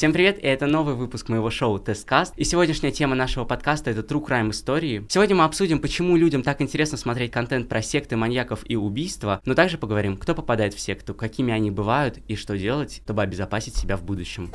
[0.00, 2.32] Всем привет, и это новый выпуск моего шоу Тесткаст.
[2.38, 5.04] И сегодняшняя тема нашего подкаста— это True Crime истории.
[5.10, 9.52] Сегодня мы обсудим, почему людям так интересно смотреть контент про секты, маньяков и убийства, но
[9.52, 13.98] также поговорим, кто попадает в секту, какими они бывают и что делать, чтобы обезопасить себя
[13.98, 14.50] в будущем.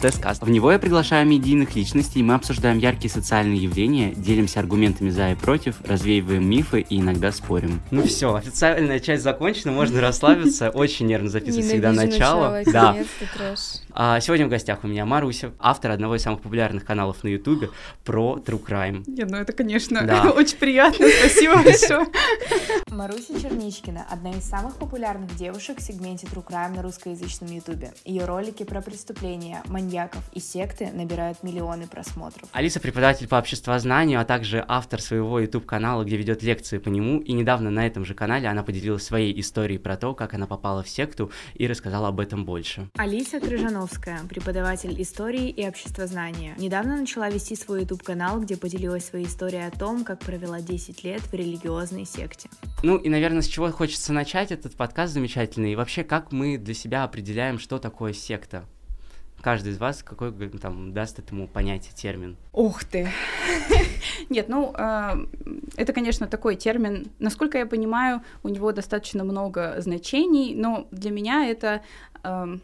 [0.00, 0.42] Тесткаст.
[0.42, 5.34] В него я приглашаю медийных личностей, мы обсуждаем яркие социальные явления, делимся аргументами за и
[5.34, 7.80] против, развеиваем мифы и иногда спорим.
[7.90, 10.70] Ну все, официальная часть закончена, можно расслабиться.
[10.74, 12.62] Очень нервно записывать всегда начало.
[12.66, 12.96] Да.
[14.00, 17.70] А, сегодня в гостях у меня Маруся, автор одного из самых популярных каналов на Ютубе
[18.04, 19.02] про True Crime.
[19.08, 20.30] Нет, ну это, конечно, да.
[20.36, 22.06] очень приятно, спасибо большое.
[22.92, 27.92] Маруся Черничкина– одна из самых популярных девушек в сегменте True Crime на русскоязычном Ютубе.
[28.04, 32.48] Ее ролики про преступления, маньяков и секты набирают миллионы просмотров.
[32.52, 37.32] Алиса– преподаватель по обществознанию, а также автор своего YouTube-канала, где ведет лекции по нему, и
[37.32, 40.88] недавно на этом же канале она поделилась своей историей про то, как она попала в
[40.88, 42.88] секту и рассказала об этом больше.
[42.96, 46.54] Алиса Крыжанова Ивановская, преподаватель истории и обществознания.
[46.58, 51.22] Недавно начала вести свой YouTube-канал, где поделилась своей историей о том, как провела 10 лет
[51.22, 52.50] в религиозной секте.
[52.82, 56.74] Ну и, наверное, с чего хочется начать этот подкаст замечательный, и вообще, как мы для
[56.74, 58.64] себя определяем, что такое секта?
[59.40, 62.36] каждый из вас какой там даст этому понятие термин?
[62.52, 63.08] Ух ты!
[64.28, 65.26] Нет, ну э,
[65.76, 67.06] это, конечно, такой термин.
[67.20, 71.82] Насколько я понимаю, у него достаточно много значений, но для меня это
[72.24, 72.58] э,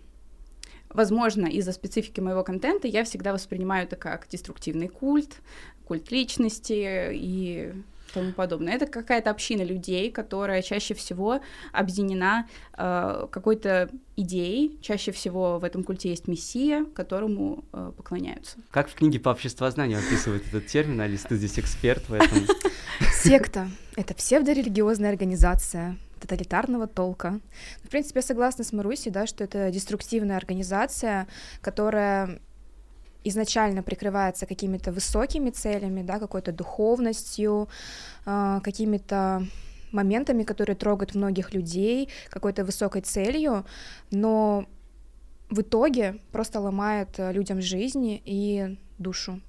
[0.94, 5.36] возможно, из-за специфики моего контента я всегда воспринимаю это как деструктивный культ,
[5.84, 7.72] культ личности и
[8.14, 8.74] тому подобное.
[8.74, 11.40] Это какая-то община людей, которая чаще всего
[11.72, 14.78] объединена э, какой-то идеей.
[14.80, 18.58] Чаще всего в этом культе есть мессия, которому э, поклоняются.
[18.70, 22.38] Как в книге по обществознанию описывает этот термин, Алис, ты здесь эксперт в этом.
[23.12, 27.40] Секта— это псевдорелигиозная организация, тоталитарного толка.
[27.82, 31.26] В принципе, я согласна с Марусей, да, что это деструктивная организация,
[31.60, 32.40] которая
[33.24, 37.68] изначально прикрывается какими-то высокими целями, да, какой-то духовностью,
[38.26, 39.46] э, какими-то
[39.92, 43.64] моментами, которые трогают многих людей, какой-то высокой целью,
[44.10, 44.66] но
[45.50, 49.40] в итоге просто ломает людям жизни и душу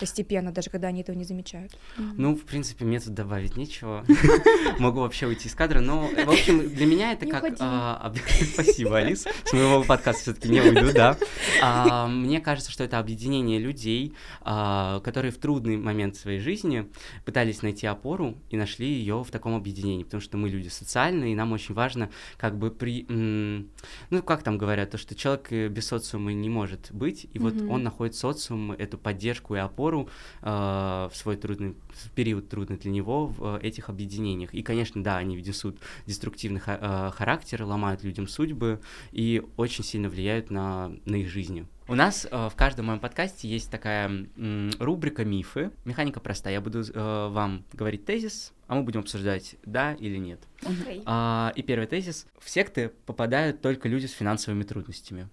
[0.00, 1.78] постепенно, даже когда они этого не замечают.
[1.98, 4.04] Ну, в принципе, мне тут добавить нечего.
[4.78, 7.44] Могу вообще уйти из кадра, но, в общем, для меня это как...
[7.60, 8.12] А,
[8.54, 9.26] спасибо, Алис.
[9.44, 11.18] С моего подкаста все таки не уйду, да.
[11.62, 16.88] А, мне кажется, что это объединение людей, а, которые в трудный момент своей жизни
[17.24, 21.34] пытались найти опору и нашли ее в таком объединении, потому что мы люди социальные, и
[21.34, 23.04] нам очень важно как бы при...
[23.08, 27.54] Ну, как там говорят, то, что человек э, без социума не может быть, и вот
[27.68, 30.08] он находит социум, эту поддержку и опору, опору
[30.42, 34.54] э, в свой трудный в период трудный для него в э, этих объединениях.
[34.54, 38.80] И, конечно, да, они несут деструктивный э, характер, ломают людям судьбы
[39.12, 41.66] и очень сильно влияют на, на их жизни.
[41.88, 45.72] У нас э, в каждом моем подкасте есть такая м, рубрика мифы.
[45.84, 46.54] Механика простая.
[46.54, 50.40] Я буду э, вам говорить тезис, а мы будем обсуждать да или нет.
[50.62, 51.02] Okay.
[51.04, 55.28] А, и первый тезис: в секты попадают только люди с финансовыми трудностями.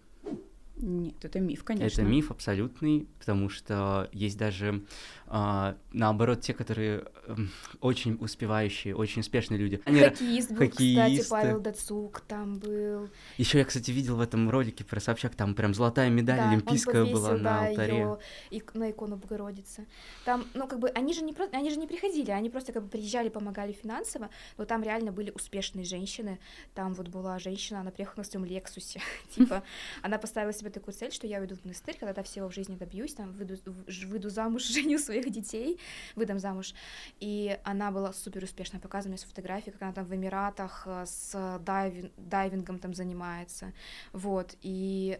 [0.79, 2.01] Нет, это миф, конечно.
[2.01, 4.83] Это миф абсолютный, потому что есть даже
[5.29, 7.35] а, наоборот, те, которые э,
[7.81, 9.81] очень успевающие, очень успешные люди.
[9.83, 11.21] Они Хоккеист был, Хоккеисты.
[11.23, 13.09] кстати, Павел Дацук там был.
[13.35, 17.03] Еще я, кстати, видел в этом ролике про Собчак, там прям золотая медаль да, олимпийская
[17.03, 17.97] повесил, была на да, алтаре.
[17.97, 18.19] Её,
[18.51, 19.85] и, на икону Богородицы.
[20.23, 22.83] Там, ну, как бы, они же не просто, они же не приходили, они просто как
[22.83, 26.39] бы приезжали, помогали финансово, но там реально были успешные женщины.
[26.73, 29.01] Там вот была женщина, она приехала на своем Лексусе,
[29.35, 29.63] типа,
[30.01, 33.13] она поставила себе такую цель, что я уйду в монастырь, когда-то всего в жизни добьюсь,
[33.13, 33.57] там, выйду,
[34.05, 35.79] выйду замуж, женю своих своих детей,
[36.15, 36.73] выдам замуж.
[37.19, 41.59] И она была супер успешная, показывали с фотографии, как она там в Эмиратах э, с
[41.65, 43.73] дайвин, дайвингом там занимается.
[44.13, 45.19] Вот, и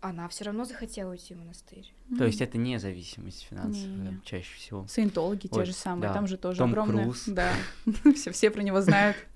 [0.00, 1.90] она все равно захотела уйти в монастырь.
[2.18, 4.20] То есть это не зависимость финансовая не, не.
[4.24, 4.86] чаще всего.
[4.86, 6.14] Саентологи те же самые, да.
[6.14, 7.04] там же тоже Том огромное.
[7.04, 7.24] Круз.
[7.26, 7.54] Да,
[8.14, 9.16] все, все про него знают.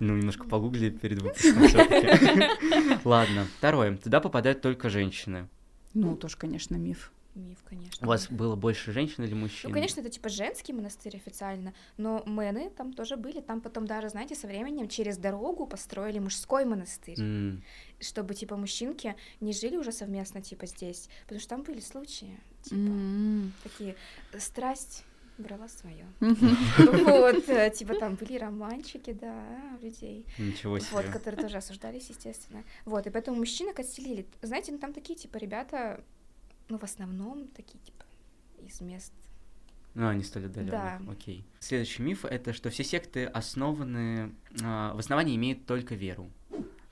[0.00, 2.50] Ну, немножко погугли перед выпуском все
[3.04, 3.96] Ладно, второе.
[3.96, 5.48] Туда попадают только женщины.
[5.94, 8.06] Ну, тоже, конечно, миф миф, конечно.
[8.06, 9.70] У вас было больше женщин или мужчин?
[9.70, 13.40] Ну, конечно, это типа женский монастырь официально, но мэны там тоже были.
[13.40, 17.62] Там потом даже, знаете, со временем через дорогу построили мужской монастырь, mm.
[18.00, 22.76] чтобы типа мужчинки не жили уже совместно типа здесь, потому что там были случаи, типа
[22.76, 23.50] mm.
[23.62, 23.96] такие
[24.38, 25.04] страсть
[25.38, 26.06] брала свое.
[26.20, 29.44] Вот, э, типа там были романчики, да,
[29.82, 30.26] людей.
[30.38, 30.90] Ничего себе.
[30.92, 32.64] Вот, которые тоже осуждались, естественно.
[32.84, 34.26] Вот, и поэтому мужчинок отселили.
[34.42, 36.02] Знаете, ну там такие, типа, ребята
[36.68, 38.04] ну, в основном такие, типа,
[38.58, 39.12] из мест
[39.96, 40.72] ну, они стали отдаленных.
[40.72, 41.00] Да.
[41.10, 41.42] Окей.
[41.58, 46.30] Следующий миф это что все секты основаны, э, в основании имеют только веру.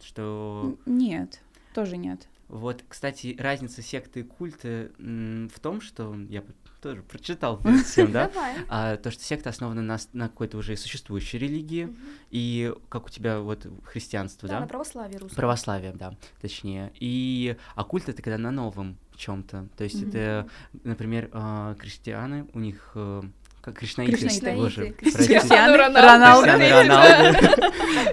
[0.00, 0.78] Что.
[0.86, 1.42] Нет,
[1.74, 2.26] тоже нет.
[2.48, 6.42] Вот, кстати, разница секты и культа в том, что я
[6.80, 8.30] тоже прочитал перед всем, да,
[8.68, 11.94] а, то, что секта основана на, на какой-то уже существующей религии,
[12.30, 14.56] и как у тебя вот христианство, да?
[14.56, 15.36] Да, на православие русское.
[15.36, 16.92] Православие, да, точнее.
[17.00, 19.68] И а культ это когда на новом чем-то.
[19.76, 20.48] То есть это,
[20.84, 23.22] например, а, крестьяне, у них э,
[23.60, 24.56] как кришнаиты, кришнаиты.
[24.56, 26.46] боже, Криштиану Роналду.
[26.46, 27.48] Роналду.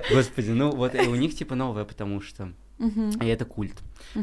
[0.12, 3.78] Господи, ну вот у них типа новое, потому что и это культ.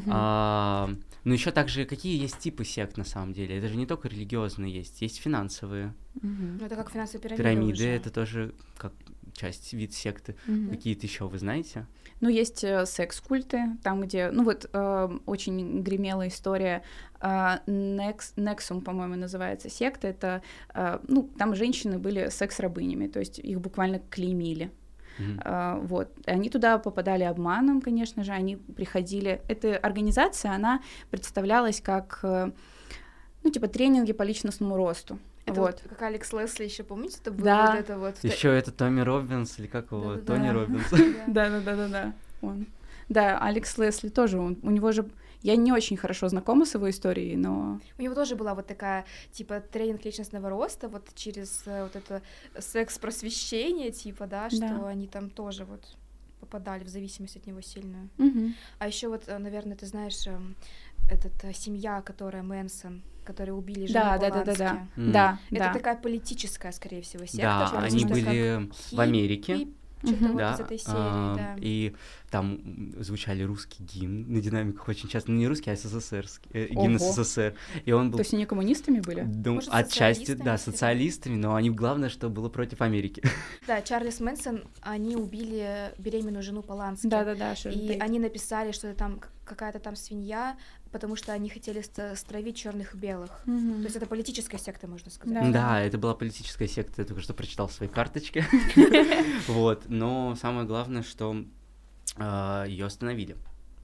[0.06, 0.90] А,
[1.24, 3.58] но еще также какие есть типы сект на самом деле?
[3.58, 5.94] Это же не только религиозные есть, есть финансовые.
[6.22, 7.42] Ну, это как финансовые пирамиды.
[7.42, 8.92] Пирамиды это тоже как
[9.38, 10.34] часть вид секты.
[10.70, 11.86] Какие-то еще вы знаете?
[12.20, 16.82] Ну, есть э, секс-культы, там, где, ну вот, э, очень гремела история,
[17.20, 17.26] э,
[17.66, 20.42] Nex, Nexum, по-моему, называется секта, это,
[20.74, 24.72] э, ну, там женщины были секс-рабынями, то есть их буквально клеймили.
[25.18, 25.40] Мгм.
[25.44, 26.08] А, вот.
[26.26, 29.40] Они туда попадали обманом, конечно же, они приходили.
[29.48, 30.80] Эта организация, она
[31.10, 32.50] представлялась как, э,
[33.44, 35.18] ну, типа, тренинги по личностному росту.
[35.50, 35.80] Это вот.
[35.82, 37.70] вот как Алекс Лесли еще помните, это было Да.
[37.72, 38.14] вот это вот.
[38.22, 40.14] Еще это Томми Робинс или как его?
[40.14, 40.34] Да-да-да.
[40.34, 40.86] Тони Робинс.
[41.26, 42.12] Да, да, да, да, да.
[42.42, 42.66] Он.
[43.08, 44.38] Да, Алекс Лесли тоже.
[44.38, 45.08] Он, у него же.
[45.40, 47.80] Я не очень хорошо знакома с его историей, но.
[47.96, 52.22] У него тоже была вот такая, типа, тренинг личностного роста, вот через э, вот это
[52.58, 54.88] секс-просвещение, типа, да, что Да.
[54.88, 55.96] они там тоже вот
[56.40, 58.08] попадали в зависимость от него сильную.
[58.18, 58.54] Мгм.
[58.78, 60.56] А еще вот, э, наверное, ты знаешь, эм,
[61.10, 64.86] этот э, семья, которая Мэнсон, которые убили жену Да, да, да, да, да.
[64.96, 65.12] М.
[65.12, 65.72] Да, Это да.
[65.74, 67.70] такая политическая, скорее всего, секта.
[67.72, 69.56] Да, они были в Америке.
[69.56, 70.28] хип- что-то Мгм.
[70.28, 71.56] вот да, из этой серии, а, да.
[71.58, 71.92] и
[72.30, 72.60] там
[73.00, 77.12] звучали русский гимн на динамиках очень часто, ну не русский, а СССРский, э, гимн Ого.
[77.24, 77.54] СССР,
[77.84, 79.22] и он был То есть они коммунистами были?
[79.22, 83.22] Ну, Может, отчасти, социалистами, да, социалистами, но они главное, что было против Америки.
[83.66, 87.08] Да, Чарльз Мэнсон, они убили беременную жену Полански.
[87.08, 87.56] Да, да, да.
[87.56, 90.56] Шерон И они написали, что это там какая-то там свинья,
[90.92, 93.42] потому что они хотели ст- стравить черных и белых.
[93.46, 93.78] Мгм.
[93.80, 95.34] То есть это политическая секта, можно сказать.
[95.44, 95.50] Да.
[95.50, 98.44] Да, это была политическая секта, я только что прочитал в своей карточке.
[99.48, 101.44] Вот, но самое главное, что
[102.18, 103.36] ее остановили.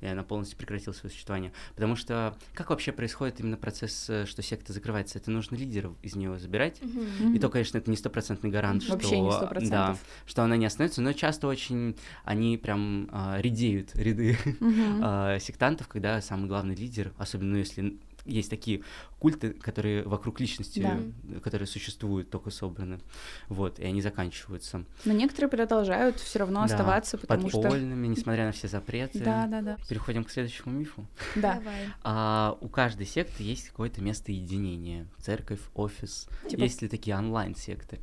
[0.05, 1.53] И она полностью прекратила свое существование.
[1.75, 5.19] Потому что как вообще происходит именно процесс, э, что секта закрывается?
[5.19, 6.81] Это нужно лидеров из нее забирать.
[6.83, 7.35] Мгм.
[7.35, 9.31] И то, конечно, это не стопроцентный гарант, что, Вообще не
[9.71, 9.99] да, 100%.
[10.27, 15.01] что она не остановится, но часто очень они прям а, редеют ряды Мгм.
[15.03, 18.83] а, сектантов, когда самый главный лидер, особенно ну, если есть такие
[19.19, 21.41] культы, которые вокруг личности, Да.
[21.41, 23.01] которые существуют, только собраны,
[23.49, 27.61] вот, и они заканчиваются Но некоторые продолжают все равно Да, оставаться, потому что.
[27.61, 29.21] подпольными, несмотря на все запреты.
[29.21, 29.77] Да, да, да.
[29.89, 31.07] Переходим к следующему мифу.
[31.37, 31.55] Да.
[31.55, 31.89] Давай.
[32.03, 35.07] А, у каждой секты есть какое-то место единения.
[35.19, 36.29] Церковь, офис.
[36.49, 38.01] Типа- Есть ли такие онлайн-секты?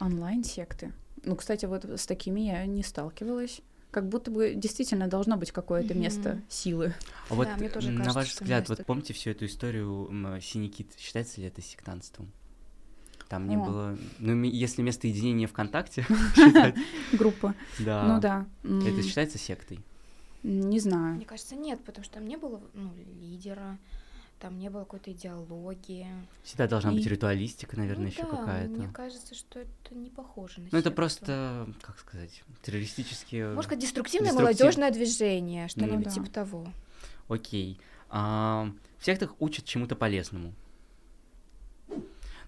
[0.00, 0.92] Онлайн-секты.
[1.24, 3.60] Ну, кстати, вот с такими я не сталкивалась.
[3.94, 6.02] Как будто бы действительно должно быть какое-то Мгм.
[6.02, 6.94] место силы.
[7.30, 10.10] А вот Да, мне тоже м, на кажется, ваш взгляд, вот помните всю эту историю
[10.68, 10.88] Кит?
[10.98, 12.32] Считается ли это сектантством?
[13.28, 13.60] Там не О.
[13.64, 13.98] было...
[14.18, 16.04] Ну, если место единения ВКонтакте
[16.34, 16.74] считать,
[17.12, 17.54] Группа.
[17.78, 18.02] да.
[18.02, 18.46] Ну да.
[18.64, 19.78] Это считается сектой?
[20.42, 21.14] Не знаю.
[21.14, 22.90] Мне кажется, нет, потому что там не было ну,
[23.20, 23.78] лидера,
[24.44, 26.06] там не было какой-то идеологии.
[26.42, 28.68] Всегда должна быть И- ритуалистика, наверное, Ну еще да, какая-то.
[28.74, 33.54] Мне кажется, что это не похоже на Ну, это просто, как сказать, террористические...
[33.54, 36.10] Может, как деструктивное Деструктив- молодежное движение, что-нибудь Ну да.
[36.10, 36.66] типа того.
[37.28, 37.80] Окей.
[38.10, 40.52] А, в сектах учат чему-то полезному.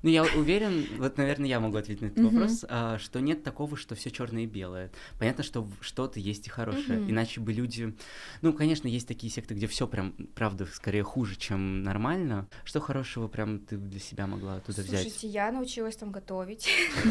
[0.02, 3.76] Ну, я уверен, вот, наверное, я могу ответить на этот вопрос, а, что нет такого,
[3.76, 4.90] что все черное и белое.
[5.18, 7.10] Понятно, что что-то есть и хорошее.
[7.10, 7.94] Иначе бы люди.
[8.42, 12.48] Ну, конечно, есть такие секты, где все прям, правда, скорее хуже, чем нормально.
[12.64, 15.02] Что хорошего прям ты для себя могла оттуда взять?
[15.02, 16.68] Слушайте, я научилась там готовить.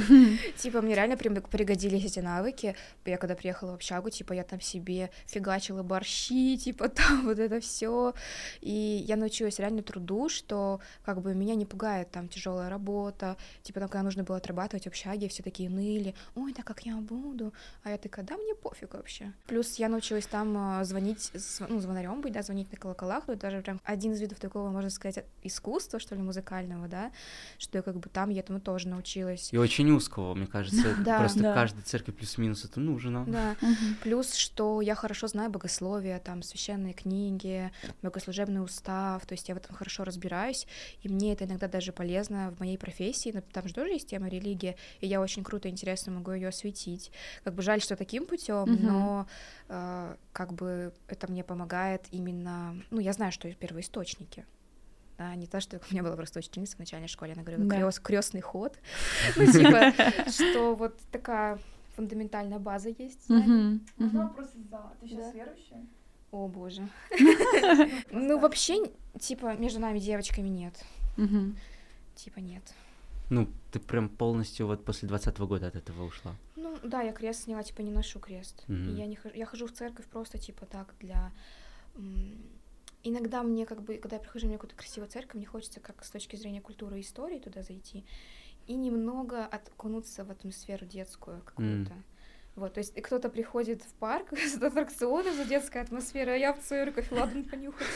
[0.58, 2.76] Типа, мне реально прям пригодились эти навыки.
[3.06, 7.60] Я когда приехала в общагу, типа, я там себе фигачила борщи, типа, там вот это
[7.60, 8.14] все.
[8.62, 13.38] И я научилась реально труду, что как бы меня не пугает там тяжелая работа.
[13.64, 16.14] Типа, там, когда нужно было отрабатывать в общаге, все такие ныли.
[16.36, 17.54] Ой, да как я буду?
[17.84, 19.32] А я такая, да мне пофиг вообще.
[19.48, 23.24] Плюс я научилась там а, звонить, зв- ну, звонарем быть, да, звонить на колоколах.
[23.30, 27.12] Это даже прям один из видов такого, можно сказать, искусства, что ли, музыкального, да,
[27.58, 29.54] что как бы там я этому тоже научилась.
[29.54, 30.96] И очень узкого, мне кажется.
[31.06, 31.54] Да, Просто да.
[31.54, 33.26] каждой церкви плюс-минус это нужно.
[33.28, 33.56] Да,
[34.04, 39.58] плюс, что я хорошо знаю богословие, там, священные книги, богослужебный устав, то есть я в
[39.58, 40.68] этом хорошо разбираюсь,
[41.04, 44.28] и мне это иногда даже полезно в моей профессии, но там же тоже есть тема
[44.28, 47.12] религии, и я очень круто и интересно могу ее осветить.
[47.44, 48.84] Как бы жаль, что таким путем, Мгм.
[48.88, 49.28] но
[49.70, 54.46] э, как бы это мне помогает именно, ну, я знаю, что первоисточники,
[55.18, 57.92] да, не то, что у меня была просто учительница в начальной школе, она говорила, Да.
[58.04, 58.78] крестный ход,
[59.38, 59.94] ну, типа,
[60.30, 61.60] что вот такая
[61.96, 63.30] фундаментальная база есть.
[63.30, 63.86] Мгм.
[63.98, 64.92] вопрос из зала?
[65.00, 65.86] Ты сейчас верующая?
[66.32, 66.82] О боже.
[68.12, 68.74] Ну, вообще,
[69.20, 70.74] типа, между нами девочками нет.
[72.16, 72.74] Типа нет.
[73.30, 76.36] Ну, ты прям полностью вот после двадцатого года от этого ушла.
[76.56, 78.64] Ну, да, я крест сняла, типа, не ношу крест.
[78.68, 81.32] Я не хожу, я хожу в церковь просто, типа, так, для...
[83.04, 86.10] Иногда мне, как бы, когда я прихожу в какую-то красивую церковь, мне хочется, как с
[86.10, 88.04] точки зрения культуры и истории, туда зайти
[88.68, 91.94] и немного окунуться в атмосферу детскую какую-то.
[91.94, 92.04] Mm.
[92.56, 96.62] Вот, то есть кто-то приходит в парк с аттракционом за детская атмосфера, а я в
[96.62, 97.88] церковь, ладно, понюхать.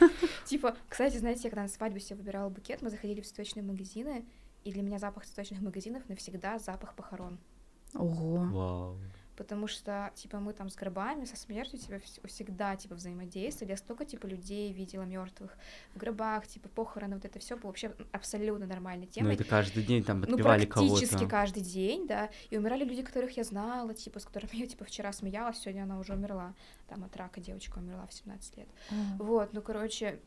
[0.44, 4.24] Типа, кстати, знаете, я когда на свадьбу себе выбирала букет, мы заходили в цветочные магазины,
[4.62, 7.38] и для меня запах цветочных магазинов навсегда запах похорон.
[7.94, 8.38] Ого.
[8.52, 8.98] Вау
[9.36, 14.04] потому что, типа, мы там с гробами, со смертью, типа, всегда, типа, взаимодействовали, я столько,
[14.04, 15.56] типа, людей видела мертвых
[15.94, 19.28] в гробах, типа, похороны, вот это все было вообще абсолютно нормальной темой.
[19.28, 20.92] Ну, это каждый день там ну, отпевали ну, кого-то.
[20.92, 24.84] практически каждый день, да, и умирали люди, которых я знала, типа, с которыми я, типа,
[24.84, 26.54] вчера смеялась, сегодня она уже умерла,
[26.88, 28.68] там, от рака девочка умерла в 17 лет.
[28.90, 29.16] Mm.
[29.18, 30.20] Вот, ну, короче,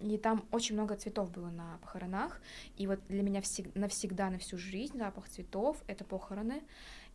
[0.00, 2.40] и там очень много цветов было на похоронах,
[2.76, 6.62] и вот для меня всег- навсегда, на всю жизнь запах цветов— это похороны,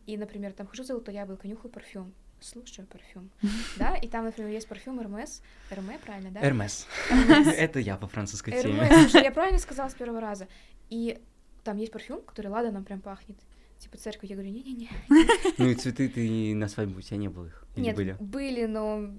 [0.06, 3.30] и, например, там хожу за золотое яблоко, нюхаю парфюм, слушаю парфюм,
[3.76, 6.40] да, и там, например, есть парфюм Hermes, Hermes, правильно, да?
[6.40, 6.86] Hermes.
[7.56, 8.80] Это я по французской теме.
[8.80, 10.48] Hermes, я правильно сказала с первого раза.
[10.90, 11.18] И
[11.62, 13.38] там есть парфюм, который Лада нам прям пахнет.
[13.78, 14.90] Типа церковь, я говорю, не-не-не.
[15.58, 17.64] Ну и цветы ты на свадьбу у тебя не было их?
[17.76, 19.10] Нет, были, но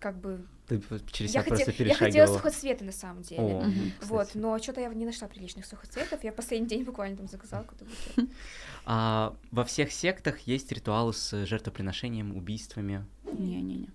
[0.00, 2.06] как бы ты через себя я просто хотел, перешагивала.
[2.06, 3.42] Я хотела сухоцветы на самом деле.
[3.42, 6.22] О, угу, вот, но что-то я не нашла приличных сухоцветов.
[6.24, 8.30] Я последний день буквально там заказала какой-то букет.
[8.84, 13.06] А, во всех сектах есть ритуалы с жертвоприношением, убийствами.
[13.24, 13.88] Не-не-не.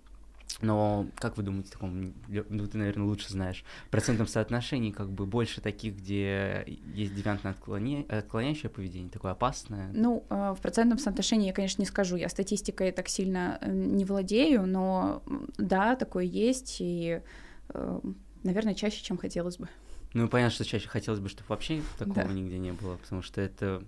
[0.61, 5.25] Но как вы думаете, таком, ну ты, наверное, лучше знаешь, в процентном соотношении как бы
[5.25, 6.63] больше таких, где
[6.93, 8.05] есть девиантное отклоня...
[8.09, 9.89] отклоняющее поведение, такое опасное?
[9.93, 14.03] Ну, э, в процентном соотношении я, конечно, не скажу, я статистикой так сильно э, не
[14.05, 15.21] владею, но
[15.57, 17.21] да, такое есть, и,
[17.69, 17.99] э,
[18.43, 19.67] наверное, чаще, чем хотелось бы.
[20.13, 22.33] Ну, понятно, что чаще хотелось бы, чтобы вообще такого да.
[22.33, 23.83] нигде не было, потому что это,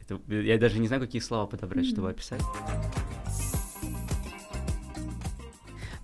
[0.00, 0.20] это...
[0.32, 1.90] Я даже не знаю, какие слова подобрать, mm-hmm.
[1.90, 2.42] чтобы описать.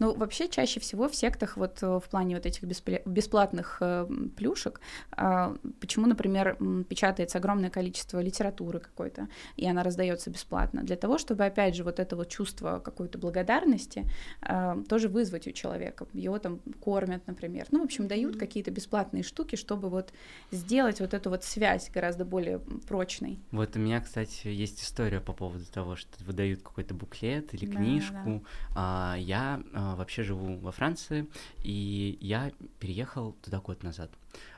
[0.00, 4.80] Ну, вообще, чаще всего в сектах, вот э, в плане вот этих бесплатных э, плюшек,
[5.12, 6.56] а, почему, например,
[6.88, 12.00] печатается огромное количество литературы какой-то, и она раздается бесплатно, для того, чтобы, опять же, вот
[12.00, 16.06] это вот чувство какой-то благодарности а, тоже вызвать у человека.
[16.14, 17.66] Его там кормят, например.
[17.70, 20.14] Ну, в общем, дают какие-то бесплатные штуки, чтобы вот
[20.50, 23.38] сделать вот эту вот связь гораздо более прочной.
[23.50, 28.14] Вот у меня, кстати, есть история по поводу того, что выдают какой-то буклет или книжку.
[28.14, 28.40] Да, да.
[28.74, 31.26] А, я а, вообще живу во Франции,
[31.62, 34.10] и я переехал туда год назад.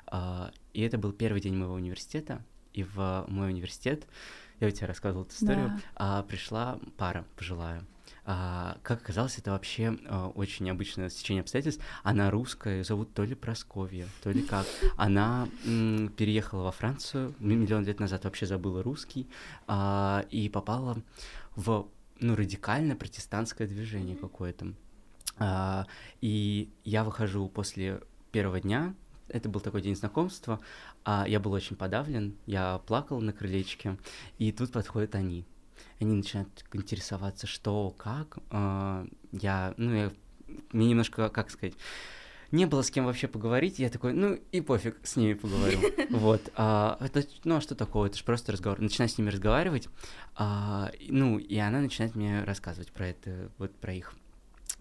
[0.06, 4.06] А, и это был первый день моего университета, и в мой университет,
[4.60, 5.80] я тебе рассказывал эту историю, да.
[5.96, 7.84] а, пришла пара пожилая.
[8.24, 11.82] А, как оказалось, это вообще а, очень необычное стечение обстоятельств.
[12.02, 14.66] Она русская, ее зовут то ли Просковья, то ли как.
[14.96, 19.28] Она м, переехала во Францию миллион лет назад, вообще забыла русский,
[19.66, 21.02] а, и попала
[21.56, 21.88] в
[22.20, 24.74] ну, радикально протестантское движение какое-то.
[25.38, 25.86] А,
[26.20, 28.94] и я выхожу после первого дня,
[29.28, 30.60] это был такой день знакомства,
[31.04, 33.98] а я был очень подавлен, я плакал на крылечке,
[34.38, 35.44] и тут подходят они.
[36.00, 38.38] Они начинают интересоваться, что, как.
[38.50, 40.12] А, я, ну, я,
[40.72, 41.74] мне немножко, как сказать,
[42.50, 45.78] не было с кем вообще поговорить, я такой, ну и пофиг, с ними поговорю.
[46.10, 46.52] Вот.
[46.54, 48.06] А, это, ну а что такого?
[48.06, 48.80] Это же просто разговор.
[48.80, 49.88] Начинаю с ними разговаривать,
[50.36, 54.14] а, ну и она начинает мне рассказывать про это, вот про их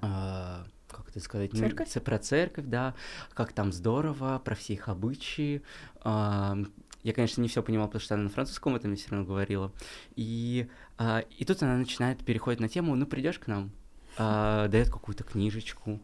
[0.01, 1.89] а, как это сказать, церковь?
[1.93, 2.95] Ну, про церковь, да,
[3.33, 5.61] как там здорово, про все их обычаи.
[6.01, 6.57] А,
[7.03, 9.71] я, конечно, не все понимал, потому что она на французском это мне все равно говорила.
[10.15, 10.67] И,
[10.97, 13.71] а, и тут она начинает переходить на тему, ну придешь к нам,
[14.17, 16.01] а, дает какую-то книжечку,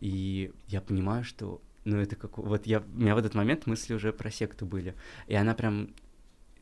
[0.00, 3.94] и я понимаю, что ну это как вот я у меня в этот момент мысли
[3.94, 4.94] уже про секту были,
[5.26, 5.90] и она прям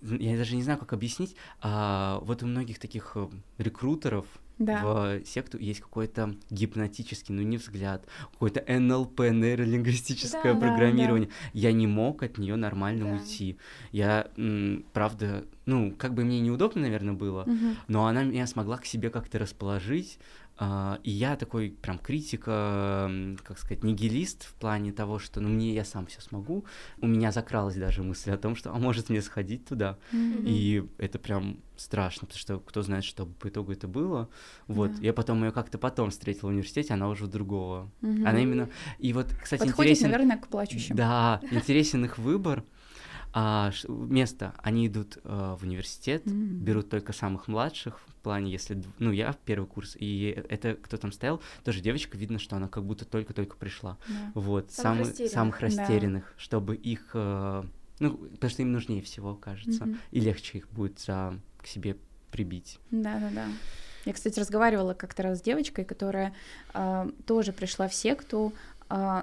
[0.03, 4.27] я даже не знаю, как объяснить, а вот у многих таких э, рекрутеров,
[4.65, 4.83] да.
[4.83, 11.29] в секту есть какой-то гипнотический, ну не взгляд, какой-то НЛП, нейролингвистическое да, программирование.
[11.29, 11.51] Да, да.
[11.53, 13.13] Я не мог от нее нормально да.
[13.13, 13.57] уйти.
[13.91, 17.77] Я, м, правда, ну, как бы мне неудобно, наверное, было, угу.
[17.89, 20.19] но она меня смогла к себе как-то расположить,
[21.03, 25.75] и я такой прям критик, uh, как сказать, нигилист в плане того, что ну мне
[25.75, 26.65] я сам все смогу.
[27.01, 29.99] У меня закралась даже мысль о том, что а может мне сходить туда.
[30.13, 30.45] Mm-hmm.
[30.47, 34.29] И это прям страшно, потому что кто знает, что по итогу это было.
[34.69, 34.91] Вот.
[34.91, 35.07] Yeah.
[35.07, 37.91] Я потом ее как-то потом встретил в университете, она уже другого.
[38.03, 38.27] Mm-hmm.
[38.27, 38.71] Она именно.
[38.99, 40.11] И вот, кстати, Подходит, интересен.
[40.11, 40.97] наверное, к плачущим.
[40.97, 42.65] Да, интересен их выбор.
[43.33, 46.59] А, место, они идут а, в университет, М.
[46.59, 50.97] берут только самых младших, в плане, если, ну, я в первый курс, и это кто
[50.97, 53.97] там стоял, тоже девочка, видно, что она как будто только-только пришла.
[54.07, 54.15] Да.
[54.35, 55.33] Вот, Самых самых, растерянных.
[55.33, 55.67] самых Да.
[55.67, 57.63] растерянных, чтобы их, э,
[57.99, 59.99] ну, потому что им нужнее всего, кажется, Мгм.
[60.11, 61.97] и легче их будет за, к себе
[62.31, 62.79] прибить.
[62.91, 63.47] Да, да, да.
[64.05, 66.35] Я, кстати, разговаривала как-то раз с девочкой, которая
[66.75, 68.53] а, тоже пришла в секту, а,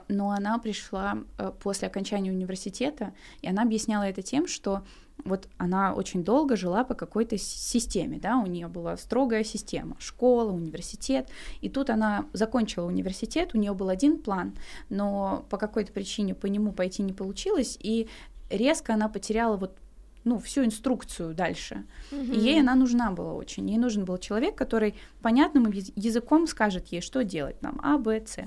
[0.07, 4.83] но она пришла а, после окончания университета, и она объясняла это тем, что
[5.25, 10.51] вот она очень долго жила по какой-то системе, да, у нее была строгая система, школа,
[10.51, 11.29] университет,
[11.61, 14.53] и тут она закончила университет, у нее был один план,
[14.89, 18.07] но по какой-то причине по нему пойти не получилось, и
[18.49, 19.77] резко она потеряла вот
[20.23, 21.85] ну, всю инструкцию дальше.
[22.11, 23.69] И ей она нужна была очень.
[23.69, 28.21] Ей нужен был человек, который понятным яз- языком скажет ей, что делать нам, А, Б,
[28.25, 28.37] С.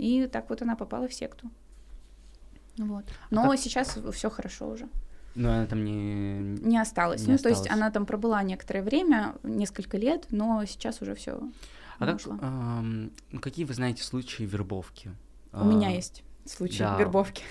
[0.00, 1.50] И так вот она попала в секту.
[2.78, 3.04] Вот.
[3.30, 4.88] Но А как- сейчас все хорошо уже.
[5.34, 6.38] Но она там не...
[6.66, 7.26] Не осталось.
[7.26, 11.40] Не ну, то есть она там пробыла некоторое время, несколько лет, но сейчас уже все.
[11.98, 12.20] А как,
[13.30, 15.10] ну, какие вы знаете случаи вербовки?
[15.52, 16.96] У меня А, есть случай да.
[16.98, 17.42] вербовки.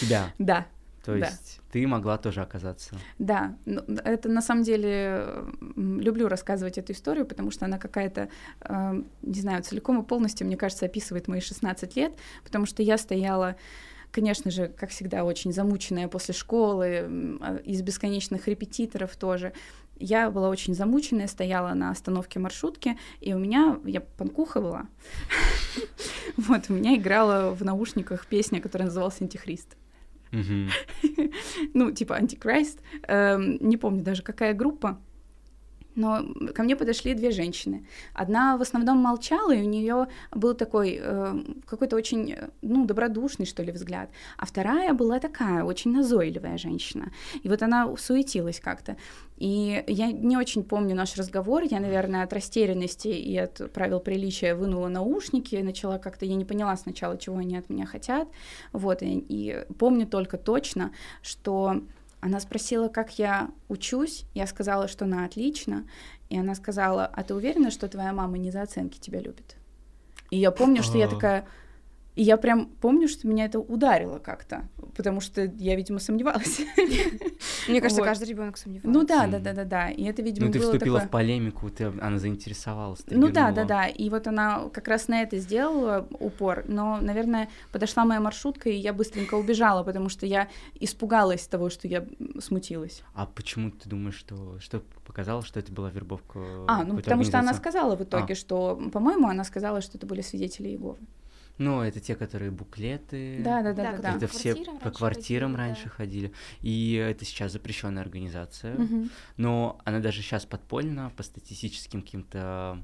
[0.00, 0.66] Тебя, Да,
[1.14, 1.26] то Да.
[1.26, 2.94] есть ты могла тоже оказаться.
[3.18, 5.26] Да, ну, это на самом деле
[5.76, 8.28] люблю рассказывать эту историю, потому что она какая-то,
[8.62, 12.12] э, не знаю, целиком и полностью, мне кажется, описывает мои 16 лет,
[12.44, 13.56] потому что я стояла,
[14.10, 19.52] конечно же, как всегда, очень замученная после школы, а, из бесконечных репетиторов тоже.
[20.02, 24.86] Я была очень замученная, стояла на остановке маршрутки, и у меня, я панкуха была,
[26.36, 29.76] вот, у меня играла в наушниках песня, которая называлась «Антихрист».
[31.74, 35.00] Ну, типа Антикрайст, эм, не помню даже какая группа,
[35.94, 37.86] но ко мне подошли две женщины.
[38.14, 43.46] Одна в основном молчала, и у нее был такой э, какой-то очень, э, ну, добродушный,
[43.46, 44.10] что ли, взгляд.
[44.36, 47.12] А вторая была такая, очень назойливая женщина.
[47.42, 48.96] И вот она суетилась как-то.
[49.36, 51.62] И я не очень помню наш разговор.
[51.62, 56.76] Я, наверное, от растерянности и от правил приличия вынула наушники, начала как-то, я не поняла
[56.76, 58.28] сначала, чего они от меня хотят.
[58.72, 61.82] Вот, и, и помню только точно, что
[62.20, 64.24] она спросила, как я учусь.
[64.34, 65.86] Я сказала, что на отлично.
[66.28, 69.56] И она сказала, а ты уверена, что твоя мама не за оценки тебя любит?
[70.30, 71.08] И я помню, что я А.
[71.08, 71.46] такая...
[72.20, 76.60] И я прям помню, что меня это ударило как-то, потому что я, видимо, сомневалась.
[77.66, 78.90] Мне кажется, каждый ребенок сомневается.
[78.90, 79.88] Ну да, да, да, да, да.
[79.88, 83.00] И это, видимо, Ну, ты вступила в полемику, ты, она заинтересовалась.
[83.08, 83.86] Ну да, да, да.
[83.86, 86.64] И вот она как раз на это сделала упор.
[86.68, 91.88] Но, наверное, подошла моя маршрутка, и я быстренько убежала, потому что я испугалась того, что
[91.88, 92.06] я
[92.38, 93.02] смутилась.
[93.14, 96.38] А почему ты думаешь, что что показало, что это была вербовка?
[96.68, 98.36] А, ну потому что она сказала в итоге, А.
[98.36, 100.98] что, по-моему, она сказала, что это были свидетели Иеговы.
[101.60, 103.42] Ну, это те, которые буклеты.
[103.44, 104.16] Да, да, да, Да.
[104.16, 105.90] Это все квартирам по квартирам ходили, раньше да.
[105.90, 106.32] ходили.
[106.62, 108.78] И это сейчас запрещенная организация.
[108.78, 109.10] Мгм.
[109.36, 112.82] Но она даже сейчас подпольно по статистическим каким-то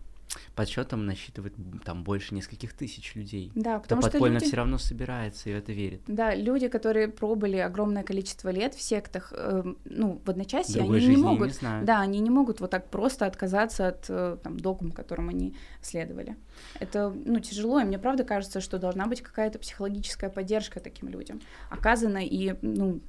[0.55, 3.53] подсчетам насчитывает там больше нескольких тысяч людей.
[3.55, 4.47] Да, Кто потому что подпольно люди...
[4.47, 6.03] все равно собирается и в это верит.
[6.07, 11.09] Да, люди, которые пробыли огромное количество лет в сектах, эм, ну, в одночасье, Другой они
[11.09, 11.85] не могут не знаю.
[11.85, 16.37] Да, они не могут вот так просто отказаться от э, там, догм, которым они следовали.
[16.81, 21.41] Это, ну, тяжело, и мне правда кажется, что должна быть какая-то психологическая поддержка таким людям
[21.71, 23.01] оказана, и, ну,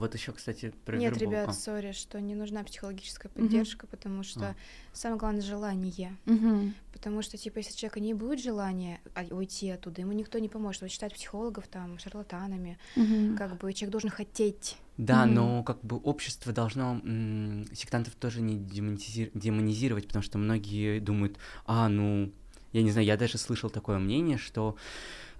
[0.00, 1.30] Вот еще, кстати, про Нет, вербовку.
[1.42, 4.54] ребят, сори, что не нужна психологическая поддержка, потому что А.
[4.92, 6.16] самое главное желание.
[6.24, 6.74] мгм.
[6.92, 10.48] Потому что, типа, если у человека не будет желания а, уйти оттуда, ему никто не
[10.48, 10.82] поможет.
[10.82, 13.36] Вот считать психологов там шарлатанами, Мгм.
[13.36, 14.76] как бы человек должен хотеть.
[14.96, 15.34] Да, Мгм.
[15.34, 21.38] но как бы общество должно м, сектантов тоже не демонизир- демонизировать, потому что многие думают,
[21.66, 22.32] а, ну,
[22.72, 24.76] я не знаю, я даже слышал такое мнение, что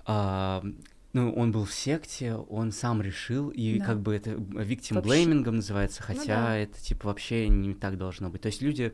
[0.06, 0.62] а,
[1.12, 3.84] ну, он был в секте, он сам решил, и Да.
[3.86, 6.56] как бы это victim blaming называется, хотя да.
[6.56, 8.42] это типа вообще не так должно быть.
[8.42, 8.92] То есть люди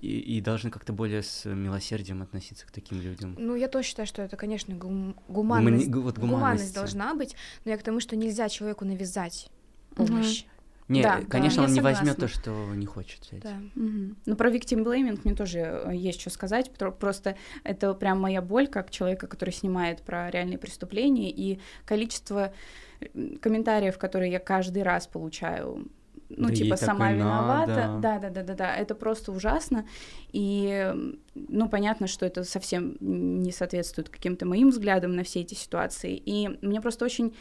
[0.00, 3.34] и, и должны как-то более с милосердием относиться к таким людям.
[3.38, 5.90] Ну, я тоже считаю, что это, конечно, гум- Гумани- гуманность.
[5.90, 9.50] гу- вот гуманность должна быть, но я к тому, что нельзя человеку навязать
[9.94, 10.44] помощь.
[10.88, 13.42] Не, Да, конечно, да, он не возьмет то, что не хочет взять.
[13.42, 13.56] Да.
[13.74, 14.16] Мгм.
[14.24, 18.40] Ну, про victim blaming мне тоже э, есть что сказать, про- просто это прям моя
[18.40, 22.52] боль как человека, который снимает про реальные преступления, и количество
[23.00, 25.88] э, комментариев, которые я каждый раз получаю,
[26.30, 27.98] ну, Да типа, сама виновата, надо.
[28.00, 29.86] да, да, да, да, да, это просто ужасно,
[30.32, 30.92] и,
[31.34, 36.48] ну, понятно, что это совсем не соответствует каким-то моим взглядам на все эти ситуации, и
[36.62, 37.34] мне просто очень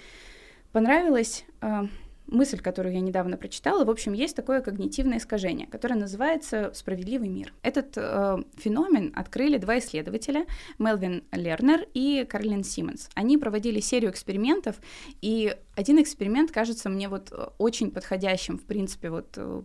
[0.71, 1.87] понравилась э,
[2.27, 3.85] мысль, которую я недавно прочитала.
[3.85, 7.53] В общем, есть такое когнитивное искажение, которое называется «справедливый мир».
[7.63, 10.45] Этот э, феномен открыли два исследователя,
[10.79, 13.09] Мелвин Лернер и Карлин Симмонс.
[13.15, 14.77] Они проводили серию экспериментов,
[15.21, 19.61] и один эксперимент кажется мне вот э, очень подходящим, в принципе, вот э,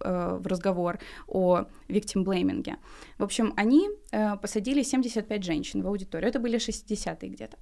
[0.00, 0.98] э в разговор
[1.28, 2.76] о victim blaming.
[3.18, 3.88] В общем, они
[4.40, 7.56] посадили 75 женщин в аудиторию, это были 60-е где-то,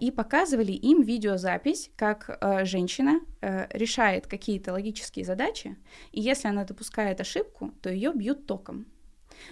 [0.00, 5.76] и показывали им видеозапись, как женщина решает какие-то логические задачи,
[6.12, 8.86] и если она допускает ошибку, то ее бьют током.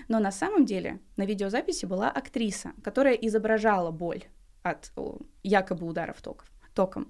[0.09, 4.25] Но на самом деле на видеозаписи была актриса, которая изображала боль
[4.63, 4.93] от
[5.43, 7.09] якобы ударов токов током.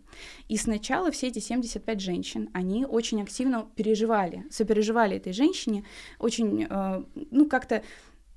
[0.48, 5.84] И сначала все эти 75 женщин, они очень активно переживали, сопереживали этой женщине,
[6.18, 7.82] очень, э, ну, как-то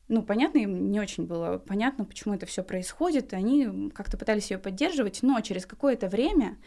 [0.08, 3.34] ну, понятно, им не очень было понятно, почему это все происходит.
[3.34, 6.58] Они как-то пытались ее поддерживать, но через какое-то время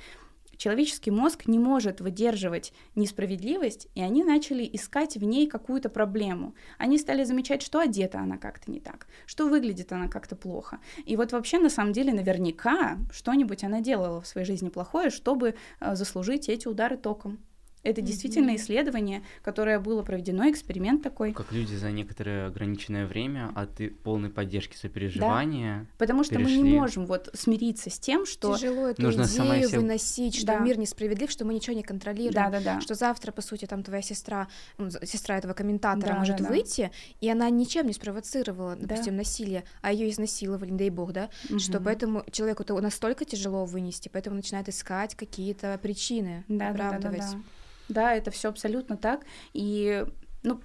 [0.61, 6.55] человеческий мозг не может выдерживать несправедливость, и они начали искать в ней какую-то проблему.
[6.77, 10.79] Они стали замечать, что одета она как-то не так, что выглядит она как-то плохо.
[11.07, 15.55] И вот вообще, на самом деле, наверняка что-нибудь она делала в своей жизни плохое, чтобы
[15.81, 17.39] э, заслужить эти удары током.
[17.83, 18.05] Это mm-hmm.
[18.05, 21.33] действительно исследование, которое было проведено, эксперимент такой.
[21.33, 23.71] Как люди за некоторое ограниченное время от
[24.03, 25.81] полной поддержки сопереживания.
[25.81, 25.87] Да.
[25.97, 26.59] Потому что перешли.
[26.59, 29.81] мы не можем вот смириться с тем, что тяжело эту Нужно идею себе...
[29.81, 30.59] выносить, что да.
[30.59, 32.81] мир несправедлив, что мы ничего не контролируем, да, да, да.
[32.81, 36.83] что завтра по сути там твоя сестра, ну, сестра этого комментатора да, может да, выйти,
[36.83, 36.91] да.
[37.21, 39.19] и она ничем не спровоцировала, допустим, да.
[39.19, 41.59] насилие, а ее изнасиловали, не дай бог, да, угу.
[41.59, 47.03] что поэтому человеку это настолько тяжело вынести, поэтому начинает искать какие-то причины да, оправдывать.
[47.03, 47.43] Да, да, да, да.
[47.91, 49.25] Да, это все абсолютно так.
[49.53, 50.05] И,
[50.43, 50.61] ну,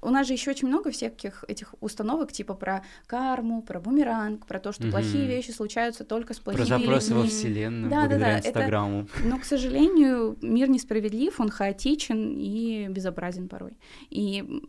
[0.00, 4.60] у нас же еще очень много всяких этих установок, типа про карму, про бумеранг, про
[4.60, 4.92] то, что угу.
[4.92, 6.76] плохие вещи случаются только с плохими людьми.
[6.76, 7.22] Про запросы людьми.
[7.22, 8.48] во Вселенную, да, благодаря да, да.
[8.48, 9.08] Инстаграму.
[9.14, 9.28] Это...
[9.28, 13.76] Но, к сожалению, мир несправедлив, он хаотичен и безобразен порой.
[14.10, 14.62] И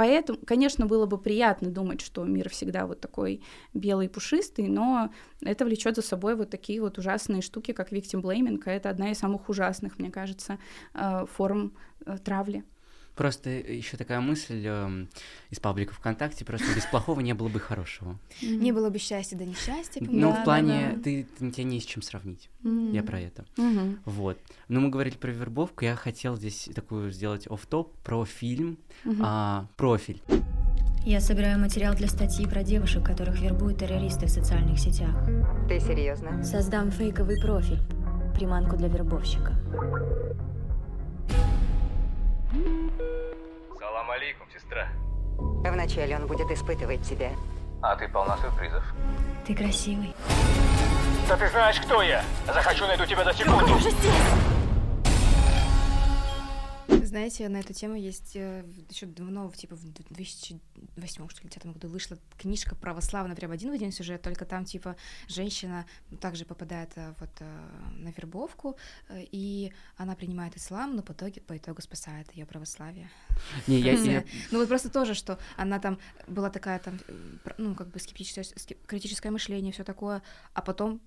[0.00, 3.42] Поэтому, конечно, было бы приятно думать, что мир всегда вот такой
[3.74, 8.22] белый и пушистый, но это влечет за собой вот такие вот ужасные штуки, как victim
[8.22, 8.62] blaming.
[8.64, 10.58] Это одна из самых ужасных, мне кажется,
[10.94, 11.74] э, форм
[12.06, 12.64] э, травли.
[13.20, 15.06] Просто еще такая мысль э,
[15.50, 18.18] из паблика ВКонтакте, просто без плохого не было бы хорошего.
[18.40, 20.00] Не было бы счастья, да несчастья.
[20.00, 22.48] Ну, в плане, ты, тебе не с чем сравнить.
[22.64, 23.44] Я про это.
[24.06, 24.38] Вот.
[24.68, 28.78] Но мы говорили про вербовку, я хотел здесь такую сделать оф топ про фильм
[29.20, 30.22] а, «Профиль».
[31.04, 35.14] Я собираю материал для статьи про девушек, которых вербуют террористы в социальных сетях.
[35.68, 36.42] Ты серьезно?
[36.42, 37.82] Создам фейковый профиль,
[38.34, 39.60] приманку для вербовщика.
[44.20, 44.86] Алейкум, сестра.
[45.38, 47.30] Вначале он будет испытывать тебя.
[47.80, 48.84] А ты полна сюрпризов.
[49.46, 50.14] Ты красивый.
[51.26, 52.22] Да ты знаешь, кто я.
[52.46, 53.66] Захочу, найду тебя за секунду.
[53.66, 54.59] Я уже здесь.
[57.10, 61.88] Знаете, на эту тему есть э, еще давно, типа в 2008 что ли, 2010 году
[61.88, 64.94] вышла книжка православная, прям один в один сюжет, только там типа
[65.26, 65.86] женщина
[66.20, 67.44] также попадает э, вот э,
[67.94, 68.76] на вербовку,
[69.12, 73.10] и она принимает ислам, но по итогу, по итогу спасает ее православие.
[73.66, 74.24] Не, я, я...
[74.52, 77.00] Ну вот просто тоже, что она там была такая там,
[77.58, 78.44] ну как бы скептическое,
[78.86, 80.22] критическое мышление, все такое,
[80.54, 81.00] а потом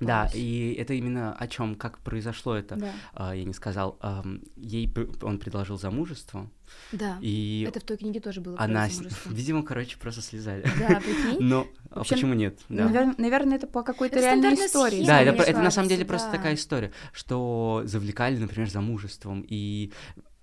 [0.00, 2.92] да, и это именно о чем, как произошло это, да.
[3.14, 3.96] а, я не сказал.
[4.00, 4.24] А,
[4.56, 6.50] ей он предложил замужество.
[6.92, 7.18] Да.
[7.20, 8.56] И это в той книге тоже было.
[8.58, 8.88] Она,
[9.26, 10.64] видимо, короче, просто слезали.
[10.78, 11.38] Да, прикинь.
[11.40, 12.58] Но а почему нет?
[12.68, 12.88] Да.
[12.88, 15.04] Навер- наверное, это по какой-то реальной истории.
[15.04, 16.08] Да, это, это на самом деле да.
[16.08, 19.92] просто такая история, что завлекали, например, замужеством и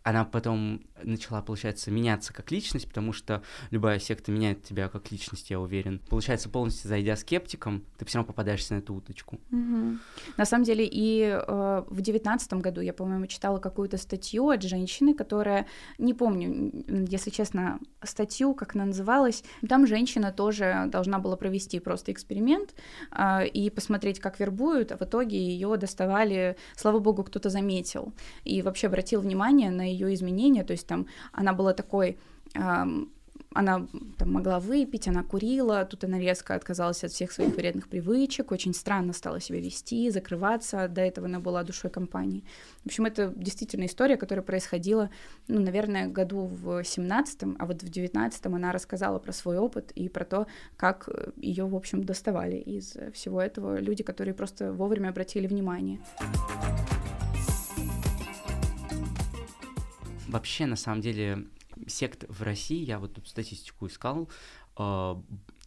[0.04, 5.50] она потом начала, получается, меняться как личность, потому что любая секта меняет тебя как личность,
[5.50, 6.00] я уверен.
[6.10, 9.40] Получается, полностью зайдя скептиком, ты все равно попадаешься на эту уточку.
[9.52, 9.98] Угу.
[10.38, 15.14] На самом деле, и э, в девятнадцатом году я, по-моему, читала какую-то статью от женщины,
[15.14, 16.72] которая, не помню,
[17.10, 22.76] если честно, статью, как она называлась, там женщина тоже должна была провести просто эксперимент
[23.12, 28.14] э, и посмотреть, как вербуют, а в итоге ее доставали, слава богу, кто-то заметил
[28.44, 32.18] и вообще обратил внимание на ее изменения, то есть там она была такой
[33.54, 38.52] она там, могла выпить, она курила, тут она резко отказалась от всех своих вредных привычек,
[38.52, 42.44] очень странно стала себя вести, закрываться, до этого она была душой компании.
[42.84, 45.10] В общем, это действительно история, которая происходила,
[45.48, 50.10] ну, наверное, году в 17-м, а вот в 19-м она рассказала про свой опыт и
[50.10, 55.48] про то, как ее, в общем, доставали из всего этого люди, которые просто вовремя обратили
[55.48, 56.00] внимание.
[60.34, 61.46] Вообще, на самом деле,
[61.86, 64.32] сект в России, я вот тут статистику искал,
[64.80, 65.16] э,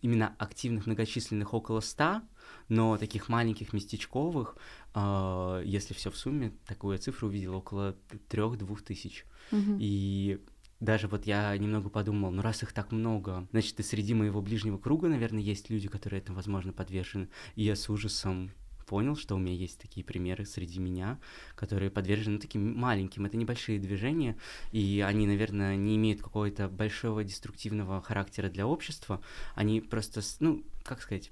[0.02, 2.22] именно активных многочисленных около 100,
[2.68, 4.56] но таких маленьких местечковых,
[4.96, 7.94] э, если все в сумме, такую я цифру увидел, около
[8.28, 9.24] 3-2 тысяч.
[9.52, 9.76] Угу.
[9.78, 10.40] И
[10.80, 14.78] даже вот я немного подумал, ну раз их так много, значит и среди моего ближнего
[14.78, 17.28] круга, наверное, есть люди, которые этому, возможно, подвержены.
[17.54, 18.50] И я с ужасом
[18.86, 21.18] понял, что у меня есть такие примеры среди меня,
[21.54, 24.36] которые подвержены таким маленьким, это небольшие движения,
[24.72, 29.20] и они, наверное, не имеют какого-то большого деструктивного характера для общества,
[29.54, 31.30] они просто, ну, как сказать,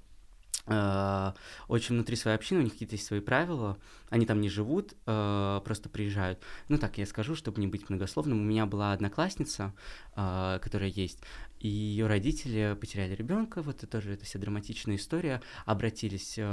[0.67, 3.77] очень внутри своей общины, у них какие-то есть свои правила,
[4.09, 6.39] они там не живут, э, просто приезжают.
[6.69, 9.73] Ну так, я скажу, чтобы не быть многословным, у меня была одноклассница,
[10.15, 11.19] э, которая есть,
[11.59, 16.43] и ее родители потеряли ребенка, вот это тоже это вся драматичная история, обратились э,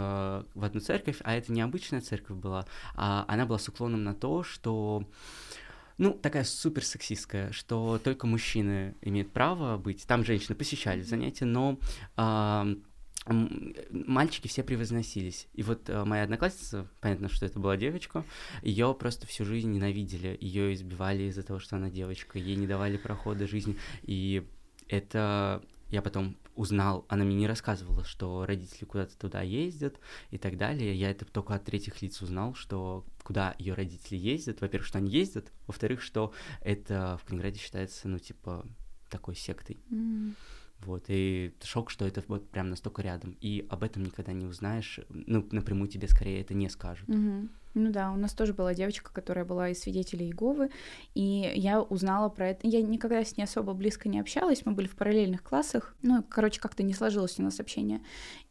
[0.55, 4.14] в одну церковь, а это не обычная церковь была, а она была с уклоном на
[4.14, 5.07] то, что
[5.98, 10.07] ну, такая супер сексистская, что только мужчины имеют право быть.
[10.07, 11.79] Там женщины посещали занятия, но
[12.16, 12.75] э,
[13.27, 15.49] мальчики все превозносились.
[15.55, 18.25] И вот э, моя одноклассница, понятно, что это была девочка,
[18.63, 22.97] ее просто всю жизнь ненавидели, ее избивали из-за того, что она девочка, ей не давали
[22.97, 23.77] прохода жизни.
[24.03, 24.47] И
[24.89, 30.57] это я потом узнал, она мне не рассказывала, что родители куда-то туда ездят и так
[30.57, 30.95] далее.
[30.95, 34.61] Я это только от третьих лиц узнал, что куда ее родители ездят.
[34.61, 38.67] Во-первых, что они ездят, во-вторых, что это в Калининграде считается, ну, типа,
[39.11, 39.79] такой сектой.
[39.91, 40.35] М.
[40.85, 43.37] Вот, и шок, что это вот прям настолько рядом.
[43.40, 45.01] И об этом никогда не узнаешь.
[45.09, 47.09] Ну, напрямую тебе скорее это не скажут.
[47.09, 47.51] Мгм.
[47.75, 50.71] Ну да, у нас тоже была девочка, которая была из свидетелей Иеговы,
[51.14, 52.66] и я узнала про это.
[52.66, 55.95] Я никогда с ней особо близко не общалась, мы были в параллельных классах.
[56.03, 58.03] Ну, короче, как-то не сложилось у нас общение.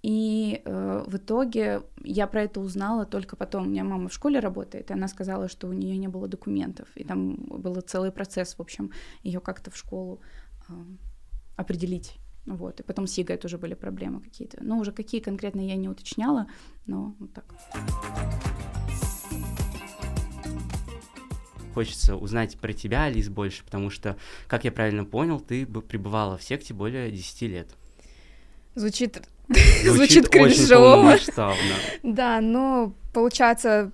[0.02, 3.68] И э, в итоге я про это узнала только потом.
[3.68, 6.88] У меня мама в школе работает, и она сказала, что у нее не было документов.
[6.96, 8.92] И там был целый процесс, в общем,
[9.22, 10.20] ее как-то в школу
[10.68, 10.74] э,
[11.58, 12.21] определить.
[12.46, 12.80] Вот.
[12.80, 14.58] И потом с ЕГЭ тоже были проблемы какие-то.
[14.62, 16.48] Ну, уже какие конкретно я не уточняла,
[16.86, 17.46] но вот так.
[21.74, 26.38] Хочется узнать про тебя, Алис, больше, потому что, как я правильно понял, ты бы пребывала
[26.38, 27.70] в секте более 10 лет.
[28.76, 29.22] Звучит,
[29.84, 31.18] звучит очень кринжово.
[32.04, 33.92] Да, но получается,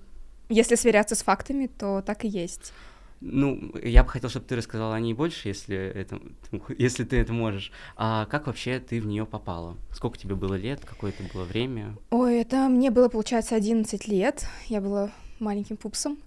[0.48, 2.72] если сверяться с фактами, то так и есть.
[3.20, 6.20] Ну, я бы хотел, чтобы ты рассказала о ней больше, если, это,
[6.78, 7.72] если ты это можешь.
[7.96, 9.76] А как вообще ты в нее попала?
[9.92, 10.84] Сколько тебе было лет?
[10.84, 11.96] Какое это было время?
[12.10, 14.46] Ой, это мне было, получается, 11 лет.
[14.66, 16.18] Я была маленьким пупсом.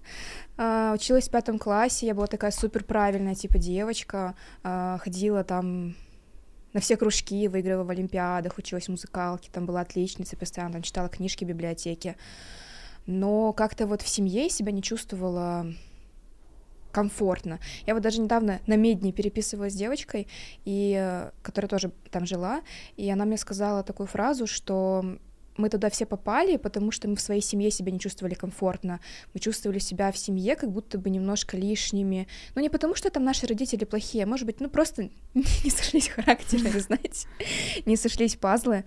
[0.56, 4.34] А, училась в пятом классе, я была такая супер правильная, типа девочка.
[4.62, 5.94] А, ходила там
[6.72, 11.08] на все кружки, выигрывала в олимпиадах, училась в музыкалке, там была отличницей постоянно, там читала
[11.08, 12.16] книжки в библиотеке.
[13.06, 15.66] Но как-то вот в семье себя не чувствовала
[16.92, 17.58] комфортно.
[17.86, 20.28] Я вот даже недавно на медне переписывалась с девочкой,
[20.64, 22.62] и, э, которая тоже там жила,
[22.96, 25.18] и она мне сказала такую фразу, что
[25.56, 29.00] мы туда все попали, потому что мы в своей семье себя не чувствовали комфортно.
[29.34, 32.26] Мы чувствовали себя в семье как будто бы немножко лишними.
[32.54, 36.08] Но не потому, что там наши родители плохие, а может быть, ну просто не сошлись
[36.08, 37.28] характеры, знаете,
[37.84, 38.84] не сошлись пазлы.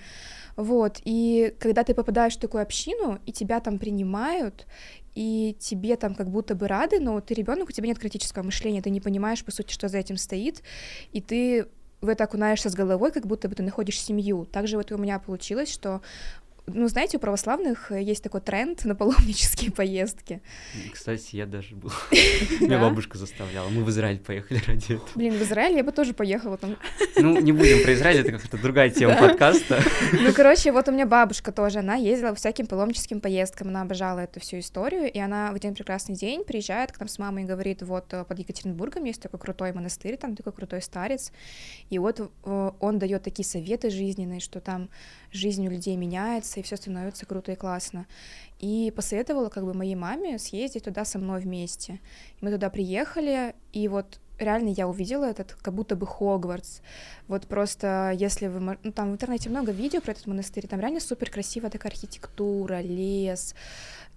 [0.56, 4.66] Вот, и когда ты попадаешь в такую общину, и тебя там принимают,
[5.14, 8.82] и тебе там как будто бы рады, но ты ребенок, у тебя нет критического мышления,
[8.82, 10.62] ты не понимаешь, по сути, что за этим стоит,
[11.12, 11.68] и ты
[12.02, 14.46] в это окунаешься с головой, как будто бы ты находишь семью.
[14.46, 16.02] Также вот у меня получилось, что
[16.68, 20.42] ну, знаете, у православных есть такой тренд на паломнические поездки.
[20.92, 21.92] Кстати, я даже был.
[22.60, 23.70] Меня бабушка заставляла.
[23.70, 25.10] Мы в Израиль поехали ради этого.
[25.16, 26.76] Блин, в Израиль я бы тоже поехала там.
[27.18, 29.82] Ну, не будем про Израиль, это как-то другая тема подкаста.
[30.12, 34.20] Ну, короче, вот у меня бабушка тоже, она ездила по всяким паломническим поездкам, она обожала
[34.20, 37.46] эту всю историю, и она в один прекрасный день приезжает к нам с мамой и
[37.46, 41.32] говорит, вот э, под Екатеринбургом есть такой крутой монастырь, там такой крутой старец,
[41.90, 44.90] и вот э, он дает такие советы жизненные, что там
[45.36, 48.08] жизнь у людей меняется, и все становится круто и классно.
[48.60, 52.00] И посоветовала как бы моей маме съездить туда со мной вместе.
[52.42, 56.80] Мы туда приехали, и вот реально я увидела этот как будто бы Хогвартс.
[57.28, 58.78] Вот просто если вы...
[58.84, 62.82] Ну, там в интернете много видео про этот монастырь, там реально супер красивая такая архитектура,
[62.82, 63.56] лес.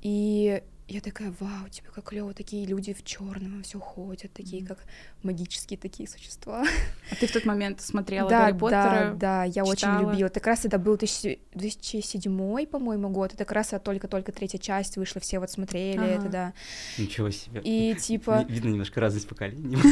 [0.00, 4.78] И я такая, вау, типа, как клево, такие люди в черном все ходят, такие как
[5.22, 6.64] магические такие существа.
[7.10, 9.10] А ты в тот момент смотрела да, Гарри Поттера?
[9.10, 10.10] да, да, я очень читала?
[10.10, 10.28] любила.
[10.28, 13.34] Это как раз это был 2000 2007, по-моему, год.
[13.34, 16.06] Это как раз только-только третья часть вышла, все вот смотрели Ага.
[16.06, 16.52] это, да.
[16.96, 17.60] Ничего себе.
[17.64, 18.46] И типа...
[18.48, 19.76] Видно немножко разность поколений.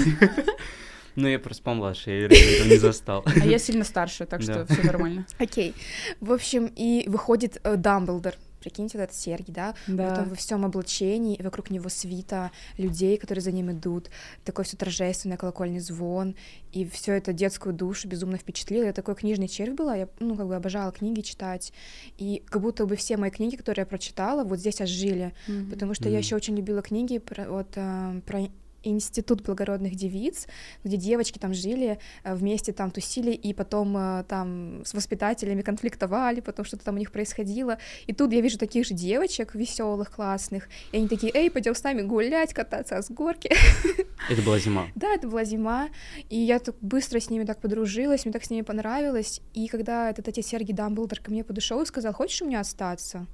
[1.19, 3.25] Ну, я просто помладше, я этого не застал.
[3.25, 5.25] А я сильно старше, так что все нормально.
[5.39, 5.75] Окей.
[6.21, 8.35] В общем, и выходит э, Дамблдор.
[8.61, 9.75] Прикиньте, вот этот Сергий, да?
[9.87, 10.23] Вот Да.
[10.23, 14.11] он во всем облачении, и вокруг него свита людей, которые за ним идут.
[14.45, 16.35] Такой все торжественный колокольный звон.
[16.73, 18.85] И все это детскую душу безумно впечатлило.
[18.85, 21.73] Я такой книжный червь была, я, ну, как бы обожала книги читать.
[22.19, 25.33] И как будто бы все мои книги, которые я прочитала, вот здесь ожили.
[25.47, 25.71] Мгм.
[25.71, 26.19] Потому что я Мгм.
[26.19, 28.49] еще очень любила книги про, вот, э, про
[28.87, 30.47] институт благородных девиц,
[30.85, 36.41] где девочки там жили, э, вместе там тусили, и потом э, там с воспитателями конфликтовали,
[36.41, 37.79] потом что-то там у них происходило.
[38.07, 41.83] И тут я вижу таких же девочек веселых, классных, и они такие, эй, пойдем с
[41.83, 43.51] нами гулять, кататься с горки.
[44.31, 44.87] Это была зима.
[44.95, 45.89] Да, это была зима,
[46.31, 50.11] и я так быстро с ними так подружилась, мне так с ними понравилось, и когда
[50.11, 53.27] этот отец Сергей Дамблдор ко мне подошел и сказал, хочешь у меня остаться?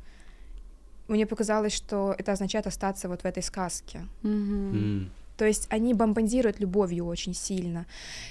[1.09, 4.07] Мне показалось, что это означает остаться вот в этой сказке.
[4.23, 5.11] М.
[5.43, 7.87] То есть они бомбардируют любовью очень сильно.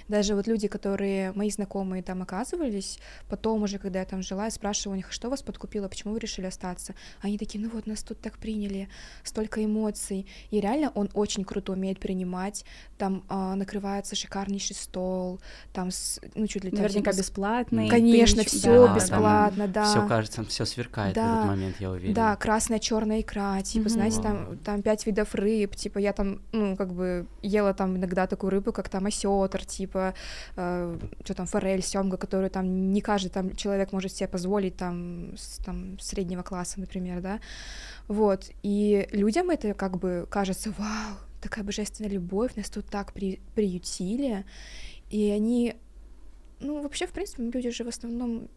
[0.08, 4.50] Даже вот люди, которые мои знакомые там оказывались, потом уже, когда я там жила, я
[4.52, 6.96] спрашивала у них, «А что вас подкупило, почему вы решили остаться?
[7.20, 8.88] Они такие, ну вот нас тут так приняли,
[9.26, 10.26] столько эмоций.
[10.52, 12.64] И реально он очень круто умеет принимать.
[12.98, 15.42] Там а, накрывается шикарнейший стол,
[15.74, 17.90] там, с, ну чуть ли там Наверняка с- бесплатный.
[17.90, 19.84] Конечно, все да, бесплатно, да.
[19.84, 21.34] Все кажется, все сверкает в Да.
[21.34, 22.14] этот момент, я уверен.
[22.14, 23.90] Да, красная, черная икра, типа, Мгм.
[23.90, 27.01] знаете, там, там пять видов рыб, типа, я там, ну, как бы
[27.42, 30.14] ела там иногда такую рыбу, как там осетр, типа,
[30.54, 35.58] что там, форель, семга, которую там не каждый там человек может себе позволить, там, с,
[35.58, 37.40] там, среднего класса, например, да,
[38.08, 43.40] вот, и людям это как бы кажется, вау, такая божественная любовь, нас тут так при-
[43.56, 44.46] приютили,
[45.10, 45.76] и они,
[46.60, 48.50] ну, вообще, в принципе, люди же в основном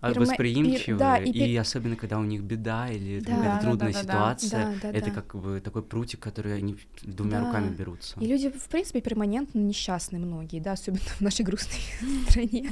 [0.00, 3.26] Перма- восприимчивые, пер- да, и и, пер- особенно, когда у них беда или Да.
[3.34, 4.12] какая-то Да, трудная да, да, да.
[4.38, 5.10] ситуация, Да, да, это да.
[5.20, 7.46] как бы такой прутик, который они двумя Да.
[7.46, 8.14] руками берутся.
[8.20, 11.80] И люди, в принципе, перманентно несчастны многие, да, особенно в нашей грустной
[12.30, 12.70] стране.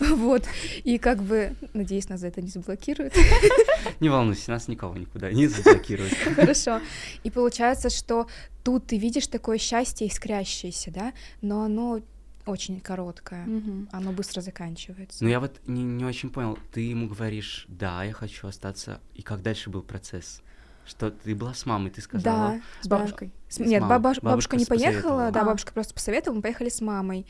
[0.00, 0.44] Вот.
[0.84, 3.14] И как бы, надеюсь, нас за это не заблокируют.
[4.00, 6.12] Не волнуйся, нас никого никуда не заблокируют.
[6.34, 6.80] Хорошо.
[7.24, 8.26] И получается, что
[8.62, 12.00] тут ты видишь такое счастье искрящееся, да, но оно
[12.48, 13.44] очень короткое.
[13.46, 13.88] Мгм.
[13.92, 15.22] Оно быстро заканчивается.
[15.22, 19.22] Но я вот не, не очень понял, ты ему говоришь, да, я хочу остаться, и
[19.22, 20.42] как дальше был процесс?
[20.86, 23.30] Что ты была с мамой, ты сказала, Да, С бабушкой.
[23.48, 25.44] С- С Нет, бабуш- Бабушка бабушка не поехала, да, А.
[25.44, 27.26] бабушка просто посоветовала, мы поехали с мамой.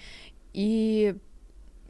[0.52, 1.16] И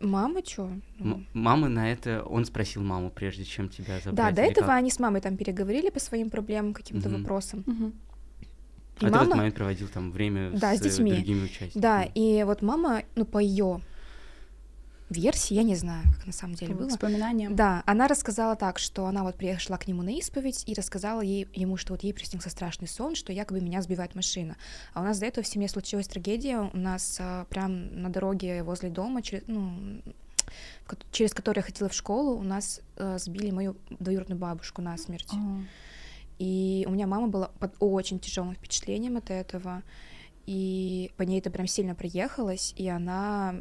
[0.00, 0.70] мама чё?
[0.98, 4.14] Ну, М- мама на это, он спросил маму, прежде чем тебя забрать.
[4.14, 4.76] Да, до этого как?
[4.76, 7.18] они с мамой там переговорили по своим проблемам, каким-то Мгм.
[7.22, 7.64] вопросам.
[7.66, 7.92] Мгм.
[9.00, 11.12] И А ты в этот мама- момент проводил там время Да, с с, детьми.
[11.12, 11.80] другими участниками.
[11.82, 13.80] Да, и вот мама, ну, по ее
[15.10, 16.88] версии, я не знаю, как на самом деле По было.
[16.88, 17.56] воспоминаниям.
[17.56, 21.48] Да, она рассказала так, что она вот приехала к нему на исповедь и рассказала ей,
[21.54, 24.56] ему, что вот ей приснился страшный сон, что якобы меня сбивает машина.
[24.92, 28.62] А у нас до этого в семье случилась трагедия, у нас а, прям на дороге
[28.62, 30.02] возле дома, через, ну,
[30.84, 34.82] в ко- через которую я ходила в школу, у нас а, сбили мою двоюродную бабушку
[34.82, 35.32] насмерть.
[35.32, 35.62] О.
[36.38, 39.82] И у меня мама была под очень тяжелым впечатлением от этого.
[40.46, 43.56] И по ней это прям сильно проехалось, и она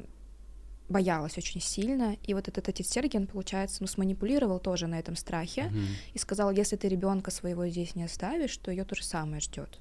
[0.90, 2.16] боялась очень сильно.
[2.24, 5.86] И вот этот отец Сергей, он, получается, ну, сманипулировал тоже на этом страхе Мгм.
[6.14, 9.80] и сказал, если ты ребенка своего здесь не оставишь, то ее то же самое ждет.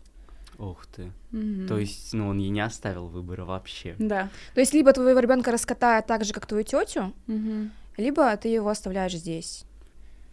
[0.58, 1.12] Ух ты.
[1.30, 1.68] Мгм.
[1.68, 3.94] То есть, ну, он ей не оставил выбора вообще.
[3.98, 4.30] Да.
[4.54, 7.70] То есть либо твоего ребенка раскатают так же, как твою тетю, Мгм.
[7.98, 9.64] либо ты его оставляешь здесь.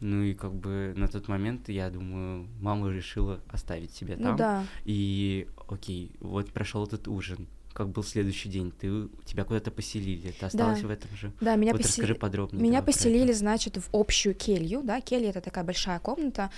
[0.03, 4.31] Ну и как бы на тот момент, я думаю, мама решила оставить себя там.
[4.31, 4.65] Ну да.
[4.83, 7.47] И окей, вот прошел этот ужин.
[7.71, 8.71] Как был следующий день?
[8.71, 10.31] Ты тебя куда-то поселили?
[10.31, 10.87] Ты осталась Да.
[10.87, 11.31] в этом же?
[11.41, 12.61] Да, меня вот посели- расскажи подробнее.
[12.61, 13.39] Меня поселили, это.
[13.39, 16.51] значит, в общую келью, да, келья— это такая большая комната,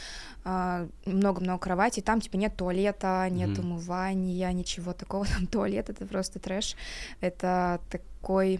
[0.43, 3.59] а, много-много кроватей, там, типа, нет туалета, нет Мгм.
[3.73, 6.75] умывания, ничего такого, там туалет— это просто трэш,
[7.21, 8.59] это такой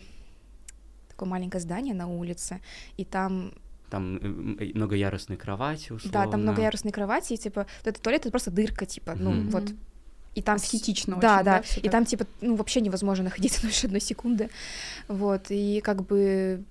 [1.09, 2.61] такое маленькое здание на улице,
[2.97, 3.51] и там,
[3.95, 6.25] Там м, э, многоярусные кровати, условно.
[6.25, 9.49] да, там многоярусные кровати, и, типа, этот туалет— это просто дырка, типа, ну, Мгм.
[9.51, 9.71] вот,
[10.33, 10.57] и там...
[10.59, 11.91] с- Аскетично Да, очень, да, да, и так.
[11.91, 14.49] там, типа, ну, вообще невозможно находиться дольше одной секунды,
[15.07, 16.65] вот, и как бы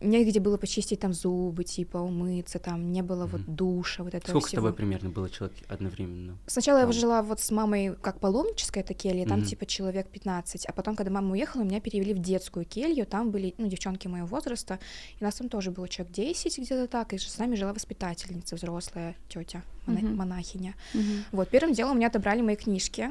[0.00, 4.46] негде было почистить там зубы, типа, умыться, там не было вот душа, вот этого Сколько
[4.46, 4.62] с всего.
[4.62, 6.36] тобой примерно было человек одновременно?
[6.46, 6.92] Сначала я там?
[6.92, 9.46] жила вот с мамой как паломническая эта келья, там Мгм.
[9.48, 13.54] типа человек 15, а потом, когда мама уехала, меня перевели в детскую келью, там были,
[13.58, 14.78] ну, девчонки моего возраста,
[15.18, 19.16] и нас там тоже было человек 10 где-то так, и с нами жила воспитательница, взрослая
[19.28, 20.16] тетя, Мгм.
[20.16, 20.74] монахиня.
[20.94, 21.24] Мгм.
[21.32, 23.10] Вот, первым делом у меня отобрали мои книжки.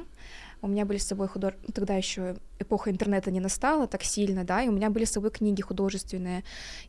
[0.61, 1.53] У меня были с собой худож...
[1.67, 5.11] ну, тогда еще эпоха интернета не настала так сильно, да, и у меня были с
[5.11, 6.43] собой книги художественные,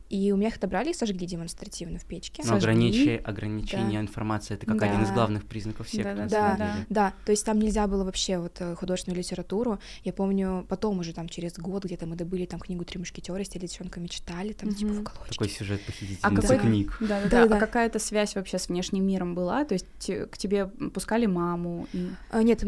[0.09, 2.43] и у меня их отобрали и сожгли демонстративно в печке.
[2.45, 2.71] Но Сожгли.
[2.73, 4.01] ограничи- ограничение Да.
[4.01, 5.13] информации это как один из Да.
[5.13, 6.55] главных признаков на Да, самом да.
[6.73, 6.85] деле.
[6.89, 9.79] Да, то есть там нельзя было вообще вот э, художественную литературу.
[10.03, 13.49] Я помню, потом уже там через год где-то мы добыли там книгу «Три мушкетера», с
[13.49, 15.29] девчонками, читали, там типа в уголочке.
[15.31, 16.97] Такой сюжет А похитительницы какой книг.
[16.99, 17.55] Да, да, да.
[17.57, 19.63] А какая-то связь вообще с внешним миром была?
[19.65, 19.85] То есть
[20.31, 22.63] к тебе пускали маму и А, нет,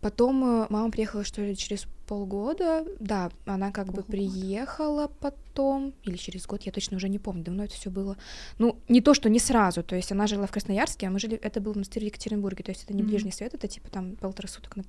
[0.00, 2.84] потом э, мама приехала, что ли, через полгода.
[3.00, 4.02] Да, она как бы Ого.
[4.02, 8.18] приехала потом, или через год, я точно уже не помню, давно это все было.
[8.58, 11.38] Ну, не то, что не сразу, то есть она жила в Красноярске, а мы жили,
[11.38, 13.10] это был монастырь в Екатеринбурге, то есть это не Мгм.
[13.12, 14.84] ближний свет, это типа там полтора суток на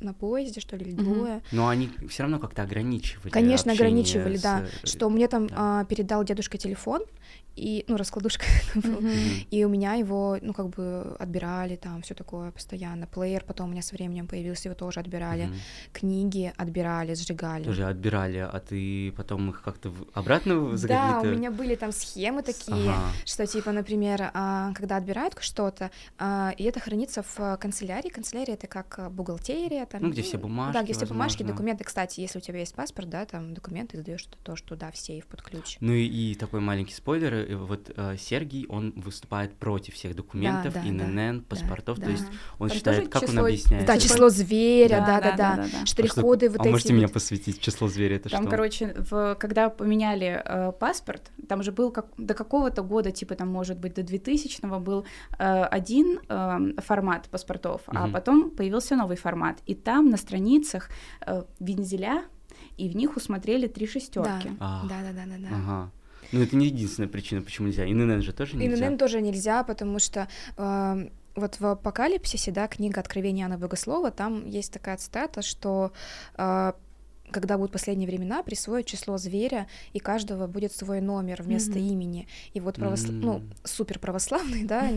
[0.00, 1.04] на поезде, что ли, или Мгм.
[1.04, 1.42] двое.
[1.52, 3.30] Но они все равно как-то ограничивали.
[3.30, 4.64] Конечно, ограничивали, с, да.
[4.82, 5.80] э, Что мне там да.
[5.80, 7.02] а, передал дедушка телефон,
[7.56, 9.00] и, ну, раскладушка был.
[9.52, 13.06] И у меня его, ну, как бы отбирали там, все такое постоянно.
[13.06, 15.48] Плеер потом у меня со временем появился, его тоже отбирали.
[15.92, 17.62] Книги отбирали, сжигали.
[17.64, 22.42] Тоже отбирали, а ты потом их как-то обратно за Да, у меня были там схемы
[22.42, 23.12] такие, Ага.
[23.24, 28.08] что типа, например, а, когда отбирают что-то, а, и это хранится в а, канцелярии.
[28.08, 29.10] Канцелярия это как а,
[29.86, 31.84] там, Ну, где все бумажки, Да, где все бумажки, документы.
[31.84, 35.42] Кстати, если у тебя есть паспорт, да, там документы сдаешь тоже туда в сейф под
[35.42, 35.76] ключ.
[35.80, 40.74] Ну и, и такой маленький спойлер, э, вот э, Сергий, он выступает против всех документов,
[40.74, 42.06] да, да, ИНН, паспортов, да.
[42.06, 42.24] то есть
[42.58, 43.86] он Там считает, как он число- объясняет?
[43.86, 44.02] Да, это?
[44.02, 45.56] число зверя, Да, да, да, да, да.
[45.56, 45.68] да, да.
[45.82, 46.68] А что- Штрих-коды вот а эти.
[46.70, 46.98] можете вот.
[46.98, 47.60] меня посвятить?
[47.60, 48.50] Число зверя это Там, что?
[48.50, 53.48] короче, в, когда поменяли э, паспорт, там же был как, до какого-то года, типа там,
[53.48, 55.04] может быть, до 2000-го был
[55.38, 58.12] э, один э, формат паспортов, а Мгм.
[58.12, 59.58] потом появился новый формат.
[59.66, 60.90] И там на страницах
[61.26, 62.24] э, вензеля,
[62.76, 64.50] и в них усмотрели три шестерки.
[64.60, 65.56] А, Да, да, да, да, да.
[65.56, 65.90] Ага.
[66.32, 67.84] Ну это не единственная причина, почему нельзя.
[67.84, 68.88] ИНН же тоже нельзя.
[68.88, 74.46] ИНН тоже нельзя, потому что э, вот в Апокалипсисе, да, книга Откровения Иоанна Богослова, там
[74.46, 75.92] есть такая цитата, что
[76.36, 76.72] э,
[77.34, 81.88] когда будут последние времена, присвоят число зверя, и каждого будет свой номер вместо Мгм.
[81.88, 82.28] имени.
[82.54, 83.10] И вот правосла...
[83.12, 83.50] ну, М.
[83.64, 84.88] супер православные, да,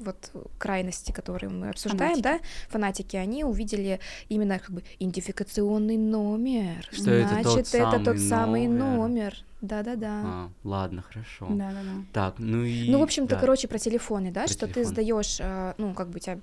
[0.00, 6.88] вот крайности, которые мы обсуждаем, да, фанатики, они увидели именно как бы идентификационный номер.
[6.90, 8.96] Что это тот Значит, это тот самый самый номер.
[8.96, 9.36] номер.
[9.60, 10.20] Да-да-да.
[10.24, 11.46] А, ладно, хорошо.
[11.48, 12.04] Да-да-да.
[12.12, 12.90] Так, ну и...
[12.90, 13.40] Ну, в общем-то, да.
[13.40, 14.92] короче, про телефоны, да, Про что ты телефон.
[14.92, 16.38] сдаешь, э, ну, как бы тебя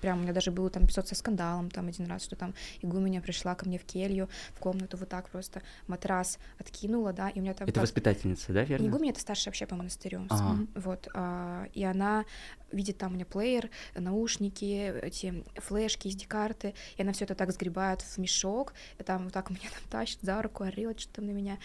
[0.00, 3.20] Прям у меня даже был там эпизод со скандалом там один раз, что там игуменя
[3.20, 7.42] пришла ко мне в келью, в комнату вот так просто матрас откинула, да, и у
[7.42, 7.68] меня там...
[7.68, 8.86] Это как- воспитательница, да, верно?
[8.86, 10.26] Игуменя, это старшая вообще по монастырю.
[10.30, 10.56] А.
[10.74, 12.24] Вот, а, и она
[12.72, 18.02] видит там у меня плеер, наушники, эти флешки, SD-карты, и она все это так сгребает
[18.02, 21.30] в мешок, и там вот так меня там тащит за руку, орёт что там на
[21.30, 21.58] меня,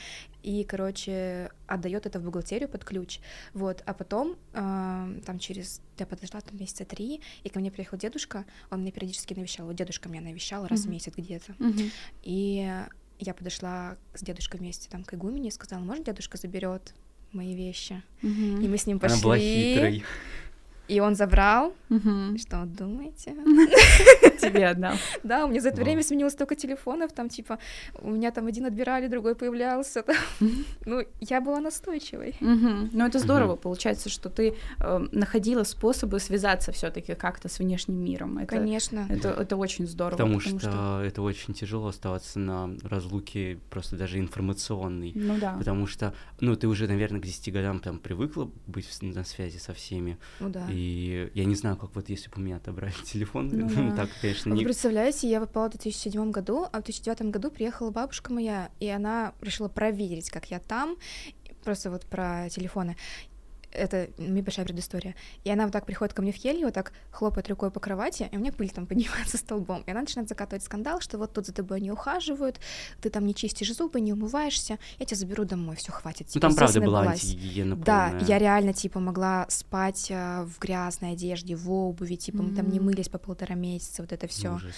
[0.43, 3.19] и, короче, отдает это в бухгалтерию под ключ,
[3.53, 7.97] вот, а потом а, там через, я подождала там месяца три, и ко мне приехал
[7.97, 10.93] дедушка, он меня периодически навещал, вот дедушка меня навещал раз в Мгм.
[10.93, 11.91] месяц где-то, Мгм.
[12.23, 12.83] и
[13.19, 16.93] я подошла с дедушкой вместе там к игумене и сказала, может, дедушка заберет
[17.31, 18.01] мои вещи?
[18.21, 18.61] Мгм.
[18.61, 19.13] И мы с ним пошли.
[19.15, 20.03] Она была хитрой.
[20.87, 21.73] И он забрал.
[22.37, 23.33] Что думаете?
[24.39, 24.95] Тебе отдал.
[25.23, 27.59] Да, у меня за это время сменилось столько телефонов, там типа
[28.01, 30.03] у меня там один отбирали, другой появлялся.
[30.85, 32.35] Ну, я была настойчивой.
[32.39, 38.03] Ну, это здорово, получается, что ты э, находила способы связаться все таки как-то с внешним
[38.03, 38.45] миром.
[38.45, 39.07] Конечно.
[39.09, 40.17] Это, очень здорово.
[40.17, 45.13] Потому что это очень тяжело оставаться на разлуке просто даже информационной.
[45.15, 45.55] Ну да.
[45.57, 49.73] Потому что, ну, ты уже, наверное, к 10 годам там привыкла быть на связи со
[49.73, 50.17] всеми.
[50.39, 50.67] Ну да.
[50.75, 54.09] И я не знаю, как вот если бы у меня отобрали телефон, Ну ну, так,
[54.21, 54.65] конечно, А Вы не...
[54.65, 59.33] представляете, я попала в 2007 году, а в 2009 году приехала бабушка моя, и она
[59.41, 60.97] решила проверить, как я там,
[61.63, 62.95] просто вот про телефоны.
[63.75, 65.15] Это небольшая предыстория.
[65.43, 68.29] И она вот так приходит ко мне в келью, вот так хлопает рукой по кровати,
[68.31, 69.83] и у меня пыль там поднимается столбом.
[69.85, 72.59] И она начинает закатывать скандал, что вот тут за тобой не ухаживают,
[73.01, 76.27] ты там не чистишь зубы, не умываешься, я тебя заберу домой, все хватит.
[76.27, 80.59] Ну, типа, там здесь правда была антигигиена Да, я реально, типа, могла спать э, в
[80.59, 84.55] грязной одежде, в обуви, типа, мы там не мылись по полтора месяца, вот это все.
[84.55, 84.75] Ужас.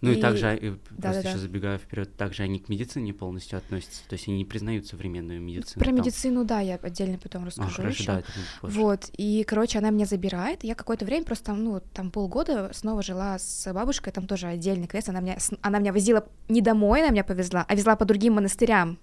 [0.00, 1.28] Ну и, И- также, э, просто Да-да-да.
[1.30, 5.40] еще забегая вперед, также они к медицине полностью относятся, то есть они не признают современную
[5.40, 5.80] медицину.
[5.82, 5.94] Про там.
[5.96, 8.12] медицину, да, я отдельно потом А, расскажу хорошо, еще.
[8.12, 8.22] да.
[8.62, 13.38] Вот, и, короче, она меня забирает, я какое-то время просто, ну, там полгода снова жила
[13.38, 17.24] с бабушкой, там тоже отдельный квест, она меня, она меня возила не домой, она меня
[17.24, 18.98] повезла, а везла по другим монастырям.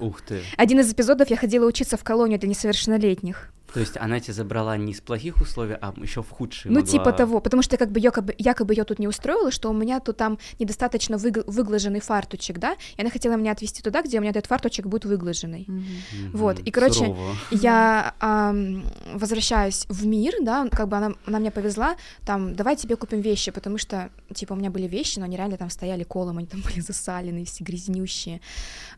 [0.00, 0.42] Ух ты.
[0.58, 3.50] Один из эпизодов я ходила учиться в колонию для несовершеннолетних.
[3.74, 6.72] То есть она тебя забрала не из плохих условий, а еще в худшие.
[6.72, 9.68] Ну, могла- типа того, потому что как бы якобы, якобы ее тут не устроило, что
[9.70, 14.02] у меня тут там недостаточно выгл- выглаженный фартучек, да, и она хотела меня отвезти туда,
[14.02, 15.64] где у меня этот фартучек будет выглаженный.
[15.68, 15.84] Мгм,
[16.32, 17.34] Вот, и, короче, сурово.
[17.50, 22.96] Я ам, возвращаюсь в мир, да, как бы она, она меня повезла, там, давай тебе
[22.96, 26.38] купим вещи, потому что, типа, у меня были вещи, но они реально там стояли колом,
[26.38, 28.40] они там были засаленные, все грязнющие,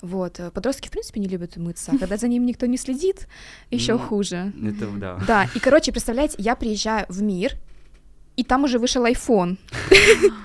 [0.03, 0.39] вот.
[0.41, 3.27] э, Подростки, в принципе, не любят мыться, а когда за ним никто не следит,
[3.71, 4.53] еще Ну, хуже.
[4.71, 5.19] Это да.
[5.27, 7.53] Да, и, короче, представляете, я приезжаю в мир,
[8.37, 9.57] и там уже вышел iPhone.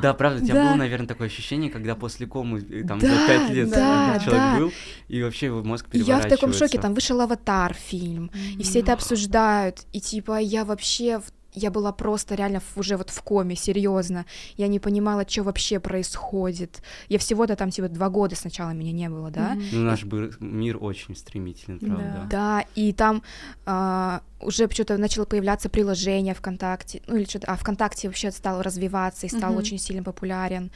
[0.00, 0.64] Да, правда, у тебя Да.
[0.68, 4.42] было, наверное, такое ощущение, когда после комы э, там Да, за пять лет да, человек
[4.42, 4.58] да.
[4.58, 4.72] был,
[5.08, 6.78] и вообще его мозг И я в таком шоке, переворачивается.
[6.80, 11.92] там вышел аватар фильм, и все это обсуждают, и типа я вообще в- я была
[11.92, 14.26] просто реально уже вот в коме, серьезно.
[14.56, 16.82] Я не понимала, что вообще происходит.
[17.08, 19.50] Я всего-то там типа два года сначала меня не было, да.
[19.54, 19.64] Мгм.
[19.72, 22.26] Ну, наш бы- мир очень стремительный, правда.
[22.30, 23.22] Да, и там
[23.66, 29.26] а, уже что-то начало появляться приложение ВКонтакте, ну или что-то, а ВКонтакте вообще стал развиваться
[29.26, 29.58] и стал Мгм.
[29.58, 30.70] очень сильно популярен.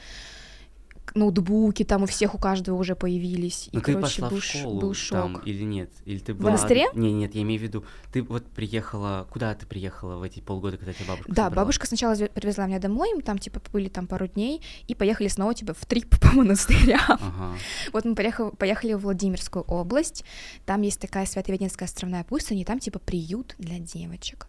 [1.15, 3.67] Ноутбуки там у всех, у каждого уже появились.
[3.67, 5.11] И, Ну ты короче, пошла был, в школу был шок.
[5.21, 5.91] там или нет?
[6.05, 6.51] Или ты В была...
[6.51, 6.87] монастыре?
[6.93, 9.27] Не, нет, я имею в виду, ты вот приехала...
[9.31, 11.63] Куда ты приехала в эти полгода, когда тебя бабушка Да, забрала?
[11.63, 15.53] бабушка сначала привезла меня домой, мы там типа были там пару дней и поехали снова
[15.53, 16.99] типа в трип по монастырям.
[17.07, 17.55] Ага.
[17.93, 20.23] Вот мы поехали, поехали в Владимирскую область,
[20.65, 24.47] там есть такая Свято-Веденская островная пустыня, и там типа приют для девочек.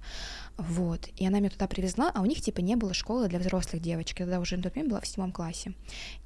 [0.57, 3.80] Вот, и она меня туда привезла, а у них типа не было школы для взрослых
[3.80, 5.74] девочек, я тогда уже на тот момент была в седьмом классе.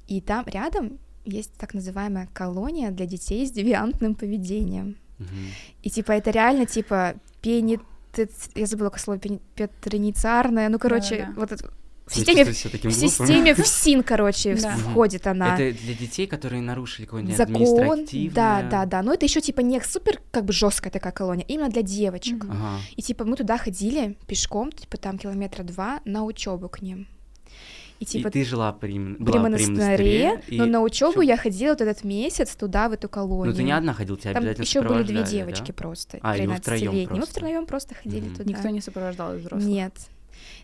[0.07, 4.97] И там рядом есть так называемая колония для детей с девиантным поведением.
[5.17, 5.29] Мгм.
[5.83, 7.79] И типа это реально типа пени...
[8.55, 11.39] Я забыла как слово петринициарное, ну короче, Да-да-да.
[11.39, 11.73] вот это...
[12.05, 14.75] В системе, таким в системе ФСИН, короче, Да.
[14.77, 15.55] входит она.
[15.57, 19.01] Это для детей, которые нарушили какое-нибудь Закон, да, да, да.
[19.01, 22.43] Но это еще типа не супер как бы жесткая такая колония, именно для девочек.
[22.43, 22.51] Мгм.
[22.51, 22.79] Ага.
[22.95, 27.07] И типа мы туда ходили пешком, типа там километра два на учебу к ним.
[27.99, 31.37] И типа и ты жила при, при была при монастыре, монастыре, но на учебу я
[31.37, 33.51] ходила вот этот месяц туда, в эту колонию.
[33.51, 35.73] Ну ты не одна ходила, тебя Там обязательно еще были две девочки да?
[35.73, 37.07] просто, А, или вы втроём 13-летние.
[37.09, 37.31] Мы просто?
[37.31, 38.35] втроем просто ходили Мгм.
[38.35, 38.49] туда.
[38.51, 39.63] Никто не сопровождал из взрослых.
[39.71, 39.93] Нет.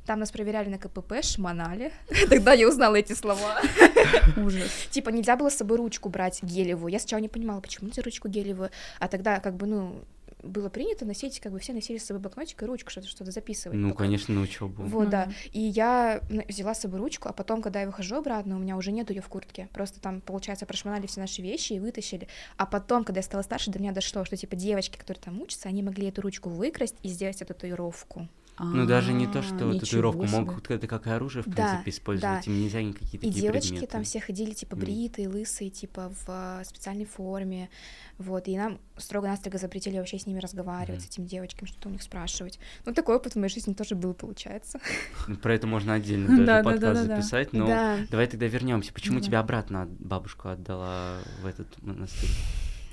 [0.05, 1.91] Там нас проверяли на КПП, шмонали.
[2.30, 3.61] Тогда я узнала эти слова.
[4.38, 4.69] Ужас.
[4.89, 6.91] Типа нельзя было с собой ручку брать гелевую.
[6.91, 8.69] Я сначала не понимала, почему нельзя ручку гелевую.
[8.99, 10.03] А тогда как бы, ну,
[10.43, 13.78] было принято носить, как бы все носили с собой блокнотик и ручку, что-то что записывать.
[13.78, 14.05] Ну, пока.
[14.05, 14.84] конечно, на учебу.
[14.84, 15.30] Вот, да.
[15.53, 18.76] И я н- взяла с собой ручку, а потом, когда я выхожу обратно, у меня
[18.76, 19.69] уже нет ее в куртке.
[19.74, 22.28] Просто там, получается, прошмонали все наши вещи и вытащили.
[22.57, 25.69] А потом, когда я стала старше, до меня дошло, что, типа, девочки, которые там учатся,
[25.69, 28.28] они могли эту ручку выкрасть и сделать эту татуировку.
[28.64, 31.89] Ну, даже не то, А, что ничего татуировку могут это как оружие, в Да, принципе,
[31.91, 32.45] использовать.
[32.45, 32.51] да.
[32.51, 33.88] Им нельзя никакие И такие девочки предметы.
[33.91, 37.70] там все ходили, типа, бритые, лысые, типа, в а, специальной форме.
[38.18, 42.03] Вот, и нам строго-настрого запретили вообще с ними разговаривать, с этими девочками, что-то у них
[42.03, 42.59] спрашивать.
[42.86, 44.80] Ну, такой опыт в моей жизни тоже был, получается.
[45.28, 47.97] Ну, Про это можно отдельно даже Да, да, подкаст записать, но Да.
[48.09, 48.93] давай тогда вернемся.
[48.93, 52.30] Почему тебя обратно бабушка отдала в этот монастырь?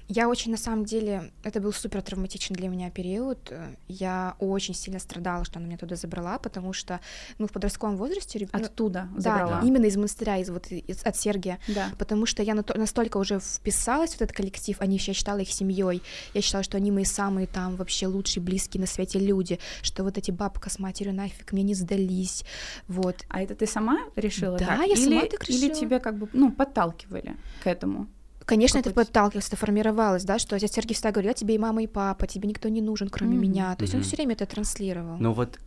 [0.09, 3.53] Я очень, на самом деле, это был супер травматичный для меня период.
[3.89, 7.01] Я очень сильно страдала, что она меня туда забрала, потому что,
[7.39, 8.39] ну, в подростковом возрасте...
[8.39, 9.61] реб- ну, Оттуда да, забрала.
[9.63, 11.59] именно из монастыря, из, вот, из- от Сергия.
[11.69, 11.91] Да.
[11.99, 16.03] Потому что я настолько уже вписалась в этот коллектив, они, я считала их семьей.
[16.33, 20.17] Я считала, что они мои самые там вообще лучшие, близкие на свете люди, что вот
[20.17, 22.45] эти бабка с матерью нафиг мне не сдались.
[22.89, 23.17] Вот.
[23.29, 24.79] А это ты сама решила Да, так?
[24.87, 25.75] я или, сама так Или решила.
[25.81, 28.07] тебя как бы, ну, подталкивали к этому?
[28.49, 31.83] Конечно, это подталкивалось, это формировалось, да, что отец Сергей всегда говорил, я тебе и мама,
[31.83, 33.43] и папа, тебе никто не нужен, кроме Мгм.
[33.43, 33.77] меня.
[33.77, 34.07] То есть он Мгм.
[34.09, 35.19] все время это транслировал.
[35.19, 35.59] Ну вот,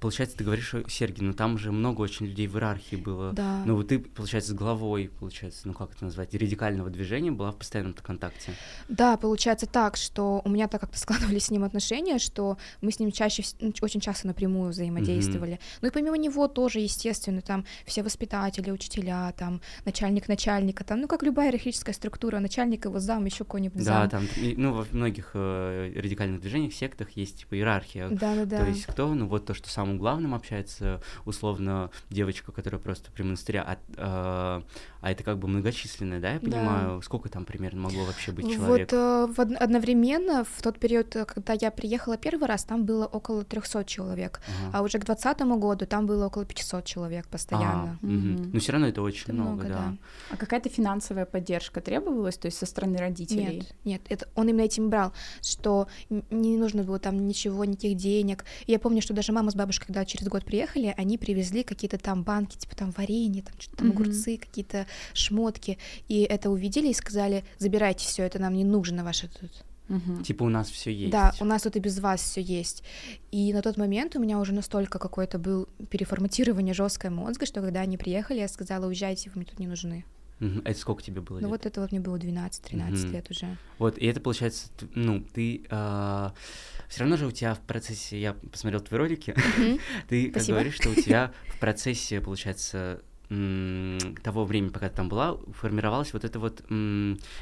[0.00, 3.32] получается, ты говоришь, что Сергей, но там же много очень людей в иерархии было.
[3.34, 3.62] Да.
[3.66, 7.56] Ну вот ты, получается, с главой, получается, ну как это назвать, радикального движения была в
[7.56, 8.54] постоянном контакте.
[8.88, 12.98] Да, получается так, что у меня так как-то складывались с ним отношения, что мы с
[12.98, 15.60] ним чаще, ну, очень часто напрямую взаимодействовали.
[15.82, 21.08] Ну и помимо него тоже, естественно, там все воспитатели, учителя, там начальник начальника, там, ну
[21.08, 24.08] как любая иерархическая структура, начальник его зам, еще какой-нибудь Да, зам.
[24.08, 28.08] там, и, ну, во многих э, радикальных движениях, сектах есть, типа, иерархия.
[28.08, 28.58] Да, да, да.
[28.60, 33.22] То есть кто, ну вот то, что самым главным общается, условно, девочка, которая просто при
[33.22, 34.62] монастыре, а, э,
[35.00, 36.50] а это как бы многочисленная, да, я Да.
[36.50, 38.92] понимаю, сколько там примерно могло вообще быть Вот человек?
[38.92, 43.06] э, в од- одновременно в тот период, э, когда я приехала первый раз, там было
[43.06, 44.78] около 300 человек, Ага.
[44.78, 47.98] а уже к 2020 году там было около 500 человек постоянно.
[48.02, 48.06] А.
[48.06, 48.50] Мгм.
[48.52, 49.74] Но все равно это очень Это много, много, да.
[49.74, 49.94] да.
[50.30, 53.56] А какая-то финансовая поддержка требовалась, то есть со стороны родителей?
[53.58, 58.44] Нет, нет, это он именно этим брал, что не нужно было там ничего, никаких денег.
[58.66, 62.22] Я помню, что даже мама с бабушкой, когда через год приехали, они привезли какие-то там
[62.22, 63.96] банки, типа там варенье, там что-то там Мгм.
[64.02, 69.28] огурцы, какие-то шмотки, и это увидели и сказали, забирайте все, это нам не нужно ваше
[69.28, 69.50] тут.
[69.88, 70.22] Мгм.
[70.22, 71.10] Типа у нас все есть.
[71.12, 72.82] Да, у нас тут и без вас все есть.
[73.30, 77.80] И на тот момент у меня уже настолько какое-то был переформатирование жесткое мозга, что когда
[77.80, 80.04] они приехали, я сказала, уезжайте, вы мне тут не нужны.
[80.42, 80.62] Мгм.
[80.64, 81.50] Это сколько тебе было Ну лет?
[81.50, 83.12] вот это вот мне было 12-13 Мгм.
[83.12, 83.56] лет уже.
[83.78, 88.80] Вот, и это получается, ну, ты все равно же у тебя в процессе, я посмотрел
[88.80, 89.34] твои ролики,
[90.08, 95.36] ты как говоришь, что у тебя в процессе, получается, того времени, пока ты там была,
[95.54, 96.62] формировалась вот это вот,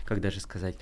[0.04, 0.76] как даже сказать,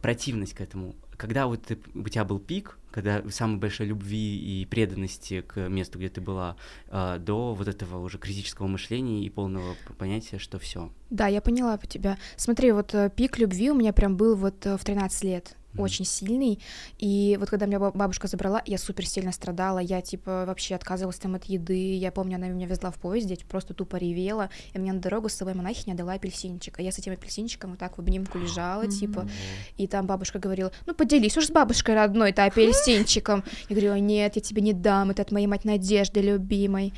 [0.00, 0.96] противность к этому.
[1.16, 5.98] Когда вот ты, у тебя был пик, когда самой большой любви и преданности к месту,
[5.98, 6.56] где ты была,
[6.88, 10.90] э, до вот этого уже критического мышления и полного понятия, что все.
[11.10, 12.18] Да, я поняла по тебя.
[12.36, 16.04] Смотри, вот э, пик любви у меня прям был вот э, в 13 лет очень
[16.04, 16.58] сильный.
[16.98, 21.34] И вот когда меня бабушка забрала, я супер сильно страдала, я типа вообще отказывалась там
[21.34, 21.96] от еды.
[21.96, 25.34] Я помню, она меня везла в поезде, просто тупо ревела, и мне на дорогу с
[25.34, 26.78] собой монахиня дала апельсинчик.
[26.78, 29.28] А я с этим апельсинчиком вот так в обнимку лежала, типа,
[29.76, 32.44] и там бабушка говорила, ну поделись уж с бабушкой родной, это
[32.82, 33.44] апельсинчиком.
[33.68, 36.92] Я говорю, нет, я тебе не дам, это от моей мать Надежды, любимой.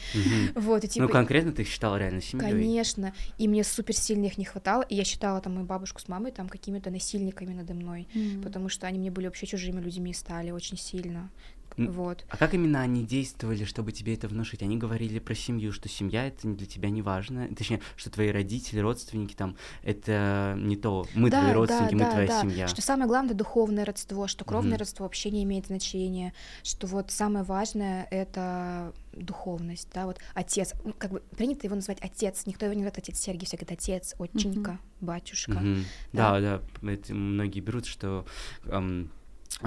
[0.54, 1.06] Вот, и типа...
[1.06, 2.50] Ну конкретно ты их считала реально семьей?
[2.50, 6.08] Конечно, и мне супер сильно их не хватало, и я считала там мою бабушку с
[6.08, 8.08] мамой там какими-то насильниками надо мной,
[8.42, 11.28] потому потому что они мне были вообще чужими людьми стали очень сильно.
[11.76, 12.24] Вот.
[12.28, 14.62] А как именно они действовали, чтобы тебе это внушить?
[14.62, 18.78] Они говорили про семью, что семья это для тебя не важно, точнее, что твои родители,
[18.78, 22.40] родственники там, это не то, мы да, твои родственники, да, мы да, твоя да.
[22.42, 22.68] семья.
[22.68, 24.78] Что самое главное духовное родство, что кровное mm-hmm.
[24.78, 31.10] родство вообще не имеет значения, что вот самое важное это духовность, да, вот отец, как
[31.10, 34.72] бы принято его называть отец, никто его не называет отец Сергий, все говорят отец, отченька,
[34.72, 35.04] mm-hmm.
[35.04, 35.52] батюшка.
[35.52, 35.84] Mm-hmm.
[36.12, 38.26] Да, да, да, это многие берут, что
[38.66, 39.10] эм,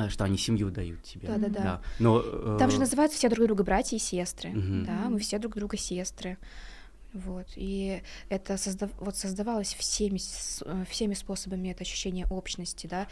[0.09, 1.27] что они семью дают тебе.
[1.27, 1.63] Да, да, да.
[1.63, 1.81] да.
[1.99, 2.57] Но, э...
[2.59, 4.49] Там же называются все друг друга братья и сестры.
[4.51, 4.85] Угу.
[4.85, 6.37] Да, мы все друг друга сестры.
[7.13, 7.47] Вот.
[7.55, 8.91] И это создав...
[8.99, 10.19] вот создавалось всеми,
[10.65, 13.07] э, всеми способами это ощущение общности, да.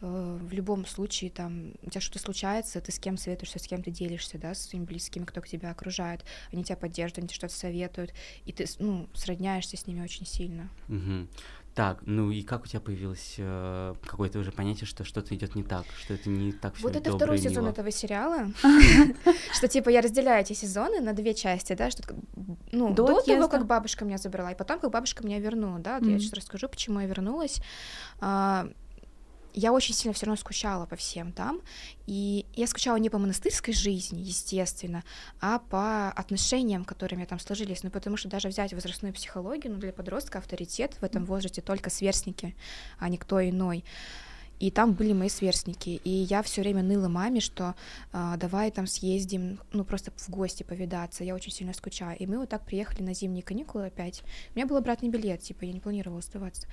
[0.00, 3.82] Э, в любом случае, там, у тебя что-то случается, ты с кем советуешься, с кем
[3.82, 6.24] ты делишься, да, с своими близкими, кто к тебя окружает.
[6.52, 8.12] Они тебя поддерживают, они тебе что-то советуют,
[8.44, 10.68] и ты, ну, сродняешься с ними очень сильно.
[10.88, 11.26] Угу.
[11.78, 15.62] Так, ну и как у тебя появилось э, какое-то уже понятие, что что-то идет не
[15.62, 18.48] так, что это не так все Вот это второй сезон этого сериала,
[19.52, 22.02] что типа я разделяю эти сезоны на две части, да, что
[22.72, 26.18] ну до того, как бабушка меня забрала, и потом, как бабушка меня вернула, да, я
[26.18, 27.60] сейчас расскажу, почему я вернулась.
[28.18, 28.66] А,
[29.58, 31.60] я очень сильно все равно скучала по всем там,
[32.06, 35.04] и я скучала не по монастырской жизни, естественно,
[35.40, 39.72] а по отношениям, которые у меня там сложились, ну, потому что даже взять возрастную психологию,
[39.72, 42.54] ну, для подростка авторитет в этом возрасте только сверстники,
[42.98, 43.84] а никто иной.
[44.60, 46.00] И там были мои сверстники.
[46.02, 47.74] И я все время ныла маме, что
[48.12, 51.24] а, давай там съездим, ну просто в гости повидаться.
[51.24, 52.18] Я очень сильно скучаю.
[52.18, 54.22] И мы вот так приехали на зимние каникулы опять.
[54.54, 56.66] У меня был обратный билет, типа я не планировала оставаться.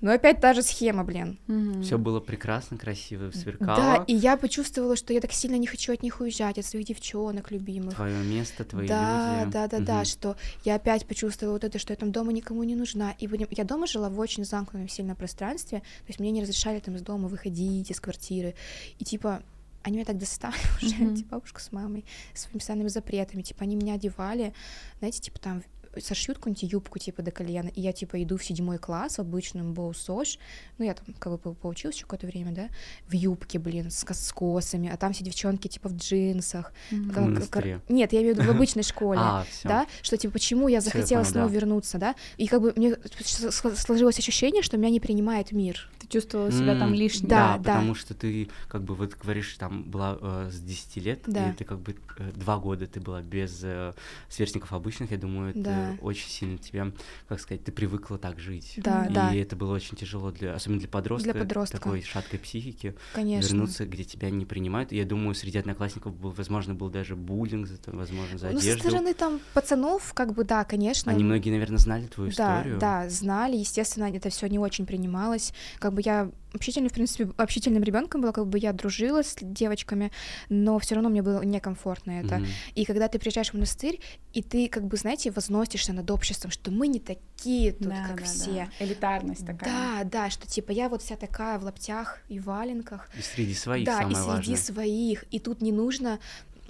[0.00, 1.38] Но опять та же схема, блин.
[1.48, 1.82] Угу.
[1.82, 3.76] Все было прекрасно, красиво, сверкало.
[3.76, 6.86] Да, и я почувствовала, что я так сильно не хочу от них уезжать, от своих
[6.86, 7.94] девчонок любимых.
[7.94, 9.52] Твое место, твои да, люди.
[9.52, 9.86] Да, да, угу.
[9.86, 13.14] да, что я опять почувствовала вот это, что я там дома никому не нужна.
[13.18, 16.96] И я дома жила в очень замкнутом сильном пространстве, то есть мне не разрешали там
[16.96, 18.54] из дома выходить, из квартиры.
[18.98, 19.42] И типа
[19.86, 21.16] они меня так достали уже, mm-hmm.
[21.16, 24.52] типа бабушка с мамой, своими постоянными запретами, типа они меня одевали,
[24.98, 25.62] знаете, типа там
[26.00, 29.74] сошьют какую-нибудь юбку типа до колена, и я типа иду в седьмой класс в обычном
[29.74, 30.38] боусош,
[30.78, 32.68] ну я там как бы поучилась еще какое-то время, да,
[33.08, 36.72] в юбке, блин, с, с косами, а там все девчонки типа в джинсах.
[36.90, 37.34] Mm-hmm.
[37.36, 40.68] Как, как, нет, я имею в виду в обычной школе, а, да, что типа почему
[40.68, 45.52] я захотела снова вернуться, да, и как бы мне сложилось ощущение, что меня не принимает
[45.52, 45.90] мир.
[45.98, 47.28] Ты чувствовала себя там лишней.
[47.28, 51.20] Да, да, потому что ты как бы вот говоришь, там была э, с 10 лет,
[51.26, 51.50] да.
[51.50, 53.92] и ты как бы э, два года ты была без э,
[54.28, 56.92] сверстников обычных, я думаю, это очень сильно тебя,
[57.28, 58.74] как сказать, ты привыкла так жить.
[58.78, 59.34] Да, и да.
[59.34, 61.78] это было очень тяжело, для, особенно для подростка, для подростка.
[61.78, 63.48] такой шаткой психики, Конечно.
[63.48, 64.92] вернуться, где тебя не принимают.
[64.92, 68.82] И я думаю, среди одноклассников был, возможно, был даже буллинг, за, возможно, за ну, одежду.
[68.82, 71.12] со стороны там пацанов, как бы, да, конечно.
[71.12, 72.78] Они многие, наверное, знали твою да, историю.
[72.78, 75.52] Да, знали, естественно, это все не очень принималось.
[75.78, 80.10] Как бы я общительным, в принципе, общительным ребенком была, как бы я дружила с девочками,
[80.48, 82.36] но все равно мне было некомфортно это.
[82.36, 82.72] Mm-hmm.
[82.74, 84.00] И когда ты приезжаешь в монастырь,
[84.32, 88.18] и ты, как бы, знаете, возносишься над обществом, что мы не такие тут, да, как
[88.18, 88.68] да, все.
[88.78, 88.84] Да.
[88.84, 89.70] Элитарность такая.
[89.70, 93.08] Да, да, что типа я вот вся такая в лаптях и валенках.
[93.16, 94.56] И среди своих Да, самое и среди важное.
[94.56, 95.24] своих.
[95.30, 96.18] И тут не нужно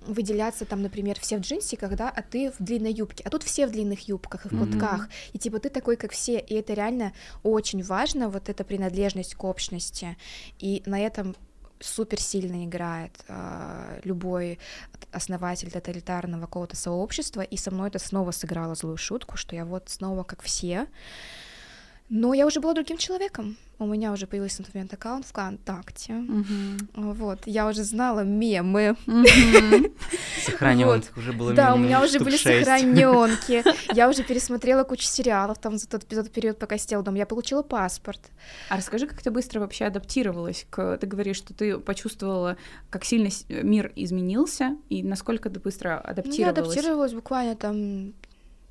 [0.07, 3.67] выделяться там, например, все в джинсиках, да, а ты в длинной юбке, а тут все
[3.67, 5.31] в длинных юбках и в платках, mm-hmm.
[5.33, 9.45] и типа ты такой, как все, и это реально очень важно, вот эта принадлежность к
[9.45, 10.17] общности,
[10.59, 11.37] и на этом
[11.81, 14.59] супер сильно играет э, любой
[15.13, 19.89] основатель тоталитарного какого-то сообщества, и со мной это снова сыграло злую шутку, что я вот
[19.89, 20.87] снова как все,
[22.09, 23.57] но я уже была другим человеком.
[23.79, 26.15] У меня уже появился на тот момент аккаунт ВКонтакте.
[26.15, 27.13] Угу.
[27.13, 28.97] Вот, я уже знала мемы.
[30.43, 33.63] Сохраненки уже было Да, у меня уже были сохраненки.
[33.95, 37.19] Я уже пересмотрела кучу сериалов там за тот, тот период, пока сидела дома.
[37.19, 38.21] Я получила паспорт.
[38.69, 40.97] А расскажи, как ты быстро вообще адаптировалась к...
[40.99, 42.57] Ты говоришь, что ты почувствовала,
[42.89, 46.39] как сильно мир изменился, и насколько ты быстро адаптировалась?
[46.39, 48.15] Ну, я адаптировалась буквально там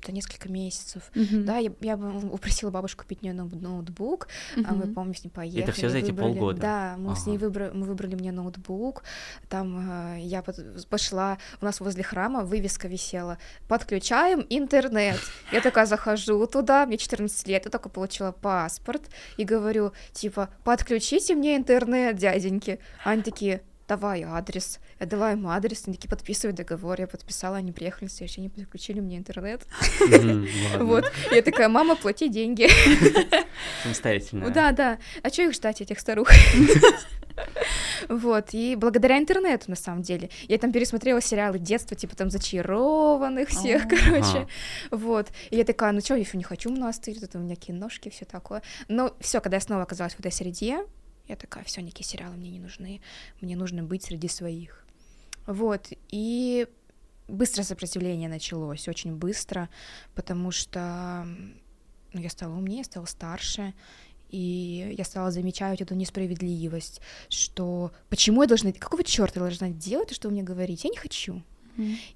[0.06, 1.10] что-то несколько месяцев.
[1.14, 1.44] Мгм.
[1.44, 4.28] Да, я, я бы упросила бабушку купить мне ноут- ноутбук,
[4.64, 5.72] а мы, помню, с ней поехали.
[5.72, 6.60] всё за эти выбрали- полгода?
[6.60, 7.46] Да, мы с ней Ага.
[7.46, 9.02] выбрали, мы выбрали мне ноутбук,
[9.48, 10.42] там э, я
[10.90, 13.38] пошла, у нас возле храма вывеска висела,
[13.68, 15.18] подключаем интернет.
[15.52, 19.02] Я такая захожу туда, мне 14 лет, я только получила паспорт,
[19.36, 22.78] и говорю, типа, подключите мне интернет, дяденьки.
[23.04, 24.78] Они такие, давай адрес.
[25.00, 27.00] Я дала им адрес, они такие, подписывай договор.
[27.00, 29.62] Я подписала, они приехали, на следующий день подключили мне интернет.
[30.78, 31.10] Вот.
[31.30, 32.68] Я такая, мама, плати деньги.
[33.82, 34.50] Самостоятельно.
[34.50, 34.98] Да, да.
[35.22, 36.30] А что их ждать, этих старух?
[38.08, 40.30] Вот, и благодаря интернету, на самом деле.
[40.48, 44.46] Я там пересмотрела сериалы детства, типа там зачарованных всех, короче.
[44.90, 45.28] Вот.
[45.50, 48.24] И я такая, ну что, я еще не хочу монастырь, тут у меня киношки, все
[48.24, 48.62] такое.
[48.88, 50.84] Но все, когда я снова оказалась в этой среде,
[51.28, 53.00] я такая, все, никакие сериалы мне не нужны,
[53.40, 54.84] мне нужно быть среди своих.
[55.46, 56.66] Вот, и
[57.28, 59.68] быстро сопротивление началось, очень быстро,
[60.14, 61.26] потому что
[62.12, 63.74] ну, я стала умнее, стала старше,
[64.30, 70.08] и я стала замечать эту несправедливость, что почему я должна, какого черта я должна делать
[70.08, 71.42] то, что вы мне говорите, я не хочу.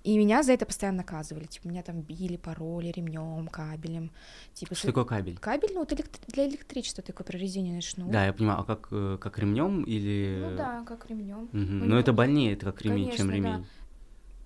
[0.05, 4.11] И меня за это постоянно наказывали, типа меня там били, пороли ремнем, кабелем,
[4.55, 5.39] типа Что такое кабель?
[5.39, 8.11] кабель, ну вот электри- для электричества такой прорезиненный шнур.
[8.11, 10.47] Да, я понимаю, а как, э, как ремнем или...
[10.51, 11.49] Ну да, как ремнем.
[11.53, 13.35] Ну, Но не это больнее, это как ремень, чем Конечно, да.
[13.57, 13.67] ремень.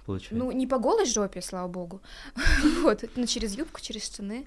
[0.07, 0.37] Получается.
[0.37, 2.03] Ну, не по голой жопе, слава богу.
[2.83, 4.45] вот, но через юбку, через штаны.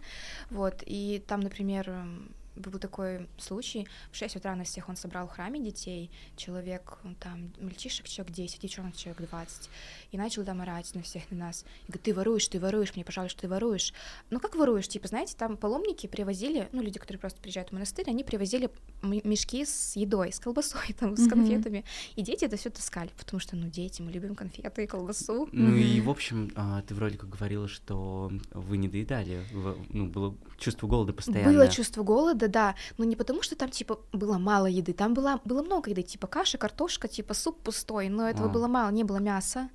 [0.52, 5.28] Вот, и там, например, м, был такой случай, в 6 утра на всех он собрал
[5.28, 9.70] в храме детей, человек, там, мальчишек человек 10, девчонок человек 20,
[10.12, 11.66] и начал там орать на всех, на нас.
[11.88, 13.94] И говорит, ты воруешь, ты воруешь, мне, пожалуйста, ты воруешь.
[14.30, 14.88] Ну, как воруешь?
[14.88, 18.70] Типа, знаете, там паломники привозили, ну, люди, которые просто приезжают в монастырь, они привозили
[19.02, 21.84] мешки с едой, с колбасой, там, с конфетами,
[22.16, 25.48] и дети это все таскали, потому что, ну, дети, мы любим конфеты и колбасу.
[25.52, 26.06] Ну и, Мгм.
[26.08, 29.44] в общем, а, ты вроде как говорила, что вы не доедали,
[29.90, 31.52] ну, было чувство голода постоянно.
[31.52, 35.40] Было чувство голода, да, но не потому, что там, типа, было мало еды, там было,
[35.46, 38.50] было много еды, типа каша, картошка, типа суп пустой, но этого А.
[38.50, 39.70] было мало, не было мяса,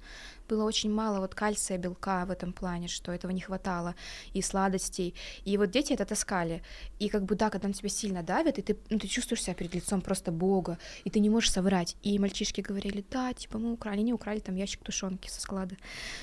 [0.53, 3.95] было очень мало вот кальция, белка в этом плане, что этого не хватало,
[4.35, 5.15] и сладостей,
[5.47, 6.63] и вот дети это таскали,
[6.99, 9.55] и как бы, да, когда на тебя сильно давят, и ты, ну, ты чувствуешь себя
[9.55, 13.73] перед лицом просто Бога, и ты не можешь соврать, и мальчишки говорили, да, типа, мы
[13.73, 15.77] украли, они украли там ящик тушенки со склада,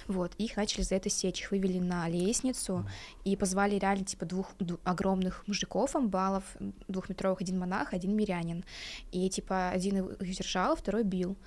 [0.08, 2.86] вот, и их начали за это сечь, их вывели на лестницу,
[3.26, 4.52] и позвали реально типа двух
[4.84, 6.44] огромных мужиков, амбалов,
[6.88, 8.64] двухметровых, один монах, один мирянин.
[9.12, 11.38] И типа один их держал, второй бил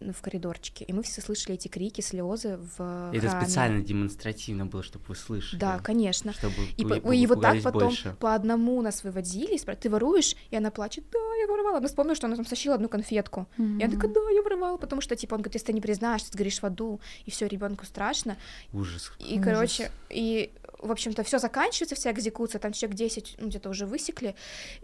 [0.00, 0.84] ну, в коридорчике.
[0.84, 3.44] И мы все слышали эти крики, слезы в Это храме.
[3.44, 5.58] специально демонстративно было, чтобы вы слышали.
[5.58, 6.32] Да, конечно.
[6.32, 8.16] Чтобы И, вы- по- и вот так потом больше.
[8.20, 11.78] по одному нас выводили, и ты воруешь, и она плачет, да, я воровала.
[11.78, 13.46] Она вспомнила, что она там стащила одну конфетку.
[13.58, 16.22] И она такая, да, я воровала, потому что, типа, он говорит, если ты не признаешь,
[16.22, 18.36] ты сгоришь в аду, и все, ребенку страшно.
[18.72, 19.10] Ужас.
[19.18, 19.44] И, Ужас.
[19.44, 24.34] короче, и, в общем-то, все заканчивается, вся экзекуция, там человек 10, ну, где-то уже высекли,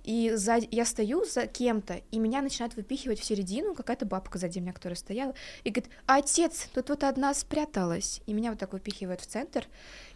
[0.02, 4.58] и сзади, я стою за кем-то, и меня начинает выпихивать в середину какая-то бабка сзади
[4.58, 5.34] меня, которая стояла,
[5.64, 9.66] и говорит, отец, тут вот одна спряталась, и меня вот так выпихивает в центр,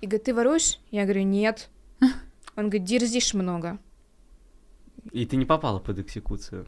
[0.00, 0.78] и говорит, ты воруешь?
[0.90, 1.68] Я говорю, нет.
[2.56, 3.78] Он говорит, дерзишь много.
[5.12, 6.66] И ты не попала под экзекуцию.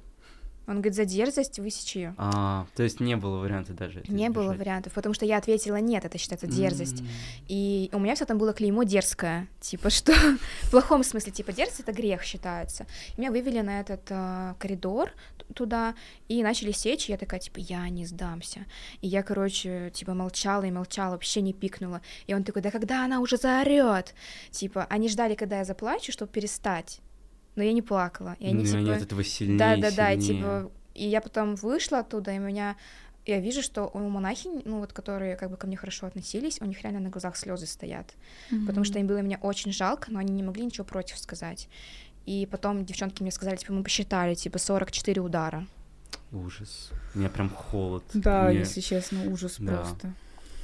[0.70, 2.14] Он говорит, за дерзость высечь ее.
[2.16, 4.04] А, то есть не было варианта даже.
[4.06, 4.58] Не было избежать.
[4.60, 7.00] вариантов, потому что я ответила нет, это считается дерзость.
[7.00, 7.08] М.
[7.48, 10.12] И у меня все там было клеймо дерзкое, типа что
[10.62, 12.86] в плохом смысле, типа дерзость это грех считается.
[13.16, 15.10] И меня вывели на этот э, коридор
[15.54, 15.96] туда
[16.28, 18.64] и начали сечь, и я такая типа я не сдамся.
[19.00, 22.00] И я, короче, типа молчала и молчала, вообще не пикнула.
[22.28, 24.14] И он такой, да когда она уже заорет,
[24.52, 27.00] типа они ждали, когда я заплачу, чтобы перестать,
[27.56, 28.36] но я не плакала.
[28.40, 30.36] И они Ну, типа они от этого сильнее да, да, да, и сильнее.
[30.42, 32.76] типа, и я потом вышла оттуда, и меня,
[33.26, 36.64] я вижу, что у монахинь, ну вот, которые как бы ко мне хорошо относились, у
[36.64, 38.14] них реально на глазах слезы стоят,
[38.66, 41.68] потому что им было меня очень жалко, но они не могли ничего против сказать.
[42.26, 45.66] И потом девчонки мне сказали, типа, мы посчитали, типа, 44 удара.
[46.32, 46.90] Ужас.
[47.14, 48.04] У меня прям холод.
[48.14, 49.76] Да, Мне- если честно, ужас Да.
[49.76, 50.14] просто.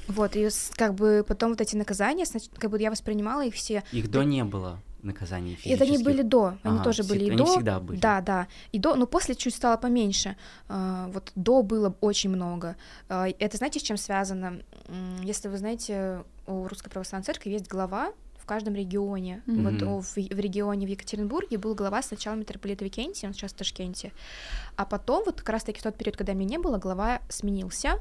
[0.07, 2.24] Вот, и как бы потом вот эти наказания,
[2.59, 5.88] как бы я воспринимала их все Их до не было наказаний Это физических.
[5.94, 7.44] они были до, они Ага, тоже всег- были и они до.
[7.47, 7.99] всегда были.
[7.99, 10.36] Да, да, и до, но после чуть стало поменьше.
[10.68, 12.76] А, вот до было очень много.
[13.09, 14.61] А, это знаете, с чем связано?
[15.22, 18.12] Если вы знаете, у Русской Православной Церкви есть глава
[18.47, 19.42] в каждом регионе.
[19.47, 19.64] Мгм.
[19.64, 24.12] Вот в, в регионе в Екатеринбурге был глава сначала митрополита Викентия, он сейчас в Ташкенте,
[24.76, 27.99] а потом вот как раз-таки в тот период, когда меня не было, глава сменился,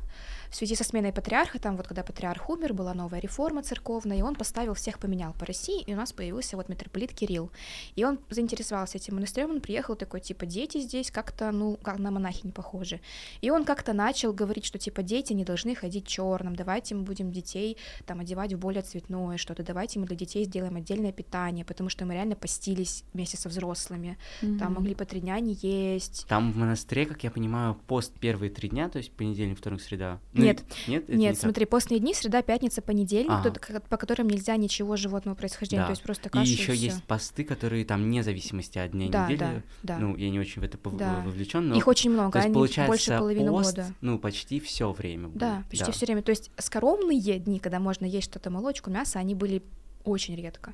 [0.50, 4.22] в связи со сменой патриарха, там вот когда патриарх умер, была новая реформа церковная, и
[4.22, 7.50] он поставил всех, поменял по России, и у нас появился вот митрополит Кирилл.
[7.96, 12.12] И он заинтересовался этим монастырем, он приехал такой, типа, дети здесь как-то, ну, как на
[12.12, 13.00] монахи не похожи.
[13.42, 17.32] И он как-то начал говорить, что, типа, дети не должны ходить черным, давайте мы будем
[17.32, 21.90] детей там одевать в более цветное что-то, давайте мы для детей сделаем отдельное питание, потому
[21.90, 24.60] что мы реально постились вместе со взрослыми, mm-hmm.
[24.60, 26.26] там могли по три дня не есть.
[26.28, 30.20] Там в монастыре, как я понимаю, пост первые три дня, то есть понедельник, вторник, среда.
[30.34, 33.80] Нет, ну, нет, нет, не смотри, постные дни, среда, пятница, понедельник, а.
[33.90, 35.88] по которым нельзя ничего животного происхождения, да.
[35.88, 39.10] то есть просто каша и еще и есть посты, которые там вне зависимости от дня
[39.10, 39.40] да, недели.
[39.84, 40.00] Да, да.
[40.00, 41.22] Ну, я не очень в это да.
[41.26, 43.88] вовлечен, но их очень много, то есть, они получается, больше половины пост, года.
[44.02, 45.28] Ну, почти все время.
[45.28, 45.38] Будет.
[45.38, 45.92] Да, почти да.
[45.92, 46.22] все время.
[46.22, 49.64] То есть скоромные дни, когда можно есть что-то молочку, мясо, они были
[50.06, 50.74] очень редко.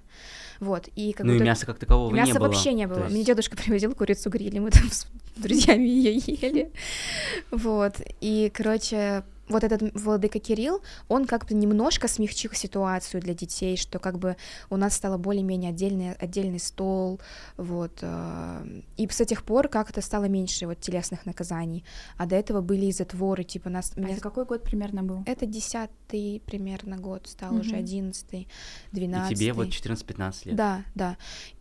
[0.60, 1.44] Вот, и как ну будто...
[1.44, 2.48] и мяса как такового мяса не было.
[2.48, 3.00] вообще не было.
[3.04, 3.12] есть...
[3.12, 6.72] Мне дедушка привозил курицу грили, мы там с друзьями ее ели.
[7.52, 13.78] Вот, и, короче, вот этот владыка Кирилл, он как бы немножко смягчил ситуацию для детей,
[13.78, 14.36] что как бы
[14.70, 17.20] у нас стало более-менее отдельный, отдельный стол,
[17.58, 21.84] вот, э, и с тех пор как-то стало меньше вот телесных наказаний,
[22.18, 23.92] а до этого были и затворы, типа нас...
[23.96, 24.14] А меня...
[24.14, 25.24] это какой год примерно был?
[25.26, 27.62] Это десятый примерно год, стал угу.
[27.62, 28.48] уже одиннадцатый,
[28.92, 29.36] двенадцатый.
[29.36, 30.56] И тебе вот 14-15 лет.
[30.56, 31.18] Да, да.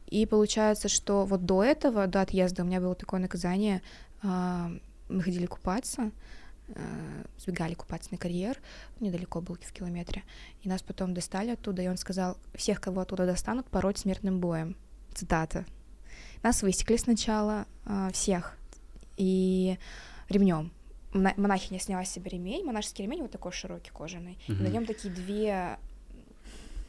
[0.06, 3.82] И получается, что вот до этого, до отъезда у меня было такое наказание,
[4.22, 4.78] э,
[5.08, 6.10] мы ходили купаться,
[7.38, 8.58] сбегали купаться на карьер,
[9.00, 10.22] недалеко был в километре,
[10.62, 14.76] и нас потом достали оттуда, и он сказал, всех, кого оттуда достанут, пороть смертным боем.
[15.14, 15.64] Цитата.
[16.42, 18.56] Нас высекли сначала, э, всех,
[19.16, 19.78] и
[20.28, 20.70] ремнем.
[21.12, 25.78] Монахиня сняла себе ремень, монашеский ремень вот такой широкий, кожаный, и на нем такие две,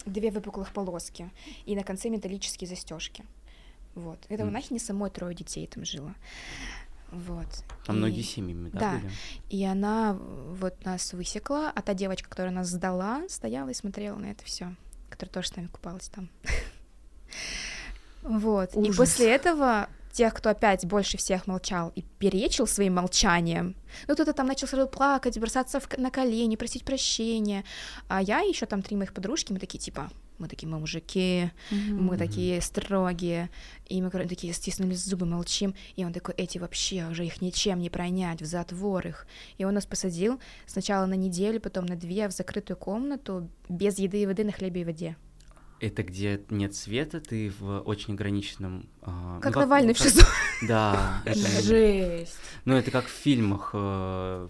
[0.06, 1.32] две выпуклых полоски,
[1.66, 3.26] и на конце металлические застежки.
[3.96, 4.20] Вот.
[4.30, 4.46] Это mm.
[4.46, 6.14] монахиня самой трое детей там жила.
[7.12, 7.48] Вот.
[7.86, 8.00] Там и...
[8.00, 9.00] многие семьями, да, да.
[9.00, 9.12] были?
[9.50, 14.32] И она вот нас высекла, а та девочка, которая нас сдала, стояла и смотрела на
[14.32, 14.76] это все,
[15.10, 16.30] которая тоже с нами купалась там.
[18.24, 18.76] Вот.
[18.76, 23.76] И после этого тех, кто опять больше всех молчал и перечил своим молчанием,
[24.08, 27.64] ну кто-то там начал сразу плакать, бросаться в, на колени, просить прощения,
[28.08, 30.12] а я еще там три моих подружки, мы такие типа,
[30.42, 31.94] мы такие, мы мужики, mm-hmm.
[31.94, 33.50] мы такие строгие,
[33.88, 37.90] и мы такие стиснули зубы, молчим, и он такой, эти вообще уже их ничем не
[37.90, 39.28] пронять, в затвор их.
[39.58, 44.24] И он нас посадил сначала на неделю, потом на две в закрытую комнату, без еды
[44.24, 45.16] и воды на хлебе и воде.
[45.82, 48.88] Это где нет света, ты в очень ограниченном...
[49.02, 50.24] Э, как ну, Навальный как, в ШИЗО.
[50.68, 51.24] Да.
[51.26, 52.36] Это, Жесть.
[52.66, 53.78] Ну, это как в фильмах э,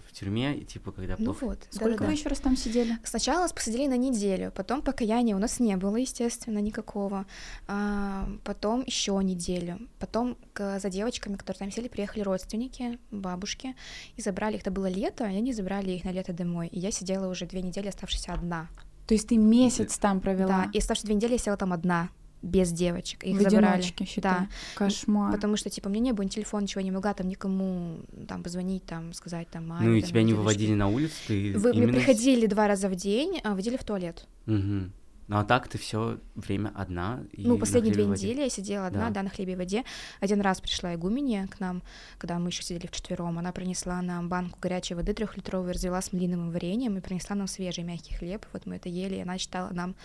[0.06, 1.16] в тюрьме, типа, когда...
[1.18, 1.58] Ну вот.
[1.70, 2.12] Сколько да, вы да.
[2.12, 2.98] еще раз там сидели?
[3.02, 7.24] Сначала нас посадили на неделю, потом покаяния у нас не было, естественно, никакого.
[7.66, 9.88] А, потом еще неделю.
[9.98, 13.74] Потом к, за девочками, которые там сидели, приехали родственники, бабушки,
[14.16, 14.60] и забрали их.
[14.60, 16.68] Это было лето, и они забрали их на лето домой.
[16.68, 18.68] И я сидела уже две недели, оставшись одна.
[19.06, 20.64] То есть ты месяц там провела?
[20.64, 22.08] Да, и оставшись две недели я села там одна,
[22.42, 23.24] без девочек.
[23.24, 23.82] Их в забрали.
[23.82, 24.20] считай.
[24.22, 24.48] Да.
[24.74, 25.32] Кошмар.
[25.32, 28.84] Потому что, типа, мне не было ни телефона, ничего, не могла там никому там позвонить,
[28.84, 29.88] там, сказать, там, маме.
[29.88, 30.42] Ну и там, тебя не девушке.
[30.42, 31.14] выводили на улицу?
[31.28, 31.92] Ты Вы, именно...
[31.92, 34.26] Мы приходили два раза в день, а водили в туалет.
[34.46, 34.90] Угу.
[35.32, 37.24] Ну а так ты все время одна.
[37.32, 39.14] И ну, последние две недели я сидела одна, да.
[39.14, 39.82] да, на хлебе и воде.
[40.20, 41.82] Один раз пришла игуменья к нам,
[42.18, 43.38] когда мы еще сидели вчетвером.
[43.38, 47.82] Она принесла нам банку горячей воды трехлитровой, развела с малиновым вареньем и принесла нам свежий
[47.82, 48.44] мягкий хлеб.
[48.52, 49.96] Вот мы это ели, и она читала нам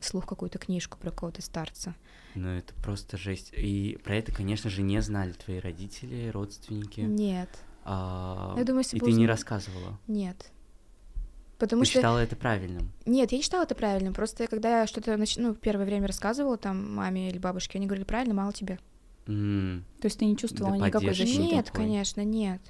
[0.00, 1.94] вслух какую-то книжку про кого-то старца.
[2.34, 3.52] Ну, это просто жесть.
[3.56, 6.98] И про это, конечно же, не знали твои родители, родственники.
[6.98, 7.48] Нет.
[7.84, 8.56] А...
[8.58, 9.20] Я думаю, если и ты узнали...
[9.20, 10.00] не рассказывала?
[10.08, 10.50] Нет.
[11.58, 11.98] Потому Ты что...
[11.98, 12.92] считала это правильным?
[13.06, 14.12] Нет, я не считала это правильным.
[14.12, 15.36] Просто когда я что-то нач...
[15.36, 18.78] ну, первое время рассказывала там маме или бабушке, они говорили, правильно, мало тебе.
[19.26, 19.82] Mm.
[20.00, 21.42] То есть ты не чувствовала да никакой защиты?
[21.42, 22.60] Нет, конечно, нет.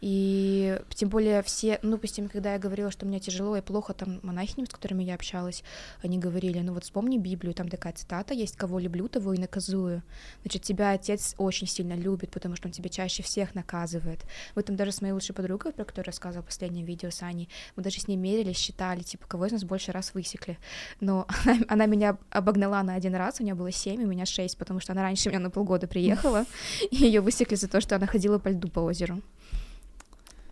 [0.00, 4.20] И тем более все, ну, допустим, когда я говорила, что мне тяжело и плохо, там
[4.22, 5.62] монахинями, с которыми я общалась,
[6.02, 10.02] они говорили, ну вот вспомни Библию, там такая цитата есть, кого люблю, того и наказую.
[10.42, 14.20] Значит, тебя отец очень сильно любит, потому что он тебя чаще всех наказывает.
[14.54, 17.48] В этом даже с моей лучшей подругой, про которую рассказывала в последнем видео с Аней,
[17.74, 20.58] мы даже с ней мерились, считали, типа, кого из нас больше раз высекли.
[21.00, 24.58] Но она, она меня обогнала на один раз, у нее было семь, у меня шесть,
[24.58, 26.44] потому что она раньше меня на полгода приехала,
[26.90, 29.22] и ее высекли за то, что она ходила по льду по озеру.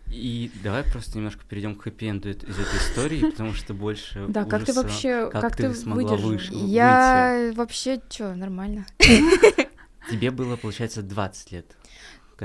[0.09, 4.65] И давай просто немножко перейдем к хэппи-энду из этой истории, потому что больше Да, как
[4.65, 6.49] ты вообще, как, ты, смогла выш...
[6.51, 8.85] Я вообще, чё, нормально.
[10.09, 11.75] Тебе было, получается, 20 лет.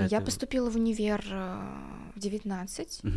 [0.09, 3.01] Я поступила в универ э, в 19.
[3.03, 3.11] Угу.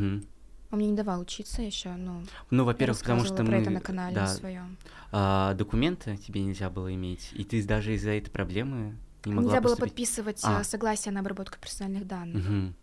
[0.74, 2.24] Он мне не давал учиться еще, ну.
[2.50, 3.58] Ну, во-первых, потому что про мы...
[3.58, 4.76] это на канале да, своем.
[5.12, 9.62] А, документы тебе нельзя было иметь, и ты даже из-за этой проблемы не могла Нельзя
[9.62, 9.80] поступить.
[9.80, 10.64] было подписывать а.
[10.64, 12.44] согласие на обработку персональных данных.
[12.44, 12.74] Угу.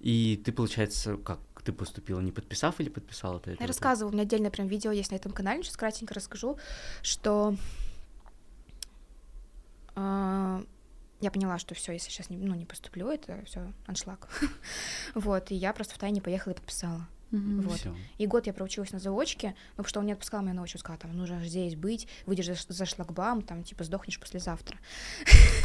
[0.00, 3.62] И ты, получается, как ты поступила, не подписав или подписала ты это?
[3.62, 6.56] Я рассказывала, у меня отдельное прям видео есть на этом канале, сейчас кратенько расскажу,
[7.02, 7.56] что
[9.96, 10.62] а,
[11.20, 14.28] я поняла, что все, если сейчас не, ну, не поступлю, это все аншлаг.
[15.14, 17.08] вот, и я просто в тайне поехала и подписала.
[17.30, 17.62] Мгм.
[17.62, 17.78] Вот.
[17.80, 17.94] Всё.
[18.16, 20.78] И год я проучилась на заочке, ну, потому что он не отпускал меня на очную,
[20.78, 24.78] сказал, там, нужно здесь быть, выйдешь за, за шлагбаум, там, типа, сдохнешь послезавтра.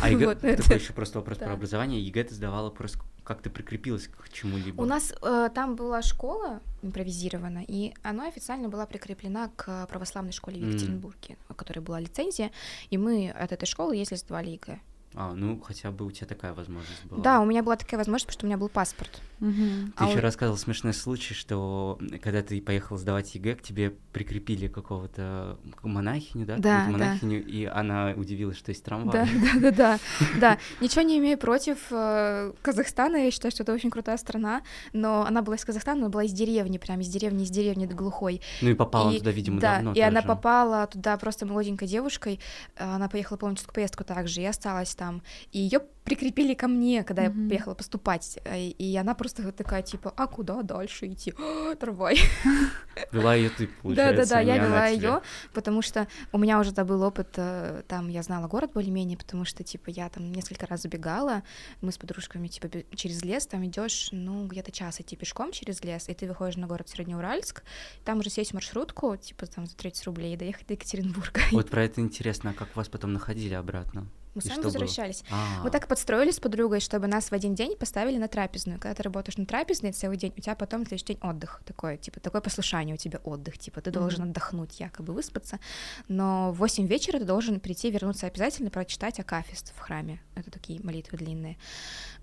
[0.02, 1.46] А ЕГЭ, Вот, такой это- еще просто вопрос да.
[1.46, 2.06] про образование.
[2.06, 4.82] ЕГЭ ты сдавала просто как ты прикрепилась к чему-либо?
[4.82, 10.60] У нас э, там была школа импровизирована, и она официально была прикреплена к православной школе
[10.60, 10.68] в.
[10.68, 12.52] Екатеринбурге, у которой была лицензия,
[12.90, 14.80] и мы от этой школы ездили, сдавали ЕГЭ.
[15.16, 17.22] А, ну хотя бы у тебя такая возможность была.
[17.22, 19.22] Да, у меня была такая возможность, потому что у меня был паспорт.
[19.40, 19.94] Мгм.
[19.98, 23.92] Ты а еще у- рассказывал смешной случай, что когда ты поехал сдавать ЕГЭ, к тебе
[24.14, 26.58] прикрепили какого-то монахиню, да?
[26.58, 27.06] Да, какую-то да.
[27.08, 29.12] монахиню, и она удивилась, что есть трамвай.
[29.14, 29.28] Да,
[29.60, 30.00] да, да, да,
[30.40, 30.58] да.
[30.80, 34.62] Ничего не имею против э, Казахстана, я считаю, что это очень крутая страна,
[34.94, 37.96] но она была из Казахстана, она была из деревни, прям из деревни, из деревни до
[37.96, 38.42] глухой.
[38.62, 42.40] Ну и попала И- туда, видимо, да, давно и она попала туда просто молоденькой девушкой,
[42.78, 45.03] э, она поехала полническую поездку также, и осталась там,
[45.52, 47.44] и ее прикрепили ко мне, когда Мгм.
[47.44, 51.34] я поехала поступать, э, и она просто вот такая типа, а куда дальше идти?
[51.40, 52.18] «А, Трамвай.
[53.12, 54.30] Вела ее ты, Да, получается.
[54.30, 55.22] да, да, я не она вела ее,
[55.54, 59.46] потому что у меня уже да, был опыт, э, там я знала город более-менее, потому
[59.46, 61.44] что типа я там несколько раз забегала,
[61.82, 66.10] мы с подружками типа через лес там идешь, ну где-то час идти пешком через лес,
[66.10, 67.64] и ты выходишь на город Среднеуральск,
[68.04, 71.42] там уже сесть в маршрутку, типа там за 30 рублей и доехать до Екатеринбурга.
[71.52, 74.06] Вот про это интересно, а как вас потом находили обратно?
[74.36, 75.24] Мы и сами возвращались.
[75.30, 78.80] А, Мы так подстроились с подругой, чтобы нас в один день поставили на трапезную.
[78.80, 81.98] Когда ты работаешь на трапезной целый день, у тебя потом на следующий день отдых такой,
[81.98, 85.60] типа, такое послушание у тебя отдых, типа, ты должен отдохнуть, якобы выспаться,
[86.08, 90.20] но в 8 вечера ты должен прийти, вернуться обязательно, прочитать Акафист в храме.
[90.36, 91.58] Это такие молитвы длинные.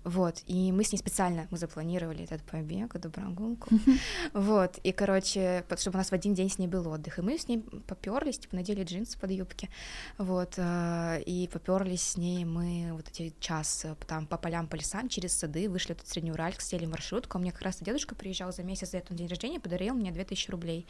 [0.03, 3.69] Вот, и мы с ней специально, мы запланировали этот побег, эту прогулку,
[4.33, 7.37] вот, и, короче, чтобы у нас в один день с ней был отдых, и мы
[7.37, 9.69] с ней поперлись, типа, надели джинсы под юбки,
[10.17, 14.75] вот, э, и поперлись с ней мы вот эти час э, там по полям, по
[14.75, 18.15] лесам, через сады, вышли тут в Среднеуральск, сели в маршрутку, а мне как раз дедушка
[18.15, 20.85] приезжал за месяц этого на день рождения, подарил мне 2000 рублей,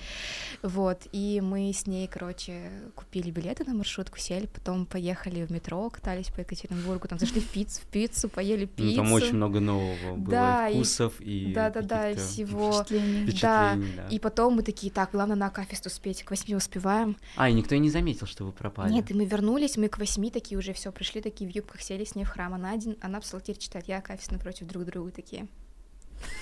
[0.62, 5.90] вот, и мы с ней, короче, купили билеты на маршрутку, сели, потом поехали в метро,
[5.90, 8.96] катались по Екатеринбургу, там зашли в пиццу, в пиццу, поели ну, пиццу.
[8.96, 12.84] там очень много нового было, Да, и вкусов, и Да-да-да, и всего.
[12.84, 14.08] Впечатлений, да.
[14.10, 17.18] И потом мы такие, так, главное на Акафист успеть, к восьми успеваем.
[17.36, 18.92] А, и никто и не заметил, что вы пропали.
[18.92, 22.04] Нет, и мы вернулись, мы к восьми такие уже все пришли, такие в юбках сели
[22.04, 22.54] с ней в храм.
[22.54, 25.48] Она один, она псалтирь читает, я Акафист напротив друг друга такие.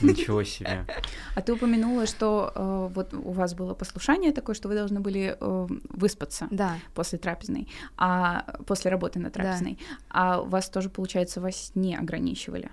[0.01, 0.85] Ничего себе.
[1.35, 5.37] А ты упомянула, что э, вот у вас было послушание такое, что вы должны были
[5.39, 9.79] э, выспаться Да, после трапезной, а после работы на трапезной.
[10.09, 12.69] А вас тоже, получается, во сне ограничивали.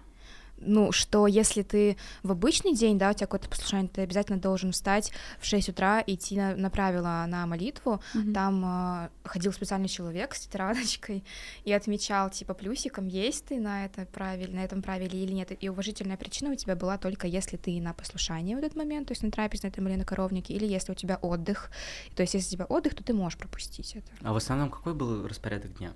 [0.58, 4.72] Ну, что если ты в обычный день, да, у тебя какое-то послушание, ты обязательно должен
[4.72, 8.00] встать в 6 утра, идти на, на правила на молитву,
[8.34, 11.24] там э, ходил специальный человек с тетрадочкой
[11.64, 15.52] и отмечал, типа, плюсиком, есть ты на, это правиль, на этом правиле или нет.
[15.60, 19.12] И уважительная причина у тебя была только если ты на послушании в этот момент, то
[19.12, 21.70] есть на трапезной там или на коровнике, или если у тебя отдых.
[22.14, 24.06] То есть если у тебя отдых, то ты можешь пропустить это.
[24.22, 25.92] А в основном какой был распорядок дня?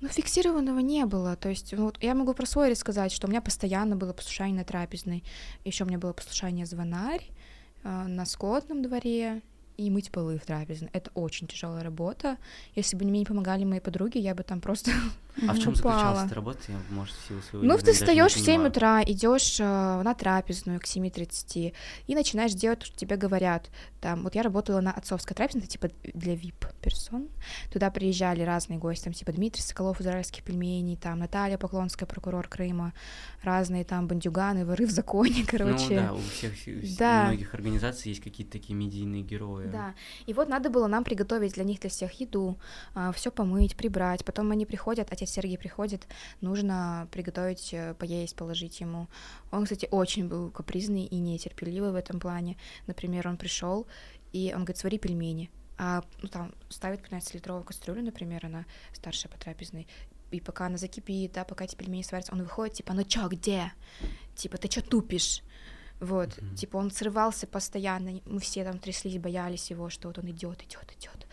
[0.00, 1.36] Ну, фиксированного не было.
[1.36, 4.64] То есть, вот я могу про свой рассказать, что у меня постоянно было послушание на
[4.64, 5.24] трапезной.
[5.64, 7.26] Еще у меня было послушание звонарь
[7.82, 9.42] э, на скотном дворе
[9.76, 10.90] и мыть полы в трапезной.
[10.92, 12.36] Это очень тяжелая работа.
[12.74, 14.92] Если бы мне не помогали мои подруги, я бы там просто
[15.46, 16.58] А в чем заключалась эта работа?
[16.68, 18.70] Я, может, в силу своего Ну, ты встаешь в 7 понимаю.
[18.70, 21.74] утра, идешь на трапезную к 7.30
[22.06, 23.70] и начинаешь делать, что тебе говорят.
[24.00, 27.28] Там, вот я работала на отцовской трапезной, типа для VIP-персон.
[27.72, 32.92] Туда приезжали разные гости, там типа Дмитрий Соколов, израильских пельменей, там Наталья Поклонская, прокурор Крыма,
[33.42, 35.84] разные там бандюганы, воры в законе, короче.
[35.90, 37.24] Ну да, у всех, у Да.
[37.24, 39.66] многих организаций есть какие-то такие медийные герои.
[39.68, 39.94] Да,
[40.26, 42.58] и вот надо было нам приготовить для них, для всех еду,
[43.14, 44.24] все помыть, прибрать.
[44.24, 46.06] Потом они приходят, отец Сергей приходит,
[46.40, 49.08] нужно приготовить, э, поесть, положить ему.
[49.50, 52.56] Он, кстати, очень был капризный и нетерпеливый в этом плане.
[52.86, 53.86] Например, он пришел
[54.32, 55.50] и он говорит, свари пельмени.
[55.78, 59.86] А ну, там ставит 15-литровую кастрюлю, например, она старшая по трапезной,
[60.32, 63.72] и пока она закипит, да, пока эти пельмени сварятся, он выходит, типа, ну чё, где?
[64.34, 65.42] Типа, ты чё тупишь?
[66.00, 66.54] Вот, Мгм.
[66.56, 70.92] типа он срывался постоянно, мы все там тряслись, боялись его, что вот он идет, идет,
[70.96, 71.26] идет,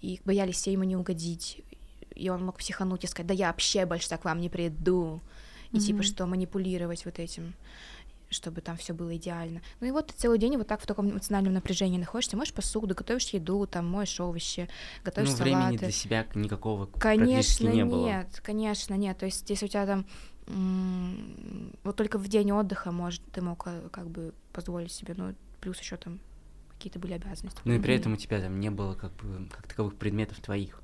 [0.00, 1.62] и боялись все ему не угодить,
[2.14, 5.20] и он мог психануть и сказать, да я вообще больше так к вам не приду,
[5.72, 6.02] и типа Мгм.
[6.04, 7.54] что манипулировать вот этим,
[8.28, 9.60] чтобы там все было идеально.
[9.80, 12.94] Ну и вот ты целый день вот так в таком эмоциональном напряжении находишься, моешь посуду,
[12.94, 14.68] готовишь еду, там моешь овощи,
[15.04, 15.78] готовишь Ну, времени салаты.
[15.78, 18.06] для себя никакого Конечно, практически не было.
[18.06, 19.18] нет, конечно, нет.
[19.18, 20.06] То есть, если у тебя там
[20.46, 25.34] м, вот только в день отдыха, может, ты мог э, как бы позволить себе, ну,
[25.60, 26.18] плюс еще там
[26.70, 27.60] какие-то были обязанности.
[27.64, 30.80] Ну и при этом у тебя там не было как бы как таковых предметов твоих,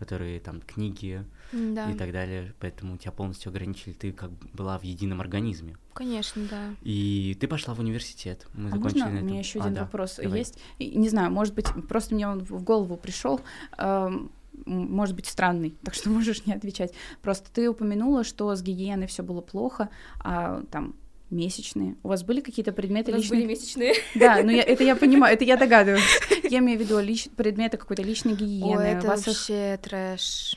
[0.00, 4.78] которые там книги Да, и так далее, поэтому тебя полностью ограничили, ты как бы была
[4.78, 5.76] в едином организме.
[5.94, 6.74] конечно, да.
[6.82, 8.46] И ты пошла в университет.
[8.54, 9.38] Мы А закончили можно на у меня этом.
[9.38, 10.38] еще А, один да, вопрос давай.
[10.38, 10.58] есть?
[10.80, 13.40] Не знаю, может быть, просто мне он в голову пришел.
[13.78, 14.30] м,
[14.66, 16.92] Может быть, странный, так что можешь не отвечать.
[17.22, 19.88] Просто ты упомянула, что с гигиеной все было плохо,
[20.20, 20.94] а там
[21.30, 21.96] месячные.
[22.02, 23.94] У вас были какие-то предметы У личной были месячные.
[24.14, 26.02] Да, ну я, это я понимаю, это я догадываюсь.
[26.42, 27.28] Я имею в виду лич...
[27.36, 28.78] предметы какой-то личной гигиены.
[28.78, 30.56] Ой, это Вас их- вообще трэш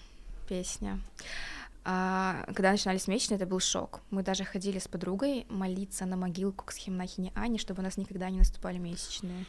[0.49, 0.99] песня.
[1.85, 4.01] А, когда начинались месячные, это был шок.
[4.09, 8.29] Мы даже ходили с подругой молиться на могилку к схемнахине Ане, чтобы у нас никогда
[8.29, 9.45] не наступали месячные.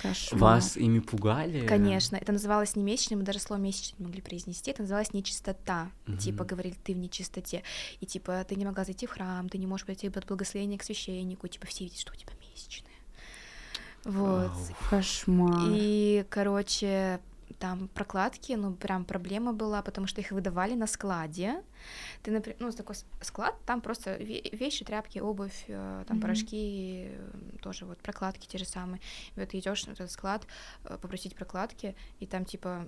[0.00, 0.40] Кошмар.
[0.40, 1.66] Вас ими пугали?
[1.66, 5.90] Конечно, это называлось не месячные, мы даже слово месячные не могли произнести, это называлось нечистота.
[6.06, 6.18] Мгм.
[6.18, 7.62] Типа говорили, ты в нечистоте.
[8.00, 10.82] И типа ты не могла зайти в храм, ты не можешь пойти под благословение к
[10.82, 12.92] священнику, типа все видят, что у тебя месячные.
[14.04, 14.50] Вот.
[14.50, 14.76] Вау.
[14.90, 15.68] Кошмар.
[15.70, 17.20] И, короче,
[17.62, 21.62] там прокладки, ну, прям проблема была, потому что их выдавали на складе.
[22.24, 26.22] Ты, например, ну, такой склад, там просто ве- вещи, тряпки, обувь, э, там Мгм.
[26.22, 27.30] порошки, э,
[27.62, 29.00] тоже вот прокладки те же самые.
[29.36, 30.44] И вот ты идешь на этот склад,
[30.86, 32.84] э, попросить прокладки, и там, типа,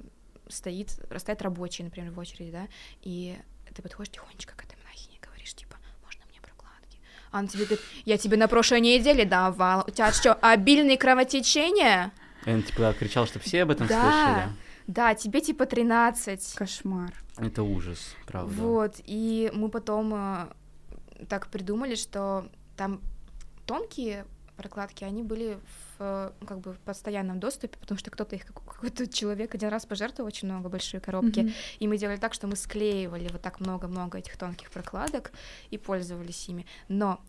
[0.49, 2.67] стоит, стоят рабочие, например, в очереди, да,
[3.03, 3.37] и
[3.77, 6.99] ты подходишь тихонечко к этой монахине говоришь, типа, можно мне прокладки?
[7.31, 12.11] А она тебе говорит, я тебе на прошлой неделе давала, у тебя что, обильные кровотечения?
[12.47, 14.01] И он типа кричал, чтобы все об этом Да.
[14.01, 14.49] слышали.
[14.87, 16.55] Да, тебе типа 13.
[16.55, 17.13] Кошмар.
[17.39, 18.53] Это ужас, правда.
[18.55, 20.47] Вот, и мы потом э,
[21.29, 23.01] так придумали, что там
[23.67, 24.27] тонкие
[24.57, 28.45] прокладки, они были в, э, ну, как бы в постоянном доступе, потому что кто-то их,
[28.47, 31.53] как- какой-то человек один раз пожертвовал очень много, большие коробки, Мгм.
[31.81, 35.33] и мы делали так, что мы склеивали вот так много-много этих тонких прокладок
[35.71, 36.67] и пользовались ими.
[36.89, 37.21] Но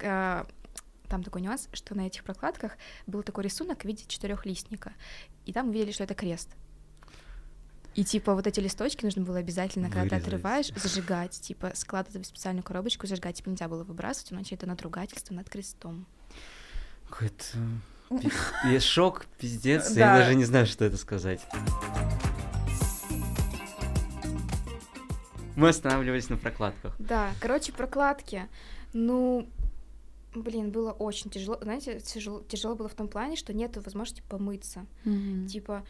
[0.00, 0.44] э,
[1.08, 2.72] там такой нюанс, что на этих прокладках
[3.06, 4.92] был такой рисунок в виде четырехлистника,
[5.46, 6.50] и там мы видели, что это крест.
[7.94, 10.22] И типа вот эти листочки нужно было обязательно, когда Вырезать.
[10.24, 14.66] ты отрываешь, зажигать, типа складывать в специальную коробочку, зажигать, типа нельзя было выбрасывать, иначе это
[14.66, 16.06] надругательство над крестом.
[17.08, 17.44] Какой-то
[18.80, 21.40] шок, пиздец, я даже не знаю, что это сказать.
[25.56, 26.94] Мы останавливались на прокладках.
[26.98, 28.48] Да, короче, прокладки.
[28.94, 29.48] Ну,
[30.34, 31.58] блин, было очень тяжело.
[31.60, 34.86] Знаете, тяжело, тяжело было в том плане, что нет возможности помыться.
[35.04, 35.46] Мгм.
[35.48, 35.84] Типа,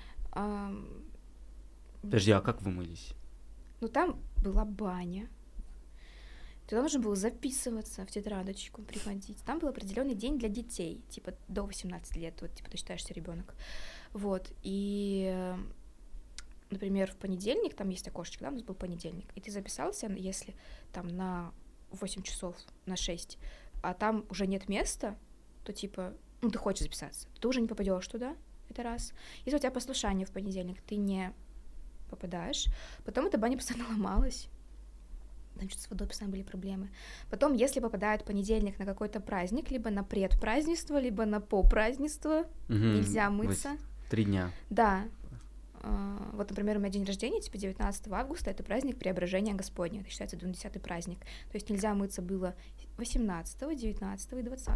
[2.03, 3.15] Подожди, а как вы мылись?
[3.81, 5.29] ну там была баня.
[6.69, 9.39] Туда нужно было записываться в тетрадочку, приходить.
[9.45, 13.55] Там был определенный день для детей, типа до 18 лет, вот типа ты считаешься ребенок.
[14.13, 14.53] Вот.
[14.63, 15.57] И,
[16.71, 20.55] например, в понедельник, там есть окошечко, да, у нас был понедельник, и ты записался, если
[20.93, 21.53] там на
[21.91, 22.55] 8 часов,
[22.87, 23.39] на 6,
[23.83, 25.19] а там уже нет места,
[25.65, 28.37] то типа, ну, ты хочешь записаться, ты уже не попадешь туда,
[28.69, 29.13] это раз.
[29.45, 31.35] Если у тебя послушание в понедельник, ты не
[32.11, 32.67] попадаешь.
[33.05, 34.49] Потом эта баня постоянно ломалась.
[35.59, 36.91] Там что-то с водой постоянно были проблемы.
[37.31, 43.31] Потом, если попадает понедельник на какой-то праздник, либо на предпразднество, либо на попразднество, Мгм, нельзя
[43.31, 43.77] мыться.
[44.09, 44.51] Три дня.
[44.71, 45.05] Да.
[45.83, 50.11] А, Вот, например, у меня день рождения, типа 19 августа, это праздник Преображения Господня, это
[50.11, 51.21] считается 20 праздник.
[51.21, 52.55] То есть нельзя мыться было
[52.99, 54.75] 18, 19 и 20.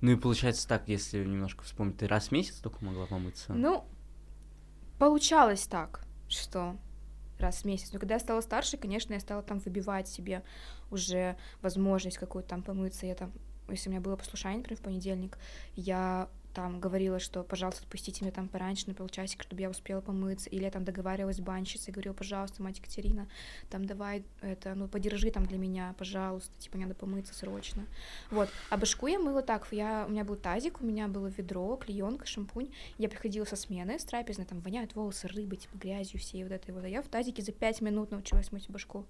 [0.00, 3.52] Ну и получается так, если немножко вспомнить, ты раз в месяц только могла помыться?
[3.52, 3.84] Ну,
[4.98, 6.76] получалось так, что
[7.38, 7.92] раз в месяц.
[7.92, 10.42] Но когда я стала старше, конечно, я стала там выбивать себе
[10.90, 13.06] уже возможность какую-то там помыться.
[13.06, 13.32] Я там,
[13.68, 15.38] если у меня было послушание, например, в понедельник,
[15.74, 20.48] я там говорила, что, пожалуйста, отпустите меня там пораньше на полчасика, чтобы я успела помыться,
[20.50, 23.28] или я там договаривалась с банщицей, говорила, пожалуйста, мать Екатерина,
[23.70, 27.86] там давай это, ну, подержи там для меня, пожалуйста, типа, надо помыться срочно.
[28.30, 31.76] Вот, а башку я мыла так, я, у меня был тазик, у меня было ведро,
[31.76, 36.42] клеенка, шампунь, я приходила со смены с трапезной, там воняют волосы рыбой, типа, грязью всей
[36.42, 39.06] вот этой вот, а я в тазике за пять минут научилась мыть башку,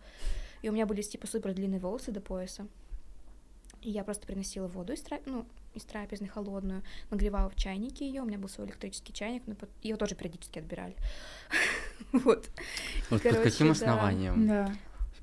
[0.62, 2.66] и у меня были, типа, супер длинные волосы до пояса,
[3.80, 5.22] и я просто приносила воду из, трап...
[5.26, 5.46] ну,
[5.78, 8.22] из трапезной холодную, нагревала в чайнике ее.
[8.22, 10.94] У меня был свой электрический чайник, но ее тоже периодически отбирали.
[12.12, 12.48] Вот.
[13.10, 14.46] Вот под каким основанием?
[14.46, 14.72] Да.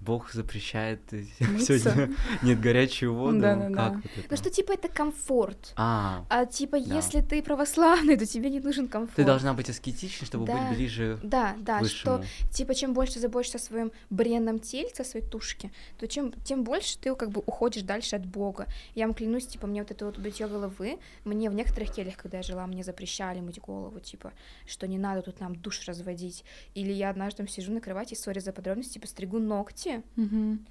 [0.06, 1.80] Бог запрещает э, Мыться?
[1.80, 3.40] сегодня нет горячую воду.
[3.40, 3.76] Да-да-да.
[3.76, 4.28] Как вот это?
[4.30, 5.74] Ну что, типа, это комфорт.
[5.76, 6.96] А, А типа, Да.
[6.96, 9.16] если ты православный, то тебе не нужен комфорт.
[9.16, 10.54] ты должна быть аскетичной, чтобы Да.
[10.58, 12.52] быть ближе Да, да, к что высшему.
[12.52, 16.98] типа чем больше заботишься о своем бренном тельце, о своей тушке, то чем тем больше
[17.00, 18.68] ты как бы уходишь дальше от Бога.
[18.94, 22.38] Я вам клянусь, типа мне вот это вот бритье головы, мне в некоторых кельях, когда
[22.38, 24.32] я жила, мне запрещали мыть голову, типа
[24.68, 26.44] что не надо тут нам душ разводить.
[26.76, 30.66] Или я однажды там сижу на кровати, сори за подробности, типа стригу ногти, Мгм.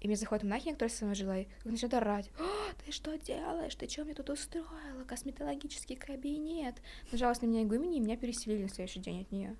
[0.00, 2.30] И мне заходит монахиня, которая со мной жила, и начинает орать.
[2.38, 2.44] «О,
[2.84, 3.74] ты что делаешь?
[3.74, 4.68] Ты что мне тут устроила?
[5.08, 6.76] Косметологический кабинет.
[7.10, 9.56] Нажалась на меня игумени, и меня переселили на следующий день от нее.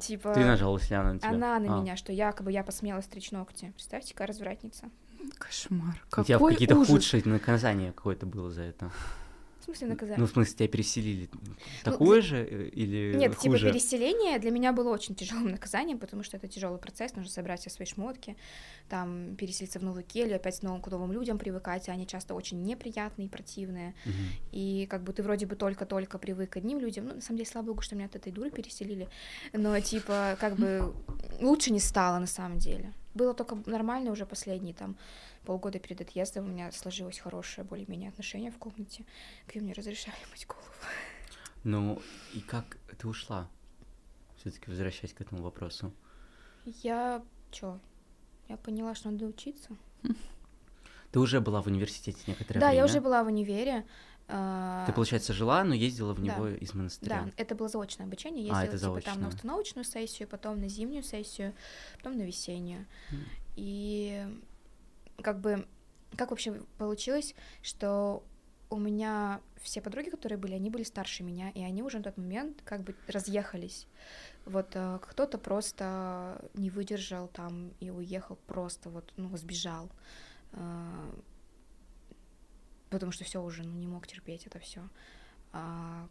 [0.00, 0.34] Типа...
[0.34, 1.30] Ты нажалась, ли она на тебя?
[1.30, 1.80] Она на А.
[1.80, 3.72] меня, что якобы я посмела стричь ногти.
[3.74, 4.90] Представьте, какая развратница.
[5.38, 6.04] Кошмар.
[6.16, 8.90] У тебя Какой какие-то худшие наказания какое-то было за это.
[9.68, 10.18] Смысле наказание?
[10.18, 11.28] Ну, в смысле, тебя переселили.
[11.84, 13.70] Такое же э, или Нет, типа хуже?
[13.70, 17.68] переселение для меня было очень тяжелым наказанием, потому что это тяжелый процесс, нужно собрать все
[17.68, 18.34] свои шмотки,
[18.88, 22.62] там переселиться в новую келью, опять с новым, к новым людям привыкать, они часто очень
[22.62, 23.94] неприятные противные.
[24.06, 24.14] Мгм.
[24.52, 27.50] И как бы ты вроде бы только-только привык к одним людям, ну, на самом деле,
[27.50, 29.06] слава богу, что меня от этой дуры переселили,
[29.52, 30.94] но, типа, как бы
[31.42, 32.94] лучше не стало на самом деле.
[33.18, 34.96] Было только нормально уже последние там
[35.44, 39.04] полгода перед отъездом у меня сложилось хорошее более-менее отношение в комнате,
[39.48, 40.64] где мне разрешали мыть голову.
[41.64, 42.00] Ну,
[42.32, 43.48] и как ты ушла?
[44.36, 45.92] Все-таки возвращаясь к этому вопросу.
[46.64, 47.80] Я чё?
[48.48, 49.70] Я поняла, что надо учиться.
[51.10, 52.78] Ты уже была в университете некоторое да, время.
[52.78, 53.84] я уже была в универе.
[54.28, 56.34] А, Ты, получается, жила, но ездила в Да.
[56.34, 57.24] него из монастыря.
[57.24, 58.52] Да, это было заочное обучение.
[58.52, 59.28] А, Ездила это типа, там на заочное.
[59.36, 61.54] установочную сессию, потом на зимнюю сессию,
[61.96, 62.86] потом на весеннюю.
[63.10, 63.24] М.
[63.56, 64.26] И
[65.22, 65.66] как бы,
[66.16, 68.22] как вообще получилось, что
[68.70, 72.18] у меня все подруги, которые были, они были старше меня, и они уже на тот
[72.18, 73.86] момент как бы разъехались.
[74.44, 79.90] Вот э, кто-то просто не выдержал там и уехал просто вот, ну, сбежал.
[82.90, 84.88] Потому что все уже, ну, не мог терпеть это все.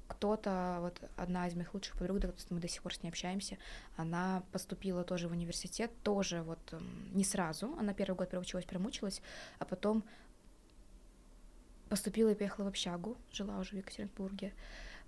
[0.07, 3.57] кто-то, вот одна из моих лучших подруг, да, мы до сих пор с ней общаемся,
[3.95, 6.59] она поступила тоже в университет, тоже вот
[7.13, 9.21] не сразу, она первый год проучилась, промучилась,
[9.59, 10.03] а потом
[11.89, 14.53] поступила и поехала в общагу, жила уже в Екатеринбурге,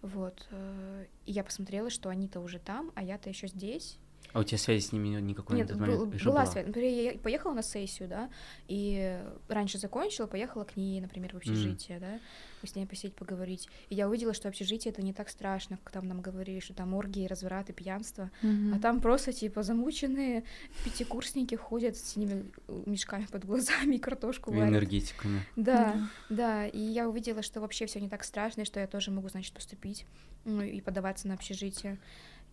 [0.01, 3.97] вот, э, и я посмотрела, что они-то уже там, а я-то еще здесь,
[4.33, 6.67] А у тебя связи с ними никакой нет, на тот был- еще была связь.
[6.67, 8.29] Например, я поехала на сессию, да,
[8.67, 12.19] и раньше закончила, поехала к ней, например, в общежитие, да,
[12.61, 13.69] мы с ней посидеть, поговорить.
[13.89, 16.93] И я увидела, что общежитие это не так страшно, как там нам говорили, что там
[16.93, 18.29] оргии, развраты, пьянство.
[18.41, 18.73] Мгм.
[18.75, 20.43] А там просто, типа, замученные
[20.83, 24.69] пятикурсники ходят с синими э, мешками под глазами и картошку И варят.
[24.69, 25.41] энергетиками.
[25.55, 29.11] Да, да, и я увидела, что вообще все не так страшно, и что я тоже
[29.11, 30.05] могу, значит, поступить
[30.45, 31.97] ну, и подаваться на общежитие.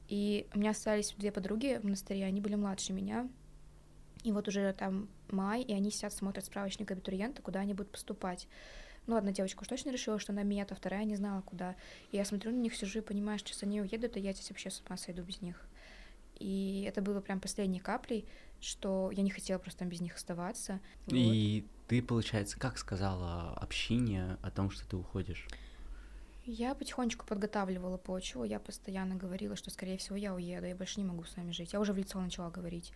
[0.08, 3.28] И у меня остались две подруги в монастыре, они были младше меня.
[4.22, 8.48] И вот уже там май, и они сидят, смотрят справочник абитуриента, куда они будут поступать.
[9.06, 11.76] Ну, одна девочка уж точно решила, что на мед, а вторая не знала, куда.
[12.10, 14.50] И я смотрю на них, сижу и понимаю, что сейчас они уедут, и я здесь
[14.50, 15.64] вообще с ума сойду без них.
[16.38, 18.26] И это было прям последней каплей,
[18.60, 20.80] что я не хотела просто там без них оставаться.
[21.06, 21.14] Вот.
[21.14, 25.46] И ты, получается, как сказала общине о том, что ты уходишь?
[26.46, 31.06] Я потихонечку подготавливала почву, я постоянно говорила, что, скорее всего, я уеду, я больше не
[31.06, 31.72] могу с вами жить.
[31.72, 32.92] Я уже в лицо начала говорить,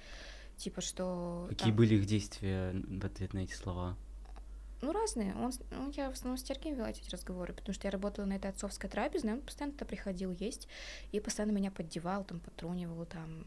[0.57, 1.47] типа, что...
[1.49, 3.97] Какие там- были их действия в ответ на эти слова?
[4.83, 5.35] Ну, разные.
[5.35, 8.35] Он, ну, я в основном с Сергеем вела эти разговоры, потому что я работала на
[8.35, 10.69] этой отцовской трапезной, он постоянно туда приходил есть,
[11.11, 13.45] и постоянно меня поддевал, там, потрунивал, там,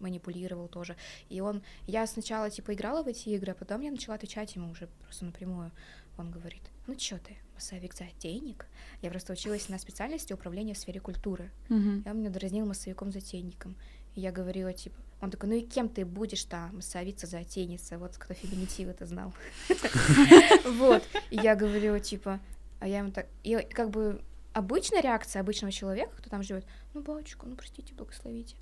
[0.00, 0.96] манипулировал тоже.
[1.28, 1.62] И он...
[1.86, 5.24] Я сначала, типа, играла в эти игры, а потом я начала отвечать ему уже просто
[5.24, 5.70] напрямую.
[6.18, 8.66] Он говорит, ну чё ты, массовик за денег?
[9.02, 11.50] Я просто училась на специальности управления в сфере культуры.
[11.68, 12.02] Мгм.
[12.04, 13.76] И он меня дразнил массовиком-затейником.
[14.14, 18.16] И я говорила, типа, он такой, ну и кем ты будешь там, массовица, затейница, вот
[18.18, 19.32] кто феминитив это знал.
[20.64, 21.02] Вот.
[21.30, 22.40] И я говорила, типа,
[22.80, 24.20] а я ему так, и как бы
[24.52, 28.56] обычная реакция обычного человека, кто там живет, ну, батюшка, ну, простите, благословите.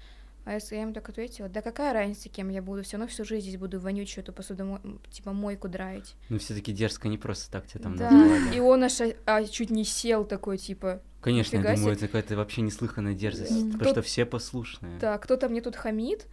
[0.44, 3.24] А если я ему так ответила, да какая разница, кем я буду, все равно всю
[3.24, 4.80] жизнь здесь буду вонючую эту посуду,
[5.10, 6.14] типа, мойку драить.
[6.28, 8.56] Ну, все-таки дерзко не просто так тебя там да, назвали.
[8.56, 12.62] и он аж а, чуть не сел такой, типа, Конечно, я думаю, это какая-то вообще
[12.62, 14.98] неслыханная дерзость, потому что все послушные.
[14.98, 16.26] Да, кто-то мне тут хамит,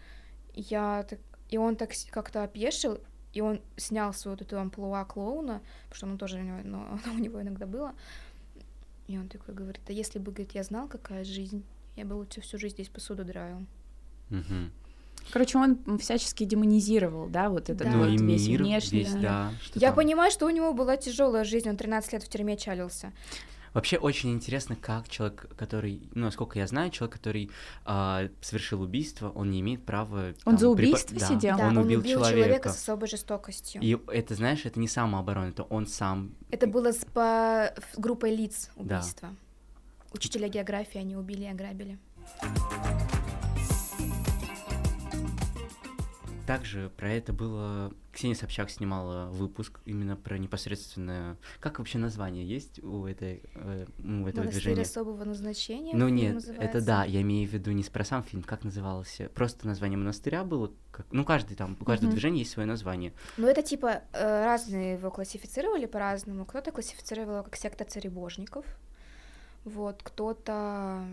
[0.54, 1.20] я так,
[1.50, 3.00] и он так как-то опешил,
[3.34, 7.00] и он снял свою вот эту амплуа клоуна, потому что оно тоже у него, но
[7.06, 7.94] оно у него иногда было,
[9.08, 11.64] и он такой говорит, а если бы, говорит, я знал, какая жизнь,
[11.96, 13.66] я бы лучше всю жизнь здесь посуду драил.
[14.30, 14.72] Мгм.
[15.32, 17.92] Короче, он всячески демонизировал, да, вот этот Да.
[17.92, 19.52] Ну, вот и весь мир, внешний весь, да.
[19.62, 19.96] что Я там.
[19.98, 23.12] понимаю, что у него была тяжелая жизнь, он 13 лет в тюрьме чалился.
[23.74, 27.52] Вообще очень интересно, как человек, который, ну, насколько я знаю, человек, который
[27.86, 30.30] а, совершил убийство, он не имеет права...
[30.46, 31.58] Он там, за убийство Да, сидел?
[31.58, 32.70] Да, он, убил, человека.
[32.70, 33.82] с особой жестокостью.
[33.82, 36.32] И это, знаешь, это не самооборона, это он сам.
[36.50, 38.96] Это было с по группой лиц Да.
[38.96, 39.36] убийства.
[40.14, 42.00] Учителя географии они убили и ограбили.
[46.48, 47.94] Также про это было...
[48.14, 51.38] Ксения Собчак снимала выпуск именно про непосредственное...
[51.60, 54.82] Как вообще название есть у этой, э, ну, у этого Монастырь движения?
[54.82, 55.94] особого назначения.
[55.94, 56.66] Ну нет, называется.
[56.66, 59.30] это да, я имею в виду не про сам фильм, как назывался.
[59.36, 61.06] Просто название монастыря было, как...
[61.12, 62.16] ну каждый там, у каждого Мгм.
[62.16, 63.14] движения есть свое название.
[63.38, 66.46] Ну, это типа э, разные его классифицировали по-разному.
[66.46, 68.66] Кто-то классифицировал его как секта царебожников,
[69.64, 71.06] вот, кто-то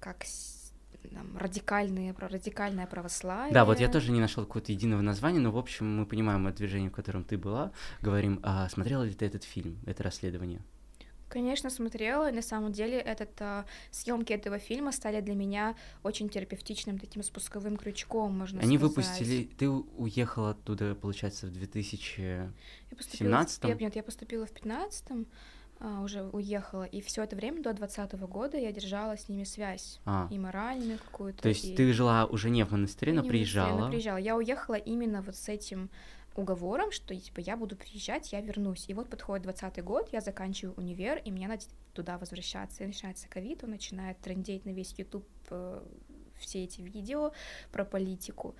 [0.00, 0.24] как
[1.08, 3.52] там, радикальные, про радикальное православие.
[3.52, 6.52] Да, вот я тоже не нашел какого-то единого названия, но в общем мы понимаем о
[6.52, 7.72] движении, в котором ты была,
[8.02, 10.60] говорим, а смотрела ли ты этот фильм, это расследование?
[11.28, 15.74] Конечно, смотрела, и на самом деле этот, а, съемки этого фильма стали для меня
[16.04, 18.96] очень терапевтичным таким спусковым крючком, можно Они сказать.
[18.96, 22.20] выпустили, ты уехала оттуда, получается, в 2000...
[22.20, 23.76] Я поступила в 17-м?
[23.76, 25.26] пе- Нет, я поступила в 15-м, а,
[25.80, 30.26] уже уехала, и все это время до 20 года я держала с ними связь, А,
[30.30, 31.42] и моральную какую-то.
[31.42, 33.66] то есть и- ты жила уже не в монастыре, Я но не в монастыре, но
[33.68, 33.88] приезжала.
[33.90, 34.16] приезжала.
[34.18, 35.90] Я уехала именно вот с этим
[36.34, 38.84] уговором, что типа я буду приезжать, я вернусь.
[38.88, 41.62] И вот подходит 20 год, я заканчиваю универ, и мне надо
[41.94, 42.84] туда возвращаться.
[42.84, 45.82] И начинается ковид, он начинает трендеть на весь YouTube э,
[46.38, 47.32] все эти видео
[47.72, 48.54] про политику,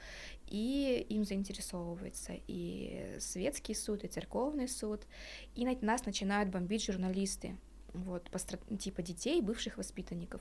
[0.47, 5.07] и им заинтересовывается и светский суд, и церковный суд,
[5.55, 7.57] и на- нас начинают бомбить журналисты,
[7.95, 10.41] вот, постра- типа детей, бывших воспитанников.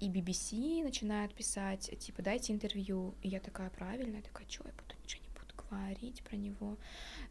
[0.00, 3.14] И BBC начинает писать, типа, дайте интервью.
[3.22, 6.76] И я такая, правильно, я такая, что я буду ничего не буду говорить про него.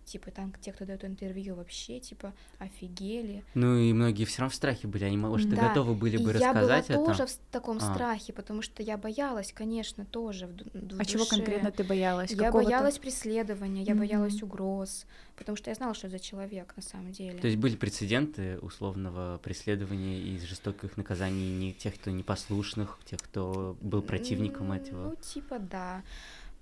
[0.05, 3.43] Типа, там те, кто дает интервью, вообще, типа, офигели.
[3.53, 6.23] Ну и многие все равно в страхе были, они, может, и Да, готовы были И
[6.23, 7.05] бы я была рассказать это.
[7.05, 7.93] тоже в таком А.
[7.93, 10.51] страхе, потому что я боялась, конечно, тоже в,
[10.95, 11.35] в А чего душе.
[11.35, 12.31] конкретно ты боялась?
[12.31, 14.43] Я Какого-то- боялась преследования, я боялась Мгм.
[14.45, 15.05] угроз,
[15.35, 17.39] потому что я знала, что это за человек на самом деле.
[17.39, 23.77] То есть были прецеденты условного преследования и жестоких наказаний не тех, кто непослушных, тех, кто
[23.81, 25.09] был противником М, этого.
[25.09, 26.03] Ну, типа, да.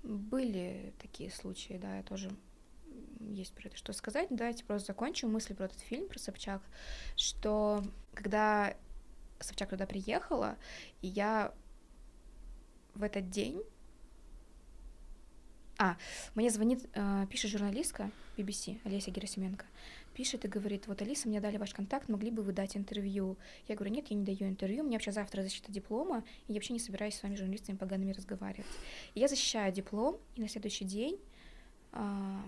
[0.06, 2.30] Были такие случаи, да, я тоже
[3.18, 4.28] есть про это что сказать.
[4.30, 6.62] Давайте просто закончу мысль про этот фильм, про Собчак,
[7.16, 7.82] что
[8.14, 8.76] когда
[9.40, 10.56] Собчак туда приехала,
[11.02, 11.52] я
[12.94, 13.60] в этот день...
[15.78, 15.96] А,
[16.34, 19.66] мне звонит, э, пишет журналистка BBC, Олеся Герасименко,
[20.14, 23.36] пишет и говорит, вот, Алиса, мне дали ваш контакт, могли бы вы дать интервью?
[23.68, 26.72] Я говорю, нет, я не даю интервью, меня вообще завтра защита диплома, и я вообще
[26.72, 28.66] не собираюсь с вами, журналистами, погаными разговаривать.
[29.14, 31.18] И я защищаю диплом, и на следующий день
[31.92, 32.42] а,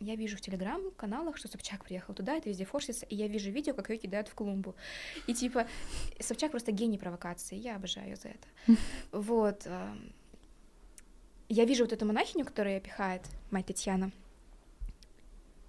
[0.00, 3.72] я вижу в телеграм-каналах, что Собчак приехал туда, это везде форсится, и я вижу видео,
[3.72, 4.74] как ее кидают в клумбу.
[5.26, 5.66] И типа,
[6.20, 8.46] Собчак просто гений провокации, я обожаю ее за это.
[9.12, 9.62] Вот.
[9.66, 9.96] а,
[11.54, 13.22] Я вижу вот эту монахиню, которая пихает,
[13.52, 14.10] мать Татьяна,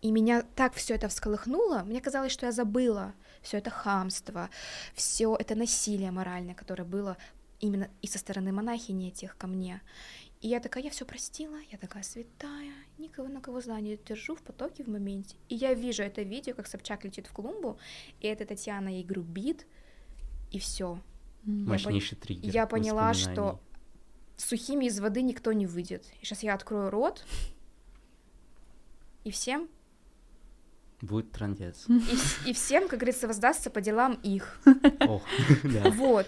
[0.01, 3.13] и меня так все это всколыхнуло, мне казалось, что я забыла
[3.43, 4.49] все это хамство,
[4.95, 7.17] все это насилие моральное, которое было
[7.59, 9.79] именно и со стороны монахини этих ко мне.
[10.41, 14.35] И я такая, я все простила, я такая святая, никого на кого зла не держу
[14.35, 15.35] в потоке в моменте.
[15.49, 17.77] И я вижу это видео, как Собчак летит в клумбу,
[18.21, 19.67] и эта Татьяна ей грубит,
[20.49, 20.99] и все.
[21.43, 22.51] Мощнейший триггер.
[22.51, 23.59] Я поняла, что
[24.37, 26.05] сухими из воды никто не выйдет.
[26.21, 27.25] И сейчас я открою рот,
[29.23, 29.67] и всем,
[31.01, 31.85] Будет трандец.
[31.89, 34.59] и, и всем, как говорится, воздастся по делам их.
[35.01, 35.21] Ох,
[35.63, 35.91] да.
[35.91, 36.27] Вот.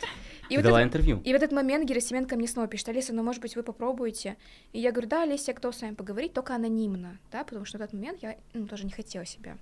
[0.49, 1.21] И Ты вот, дала это- интервью?
[1.25, 4.37] и в этот момент Герасименко мне снова пишет, Алиса, ну, может быть, вы попробуете?
[4.73, 7.81] И я говорю, да, Алисия, кто с вами поговорить, только анонимно, да, потому что в
[7.81, 9.57] этот момент я ну, тоже не хотела себя.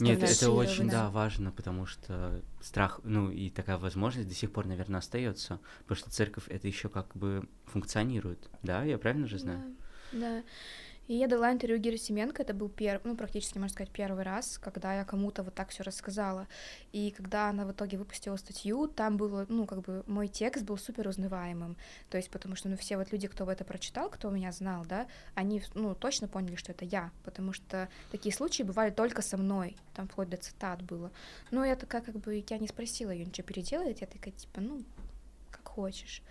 [0.00, 4.66] Нет, это очень, да, важно, потому что страх, ну и такая возможность до сих пор,
[4.66, 9.74] наверное, остается, потому что церковь это еще как бы функционирует, да, я правильно же знаю?
[10.12, 10.42] Да, да.
[11.08, 14.94] И я дала интервью Герасименко, это был первый, ну, практически, можно сказать, первый раз, когда
[14.94, 16.46] я кому-то вот так все рассказала.
[16.92, 20.76] И когда она в итоге выпустила статью, там было, ну, как бы, мой текст был
[20.76, 21.78] супер узнаваемым.
[22.10, 25.06] То есть, потому что, ну, все вот люди, кто это прочитал, кто меня знал, да,
[25.34, 29.76] они, ну, точно поняли, что это я, потому что такие случаи бывали только со мной,
[29.94, 31.10] там вплоть до цитат было.
[31.50, 34.82] Но я такая, как бы, я не спросила ее ничего переделать, я такая, типа, ну,
[35.50, 36.22] как хочешь.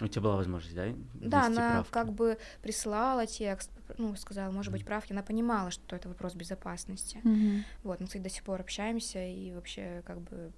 [0.00, 0.88] У тебя была возможность, да?
[1.14, 1.90] Да, она правки?
[1.90, 7.20] как бы присылала текст, ну, сказала, может быть, правки, она понимала, что это вопрос безопасности.
[7.22, 7.64] Мгм.
[7.82, 10.52] Вот, мы, кстати, до сих пор общаемся, и вообще, как бы,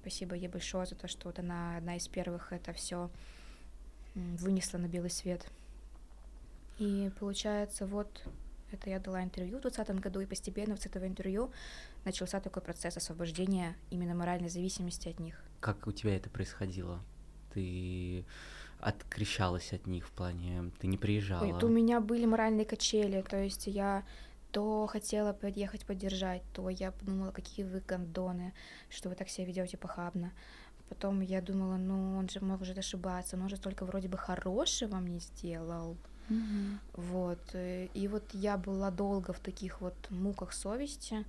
[0.00, 3.10] спасибо ей большое за то, что вот она одна из первых это все
[4.14, 5.46] вынесла на белый свет.
[6.78, 8.24] И получается, вот,
[8.70, 11.50] это я дала интервью в 2020 году, и постепенно с этого интервью
[12.04, 15.42] начался такой процесс освобождения именно моральной зависимости от них.
[15.60, 17.00] Как у тебя это происходило?
[17.52, 18.24] Ты
[18.80, 21.44] открещалась от них в плане, ты не приезжала?
[21.44, 24.04] Ой, у меня были моральные качели, то есть я
[24.52, 28.54] то хотела подъехать поддержать, то я подумала, какие вы гондоны,
[28.88, 30.32] что вы так себя ведете похабно.
[30.88, 34.96] Потом я думала, ну он же может ошибаться, но он же столько вроде бы хорошего
[34.96, 35.96] мне сделал.
[36.28, 36.80] Мгм.
[36.94, 37.40] Вот.
[37.52, 41.26] э, И вот я была долго в таких вот муках совести,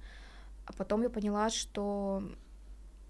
[0.66, 2.24] а потом я поняла, что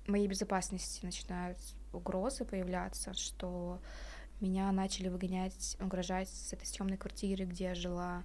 [0.07, 1.57] моей безопасности начинают
[1.93, 3.79] угрозы появляться, что
[4.41, 8.23] меня начали выгонять, угрожать с этой съемной квартиры, где я жила.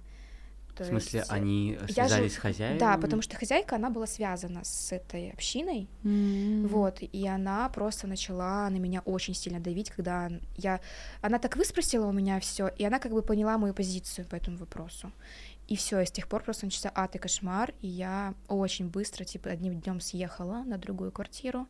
[0.75, 2.79] То В смысле, есть, они я связались жил- с хозяином?
[2.79, 6.67] Да, потому что хозяйка, она была связана с этой общиной, М.
[6.67, 10.81] вот, и она просто начала на меня очень сильно давить, когда я...
[11.21, 14.57] Она так выспросила у меня все, и она как бы поняла мою позицию по этому
[14.57, 15.13] вопросу.
[15.69, 19.23] И все, и с тех пор просто начался ад и кошмар, и я очень быстро,
[19.23, 21.67] типа, одним днем съехала на другую квартиру,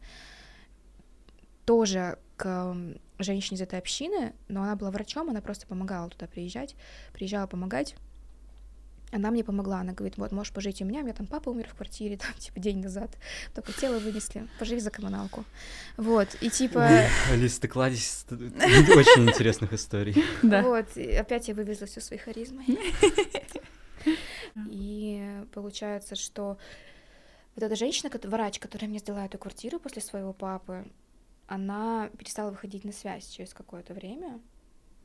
[1.65, 2.75] тоже к
[3.19, 6.75] женщине из этой общины, но она была врачом, она просто помогала туда приезжать,
[7.13, 7.95] приезжала помогать.
[9.11, 11.69] Она мне помогла, она говорит, вот, можешь пожить у меня, у меня там папа умер
[11.69, 13.11] в квартире, там, типа, день назад,
[13.53, 15.45] только тело вынесли, поживи за коммуналку.
[15.95, 17.07] Вот, и типа...
[17.31, 20.23] Алис, ты кладезь ст- очень интересных историй.
[20.43, 20.63] Да.
[20.63, 22.65] Вот, опять я вывезла всю своей харизмой.
[24.69, 26.57] И получается, что
[27.55, 30.85] вот эта женщина, врач, которая мне сдала эту квартиру после своего папы,
[31.47, 34.39] она перестала выходить на связь через какое-то время,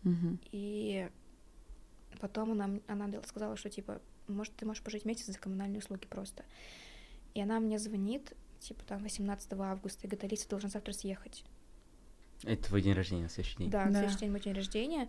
[0.03, 0.39] Мгм.
[0.53, 1.09] и
[2.21, 6.45] потом она, она сказала, что типа, может, ты можешь пожить месяц за коммунальные услуги просто.
[7.35, 11.45] И она мне звонит, типа там 18 августа, и говорит, Алиса, ты должна завтра съехать.
[12.45, 13.71] Это твой день рождения на следующий день.
[13.71, 13.99] Да, на Да.
[13.99, 15.09] следующий день мой день рождения.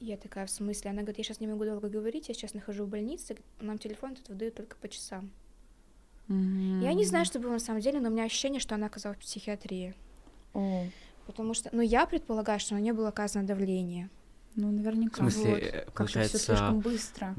[0.00, 0.90] И я такая, в смысле?
[0.90, 4.16] Она говорит, я сейчас не могу долго говорить, я сейчас нахожу в больнице, нам телефон
[4.16, 5.30] тут выдают только по часам.
[6.28, 9.18] Я не знаю, что было на самом деле, но у меня ощущение, что она оказалась
[9.18, 9.94] в психиатрии.
[10.54, 10.86] О,
[11.26, 14.10] Потому что, ну, я предполагаю, что на нее было оказано давление.
[14.56, 15.16] ну В наверняка.
[15.16, 15.62] смысле, Вот.
[15.62, 17.34] э, получается, слишком быстро.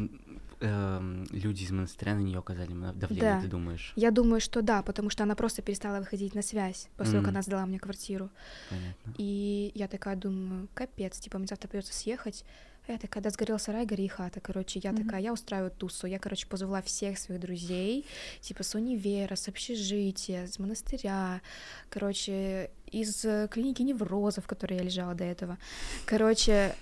[0.61, 3.41] эм, люди из монастыря на нее оказали давление, Да.
[3.41, 3.91] ты думаешь?
[3.97, 7.33] Я думаю, что да, потому что она просто перестала выходить на связь после того, как
[7.33, 8.29] она сдала мне квартиру.
[8.69, 9.13] Понятно.
[9.17, 12.45] И я такая думаю, капец, типа, мне завтра придется съехать.
[12.87, 14.39] А я такая, да сгорел сарай, гори хата.
[14.41, 15.03] Короче, я Мгм.
[15.03, 16.05] такая, я устраиваю тусу.
[16.07, 18.05] Я, короче, позвала всех своих друзей,
[18.41, 21.41] типа, с универа, с общежития, с монастыря,
[21.89, 25.57] короче, из э, клиники неврозов, в которой я лежала до этого.
[26.05, 26.75] Короче,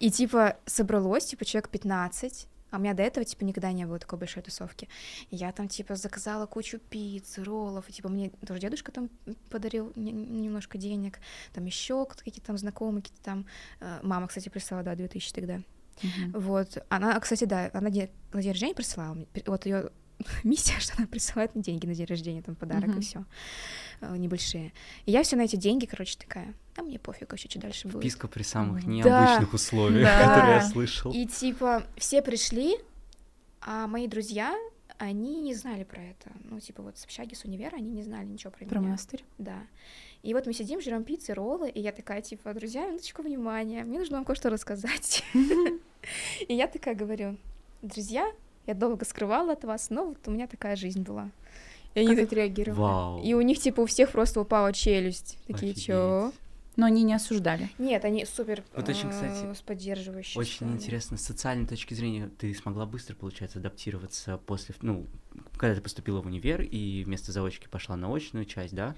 [0.00, 3.98] и, типа, собралось, типа, человек 15, а у меня до этого, типа, никогда не было
[3.98, 4.88] такой большой тусовки.
[5.30, 9.08] И я там, типа, заказала кучу пиц, роллов, и, типа, мне тоже дедушка там
[9.50, 11.20] подарил не- немножко денег,
[11.52, 13.46] там еще какие-то там знакомые, какие-то там...
[13.80, 15.60] э, Мама, кстати, прислала, да, 2000 тогда.
[16.02, 16.32] Мгм.
[16.40, 16.78] Вот.
[16.88, 18.10] Она, кстати, да, она на день
[18.52, 19.90] рождения присылала Вот ее
[20.44, 22.98] миссия, что она присылает мне деньги на день рождения, там подарок Мгм.
[22.98, 23.24] и все
[24.16, 24.72] небольшие.
[25.06, 28.00] И я все на эти деньги, короче, такая, а мне пофиг вообще, что дальше будет.
[28.02, 28.90] Вписка при самых Да.
[28.90, 30.28] необычных условиях, Да.
[30.28, 31.12] которые я слышал.
[31.12, 32.76] И типа все пришли,
[33.60, 34.54] а мои друзья,
[34.98, 36.30] они не знали про это.
[36.50, 38.88] Ну, типа вот с общаги, с универа, они не знали ничего про, Про меня.
[38.88, 39.24] монастырь.
[39.38, 39.58] Да.
[40.22, 43.98] И вот мы сидим, жрем пиццы, роллы, и я такая, типа, друзья, минуточку внимания, мне
[43.98, 45.22] нужно вам кое-что рассказать.
[46.48, 47.36] И я такая говорю,
[47.82, 48.30] друзья,
[48.66, 51.30] я долго скрывала от вас, но вот у меня такая жизнь была.
[51.94, 52.78] И они отреагировали?
[52.78, 53.22] Вау.
[53.22, 55.38] и у них, типа, у всех просто упала челюсть.
[55.46, 55.84] Такие, Офигеть.
[55.86, 56.32] чё?
[56.76, 57.70] Но они не осуждали.
[57.78, 60.40] Нет, они супер Вот очень, кстати, э, с поддерживающие.
[60.40, 60.72] Очень стали.
[60.72, 65.06] интересно, с социальной точки зрения, ты смогла быстро, получается, адаптироваться после, ну,
[65.56, 68.96] когда ты поступила в универ и вместо заочки пошла на очную часть, да?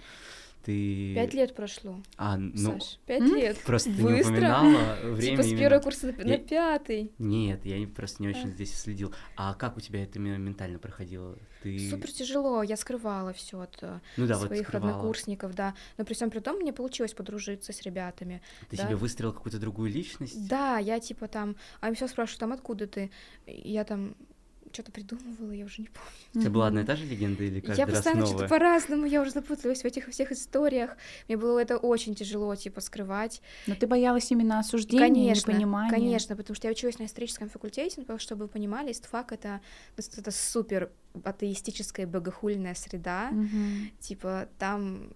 [0.67, 1.15] Ты...
[1.15, 3.37] Пять лет прошло, А, ну, Саш, пять М?
[3.37, 3.57] лет.
[3.65, 4.33] просто ты не Быстро.
[4.33, 7.13] упоминала время Типа с первого курса на, Я- пятый.
[7.19, 8.51] Нет, я просто не очень А.
[8.51, 9.15] здесь следил.
[9.37, 11.39] А как у тебя это ментально проходило?
[11.63, 11.89] Ты...
[11.89, 14.91] Супер тяжело, я скрывала все от э, ну да, вот своих скрывала.
[14.91, 15.77] однокурсников, да.
[15.99, 18.43] Но при всем при том мне получилось подружиться с ребятами.
[18.69, 18.87] Ты да.
[18.87, 20.49] себе выстроил какую-то другую личность?
[20.49, 23.13] Да, я типа там, а все спрашивают, там откуда ты?
[23.47, 24.17] Я там
[24.77, 26.11] что-то придумывала, я уже не помню.
[26.35, 29.23] У тебя была одна и та же легенда или каждый я постоянно что-то по-разному, я
[29.23, 30.97] уже запуталась в этих всех историях.
[31.29, 33.41] Мне было это очень тяжело, типа, скрывать.
[33.67, 35.91] Но ты боялась именно осуждения, конечно, непонимания.
[35.91, 39.63] конечно, потому что я училась на историческом факультете, но чтобы вы понимали, истфак— это,
[39.97, 40.91] это супер
[41.25, 43.91] атеистическая богохульная среда, Мгм.
[43.99, 45.11] типа, там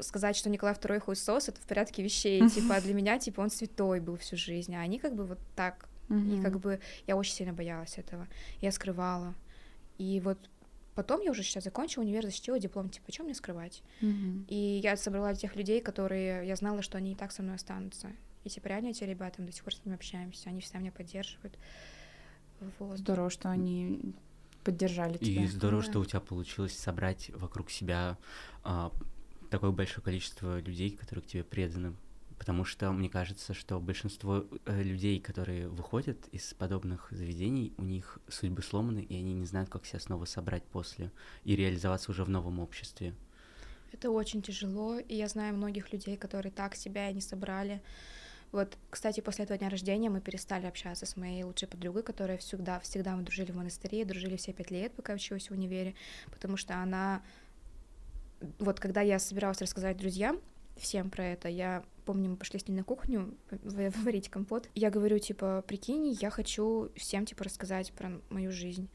[0.00, 3.50] сказать, что Николай II хуесос, это в порядке вещей, типа, а для меня, типа, он
[3.50, 6.42] святой был всю жизнь, а они как бы вот так, и Мгм.
[6.42, 8.28] как бы я очень сильно боялась этого,
[8.60, 9.34] я скрывала,
[9.98, 10.38] и вот
[10.94, 13.82] потом я уже сейчас закончила универ, защитила диплом, типа, чем мне скрывать?
[14.00, 14.46] Мгм.
[14.48, 18.12] И я собрала тех людей, которые я знала, что они и так со мной останутся.
[18.44, 20.92] И типа реально эти ребята, мы до сих пор с ними общаемся, они всегда меня
[20.92, 21.58] поддерживают.
[22.78, 22.98] Вот.
[22.98, 24.14] Здорово, что они
[24.62, 25.42] поддержали тебя.
[25.44, 25.90] И здорово, Да.
[25.90, 28.16] что у тебя получилось собрать вокруг себя
[28.62, 28.92] а,
[29.50, 31.94] такое большое количество людей, которые к тебе преданы.
[32.44, 38.18] Потому что мне кажется, что большинство э, людей, которые выходят из подобных заведений, у них
[38.28, 41.10] судьбы сломаны, и они не знают, как себя снова собрать после
[41.44, 43.14] и реализоваться уже в новом обществе.
[43.92, 47.80] Это очень тяжело, и я знаю многих людей, которые так себя и не собрали.
[48.52, 52.78] Вот, кстати, после этого дня рождения мы перестали общаться с моей лучшей подругой, которая всегда,
[52.80, 55.94] всегда мы дружили в монастыре, дружили все пять лет, пока училась в универе,
[56.30, 57.22] потому что она...
[58.58, 60.40] Вот когда я собиралась рассказать друзьям,
[60.76, 61.48] всем про это.
[61.48, 64.68] Я помню, мы пошли с ней на кухню варить компот.
[64.74, 68.88] Я говорю, типа, прикинь, я хочу всем, типа, рассказать про мою жизнь.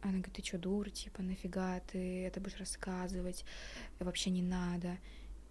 [0.00, 3.44] Она говорит, ты что, дура, типа, нафига ты это будешь рассказывать,
[3.98, 4.98] вообще не надо.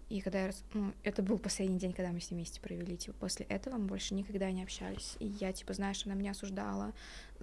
[0.08, 0.52] И когда я...
[0.72, 2.96] Ну, это был последний день, когда мы с ней вместе провели.
[2.96, 5.16] Типа, после этого мы больше никогда не общались.
[5.20, 6.94] И я, типа, знаешь, она меня осуждала,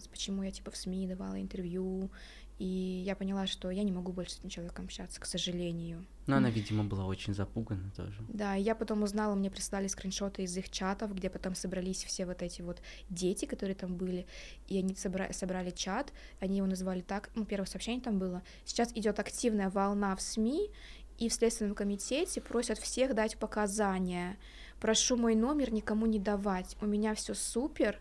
[0.09, 2.09] почему я, типа, в СМИ давала интервью.
[2.57, 6.05] И я поняла, что я не могу больше с этим человеком общаться, к сожалению.
[6.25, 8.15] Но она, видимо, была очень запугана тоже.
[8.29, 12.41] Да, я потом узнала, мне прислали скриншоты из их чатов, где потом собрались все вот
[12.41, 14.25] эти вот дети, которые там были,
[14.67, 18.41] и они собра- собрали чат, они его назвали так, ну, первое сообщение там было.
[18.63, 20.71] Сейчас идет активная волна в СМИ,
[21.17, 24.37] и в Следственном комитете просят всех дать показания.
[24.79, 26.75] Прошу мой номер никому не давать.
[26.81, 27.99] У меня все супер.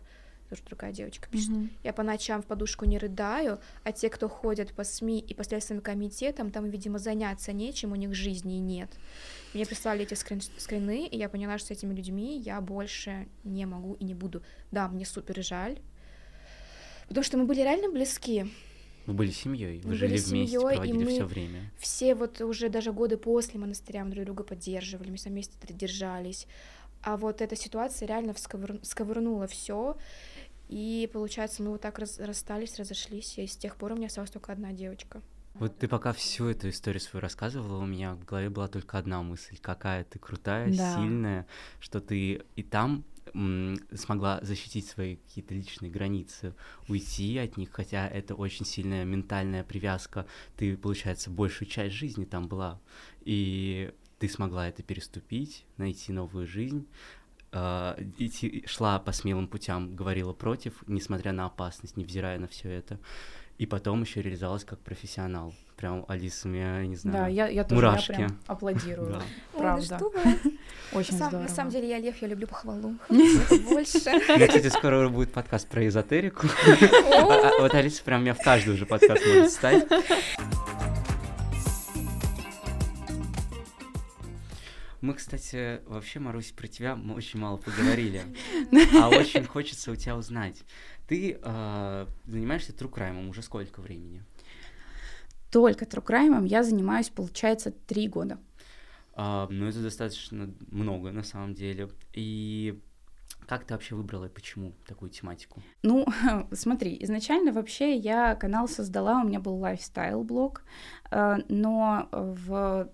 [0.49, 1.49] Тоже другая девочка пишет.
[1.49, 1.69] Mm-hmm.
[1.83, 5.43] Я по ночам в подушку не рыдаю, а те, кто ходят по СМИ и по
[5.43, 8.91] Следственным комитетам, там, видимо, заняться нечем, у них жизни нет.
[9.55, 13.65] Мне прислали эти скрин скрины, и я поняла, что с этими людьми я больше не
[13.65, 14.43] могу и не буду.
[14.71, 15.79] Да, мне супер жаль,
[17.07, 18.45] потому что мы были реально близки.
[19.07, 21.71] Вы были семьей, вы мы жили вместе, семьей, проводили все время.
[21.77, 26.47] Все вот уже даже годы после монастыря мы друг друга поддерживали, мы вместе держались.
[27.05, 28.79] А вот эта ситуация реально всковыр...
[28.81, 29.95] сковырнула все.
[30.67, 32.19] И получается, мы вот так раз...
[32.19, 35.21] расстались, разошлись, и с тех пор у меня осталась только одна девочка.
[35.53, 39.21] Вот ты пока всю эту историю свою рассказывала, у меня в голове была только одна
[39.21, 40.95] мысль, какая ты крутая, да.
[40.95, 41.45] сильная,
[41.79, 43.05] что ты и там
[43.93, 46.55] смогла защитить свои какие-то личные границы,
[46.87, 50.25] уйти от них, хотя это очень сильная ментальная привязка.
[50.57, 52.79] Ты, получается, большую часть жизни там была,
[53.21, 56.87] и ты смогла это переступить, найти новую жизнь,
[57.51, 62.99] э, идти, шла по смелым путям, говорила против, несмотря на опасность, невзирая на все это.
[63.57, 65.53] И потом еще реализовалась как профессионал.
[65.77, 68.11] Прям Алиса, меня, не знаю, Да, я, я тоже мурашки.
[68.11, 69.13] Я прям аплодирую.
[69.53, 69.57] Да.
[69.57, 69.99] Правда.
[70.01, 70.11] Ой,
[70.43, 71.43] ну Очень на, здорово.
[71.43, 72.95] На самом деле я лев, я люблю похвалу.
[73.09, 73.99] больше.
[73.99, 76.47] У меня, кстати, скоро будет подкаст про эзотерику.
[76.47, 79.87] А, а, вот Алиса прям меня в каждый уже подкаст может стать.
[85.01, 88.23] Мы, кстати, вообще, Марусь, про тебя мы очень мало поговорили,
[89.01, 90.63] а очень хочется у тебя узнать.
[91.07, 94.23] Ты э, занимаешься true crime ом уже сколько времени?
[95.51, 98.39] Только true crime ом я занимаюсь, получается, три года.
[99.13, 101.89] А, ну, это достаточно много, на самом деле.
[102.13, 102.81] И
[103.47, 105.61] как ты вообще выбрала и почему такую тематику?
[105.83, 106.05] Ну,
[106.51, 110.63] смотри, изначально вообще я канал создала, у меня был lifestyle-блог,
[111.11, 112.89] э, но в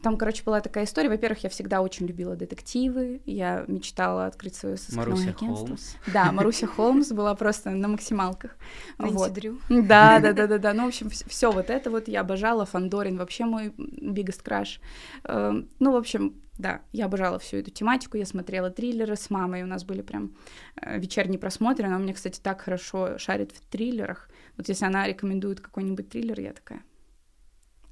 [0.00, 1.10] там, короче, была такая история.
[1.10, 3.20] Во-первых, я всегда очень любила детективы.
[3.26, 5.66] Я мечтала открыть свое сыскное Маруся агентство.
[5.66, 5.94] Холмс.
[6.06, 8.56] Да, Маруся Холмс была просто на максималках.
[8.98, 9.32] вот.
[9.68, 10.72] Да, да, да, да, да.
[10.72, 12.64] Ну, в общем, все вот это вот я обожала.
[12.64, 14.80] Фандорин вообще мой biggest crush.
[15.24, 18.16] Эм, ну, в общем, да, я обожала всю эту тематику.
[18.16, 19.62] Я смотрела триллеры с мамой.
[19.62, 20.34] У нас были прям
[20.80, 21.86] э, вечерние просмотры.
[21.86, 24.30] Она мне, кстати, так хорошо шарит в триллерах.
[24.56, 26.82] Вот если она рекомендует какой-нибудь триллер, я такая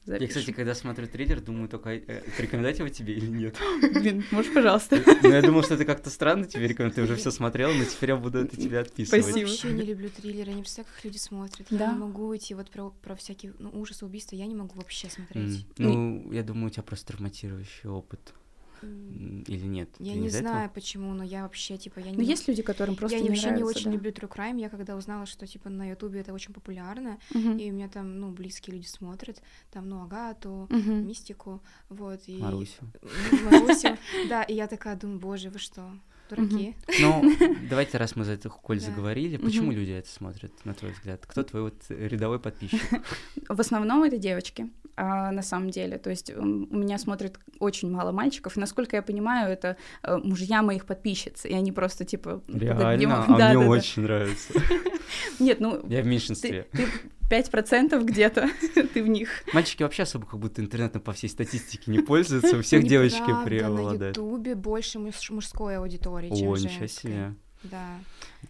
[0.04, 0.22] запишем.
[0.22, 3.56] Я, кстати, когда смотрю триллер, думаю только, э, рекомендовать его тебе или нет.
[3.94, 5.02] Блин, можешь, пожалуйста.
[5.22, 8.10] Ну, я думал, что это как-то странно тебе рекомендовать, ты уже все смотрел, но теперь
[8.10, 9.24] я буду это тебе отписывать.
[9.24, 9.40] Спасибо.
[9.40, 11.66] Я вообще не люблю триллеры, не представляю, как люди смотрят.
[11.70, 11.86] Да?
[11.86, 15.08] Я не могу идти вот про, про всякие ну, ужасы, убийства, я не могу вообще
[15.08, 15.60] смотреть.
[15.60, 15.64] Mm.
[15.78, 18.34] Ну, я думаю, у тебя просто травматирующий опыт.
[18.82, 19.90] Или нет?
[19.98, 20.74] Я не, не знаю этого?
[20.74, 22.16] почему, но я вообще типа я не.
[22.16, 23.90] Но есть люди, которым просто я не вообще нравится, не очень да.
[23.92, 24.60] люблю true crime.
[24.60, 27.56] Я когда узнала, что типа на Ютубе это очень популярно, угу.
[27.56, 30.92] и у меня там ну близкие люди смотрят, там ну Агату, угу.
[30.92, 32.82] мистику, вот и Марусю.
[33.50, 33.96] Марусю,
[34.28, 35.92] да, и я такая думаю, боже, вы что?
[36.30, 36.76] дураки.
[37.00, 37.36] Ну,
[37.70, 41.24] давайте, раз мы за это коль заговорили, почему люди это смотрят, на твой взгляд?
[41.26, 42.80] Кто твой вот рядовой подписчик?
[43.48, 45.98] В основном это девочки, на самом деле.
[45.98, 50.62] То есть у меня смотрит очень мало мальчиков, и, насколько я понимаю, это э, мужья
[50.62, 52.42] моих подписчиц, и они просто, типа...
[52.48, 53.24] Реально?
[53.26, 54.52] А мне очень нравится.
[55.38, 55.84] Нет, ну...
[55.88, 56.66] Я в меньшинстве.
[56.72, 56.86] Ты
[57.30, 58.50] 5% где-то
[58.94, 59.44] ты в них.
[59.52, 64.16] Мальчики вообще особо как будто интернетом по всей статистике не пользуются, у всех девочки преобладают.
[64.16, 67.34] на Ютубе больше мужской аудитории, чем О, ничего себе.
[67.62, 67.98] Да.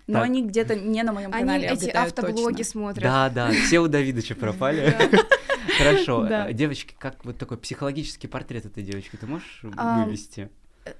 [0.06, 3.02] Но они где-то не на моем канале Они эти автоблоги смотрят.
[3.02, 4.96] Да, да, все у Давидыча пропали.
[5.78, 6.28] Хорошо.
[6.52, 10.50] Девочки, как вот такой психологический портрет этой девочки ты можешь вывести?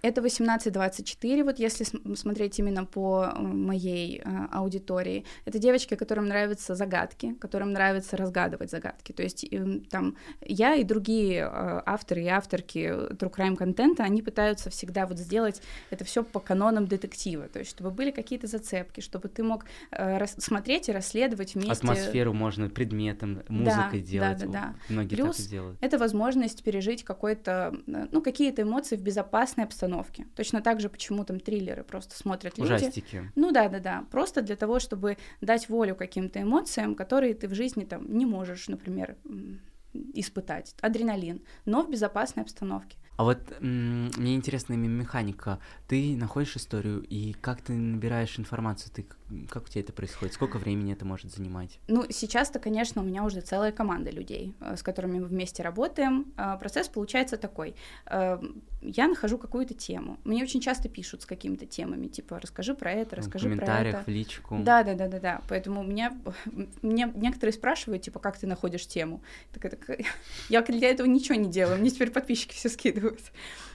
[0.03, 1.85] Это 18-24, вот если
[2.15, 5.25] смотреть именно по э, моей э, аудитории.
[5.45, 9.13] Это девочки, которым нравятся загадки, которым нравится разгадывать загадки.
[9.13, 14.23] То есть э, там я и другие э, авторы и авторки True Crime контента, они
[14.23, 19.01] пытаются всегда вот сделать это все по канонам детектива, то есть чтобы были какие-то зацепки,
[19.01, 21.73] чтобы ты мог э, смотреть и расследовать вместе.
[21.73, 24.39] Атмосферу можно предметом, музыкой да, делать.
[24.41, 24.75] Да, да, да.
[24.89, 25.79] Многие Плюс так и делают.
[25.81, 30.27] это возможность пережить какой-то, э, ну, какие-то эмоции в безопасной обстановке.
[30.37, 32.73] Точно так же, почему там триллеры просто смотрят люди.
[32.73, 33.33] Ужастики.
[33.37, 34.05] Ну да, да, да.
[34.11, 38.69] Просто для того, чтобы дать волю каким-то эмоциям, которые ты в жизни там не можешь,
[38.69, 39.17] например,
[40.15, 40.75] испытать.
[40.81, 42.99] Адреналин, но в безопасной обстановке.
[43.17, 45.59] А вот мне интересна именно механика.
[45.91, 48.93] Ты находишь историю, и как ты набираешь информацию?
[48.95, 49.07] Ты,
[49.49, 50.35] как у тебя это происходит?
[50.35, 51.81] Сколько времени это может занимать?
[51.89, 56.33] Ну, сейчас-то, конечно, у меня уже целая команда людей, э, с которыми мы вместе работаем.
[56.37, 57.75] А, процесс получается такой.
[58.07, 58.41] Э,
[58.83, 60.21] я нахожу какую-то тему.
[60.23, 63.95] Мне очень часто пишут с какими-то темами, типа, расскажи про это, расскажи в про комментариях,
[63.97, 64.05] это.
[64.05, 64.59] в личку.
[64.63, 65.43] Да, да, да, да, да.
[65.49, 66.17] Поэтому у меня,
[66.83, 69.25] мне некоторые спрашивают, типа, как ты находишь тему?
[69.53, 69.99] Так, так,
[70.49, 73.33] я для этого ничего не делаю, мне теперь подписчики все скидывают.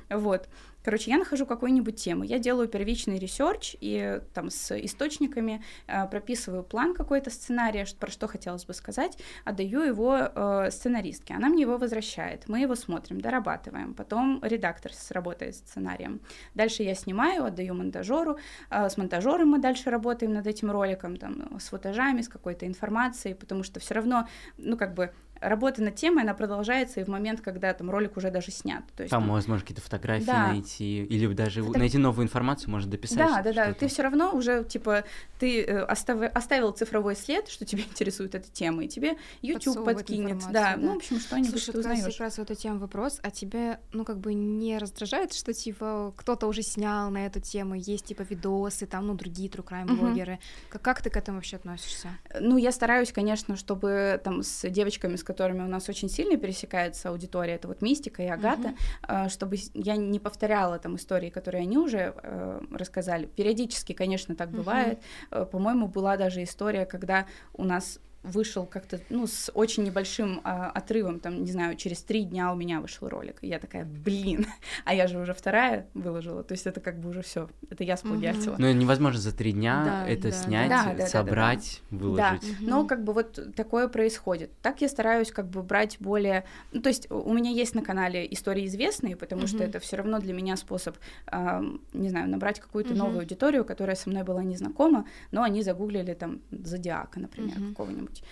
[0.10, 0.48] Вот.
[0.86, 6.64] Короче, я нахожу какую-нибудь тему, я делаю первичный research и там с источниками э, прописываю
[6.64, 11.80] план какой-то сценария, про что хотелось бы сказать, отдаю его э, сценаристке, она мне его
[11.80, 16.22] возвращает, мы его смотрим, дорабатываем, потом редактор сработает с сценарием,
[16.53, 18.38] дальше я снимаю, отдаю монтажеру,
[18.69, 23.34] э, с монтажером мы дальше работаем над этим роликом, там, с футажами, с какой-то информацией,
[23.34, 24.27] потому что все равно,
[24.60, 25.11] ну как бы
[25.41, 28.84] работа над темой, она продолжается и в момент, когда там ролик уже даже снят.
[28.95, 30.48] То есть, там, там возможно, какие-то фотографии да.
[30.48, 31.80] найти, или даже Фото...
[31.80, 33.18] найти новую информацию, может дописать.
[33.18, 33.74] Да, да, да.
[33.74, 35.03] Ты все равно уже, типа,
[35.40, 36.22] ты э, остав...
[36.34, 40.40] оставил цифровой след, что тебя интересует эта тема, и тебе YouTube подкинет.
[40.52, 42.03] Да, да, ну, в общем, что-нибудь Слушай, ты узнаешь.
[42.03, 46.14] как раз вот эта тема вопрос, а тебе, ну, как бы не раздражает, что, типа,
[46.16, 50.34] кто-то уже снял на эту тему, есть, типа, видосы, там, ну, другие true crime блогеры.
[50.34, 50.41] Угу.
[50.70, 52.10] Как, как ты к этому вообще относишься?
[52.40, 57.10] Ну, я стараюсь, конечно, чтобы там с девочками, с которыми у нас очень сильно пересекается
[57.10, 58.73] аудитория, это вот Мистика и Агата,
[59.03, 59.30] uh-huh.
[59.30, 63.26] чтобы я не повторяла там истории, которые они уже э, рассказали.
[63.26, 64.57] Периодически, конечно, так uh-huh.
[64.57, 64.99] бывает.
[65.31, 70.69] Э, по-моему, была даже история, когда у нас вышел как-то, ну, с очень небольшим а,
[70.72, 73.38] отрывом, там, не знаю, через три дня у меня вышел ролик.
[73.41, 74.47] И я такая, блин,
[74.85, 77.97] а я же уже вторая выложила, то есть это как бы уже все, это я
[77.97, 78.56] сплагиатила.
[78.57, 80.31] Ну, невозможно за три дня да, это да.
[80.31, 82.06] снять, да, да, собрать, да, да, да.
[82.06, 82.41] выложить.
[82.41, 82.69] Да, mm-hmm.
[82.69, 84.52] но как бы вот такое происходит.
[84.61, 88.31] Так я стараюсь как бы брать более, ну, то есть у меня есть на канале
[88.31, 89.47] истории известные, потому mm-hmm.
[89.47, 90.97] что это все равно для меня способ,
[91.31, 92.97] э, не знаю, набрать какую-то mm-hmm.
[92.97, 97.69] новую аудиторию, которая со мной была незнакома, но они загуглили там Зодиака, например, mm-hmm.
[97.69, 98.24] какого-нибудь что-нибудь.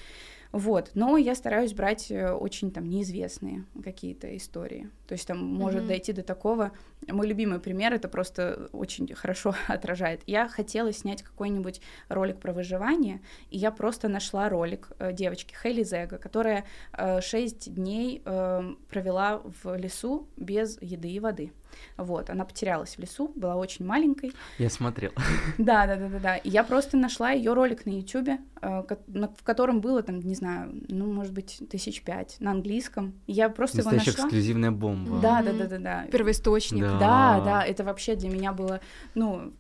[0.54, 4.92] Вот, но я стараюсь брать э, очень там неизвестные какие-то истории.
[5.08, 5.58] То есть там mm-hmm.
[5.58, 6.74] может дойти до такого.
[7.08, 10.22] Мой любимый пример это просто очень хорошо отражает.
[10.28, 13.20] Я хотела снять какой-нибудь ролик про выживание,
[13.50, 16.66] и я просто нашла ролик э, девочки Хейли Зега, которая
[16.96, 21.52] э, 6 дней э, провела в лесу без еды и воды.
[21.98, 24.34] Вот, она потерялась в лесу, была очень маленькой.
[24.58, 25.12] Я смотрел.
[25.58, 26.38] Да, да, да, да, да.
[26.38, 30.74] И я просто нашла ее ролик на Ютубе, э, в котором было там, не знаю,
[30.88, 33.14] ну, может быть, тысяч пять на английском.
[33.28, 34.14] Я просто его нашла.
[34.14, 35.20] эксклюзивная бомба.
[35.20, 36.06] Да, да, да, да, да.
[36.12, 36.84] Первоисточник.
[36.84, 37.00] Да.
[37.00, 38.80] да, да, это вообще для меня было,
[39.16, 39.54] ну,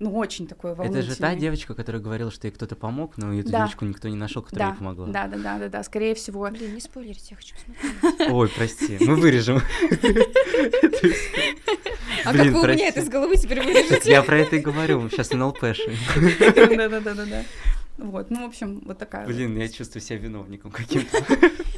[0.00, 1.02] ну, очень такое волнительное.
[1.02, 3.58] Это же та девочка, которая говорила, что ей кто-то помог, но эту да.
[3.58, 4.72] девочку никто не нашел, которая да.
[4.72, 5.06] ей помогла.
[5.08, 6.48] Да, да, да, да, да, скорее всего.
[6.50, 8.30] Блин, не спойлерите, я хочу посмотреть.
[8.30, 9.60] Ой, прости, мы вырежем.
[12.24, 14.10] А как вы у меня это с головы теперь вырежете?
[14.10, 15.96] Я про это и говорю, сейчас НЛПши.
[16.76, 17.44] Да-да-да-да.
[17.96, 19.26] Вот, ну, в общем, вот такая.
[19.26, 19.60] Блин, вот.
[19.60, 21.24] я чувствую себя виновником каким-то.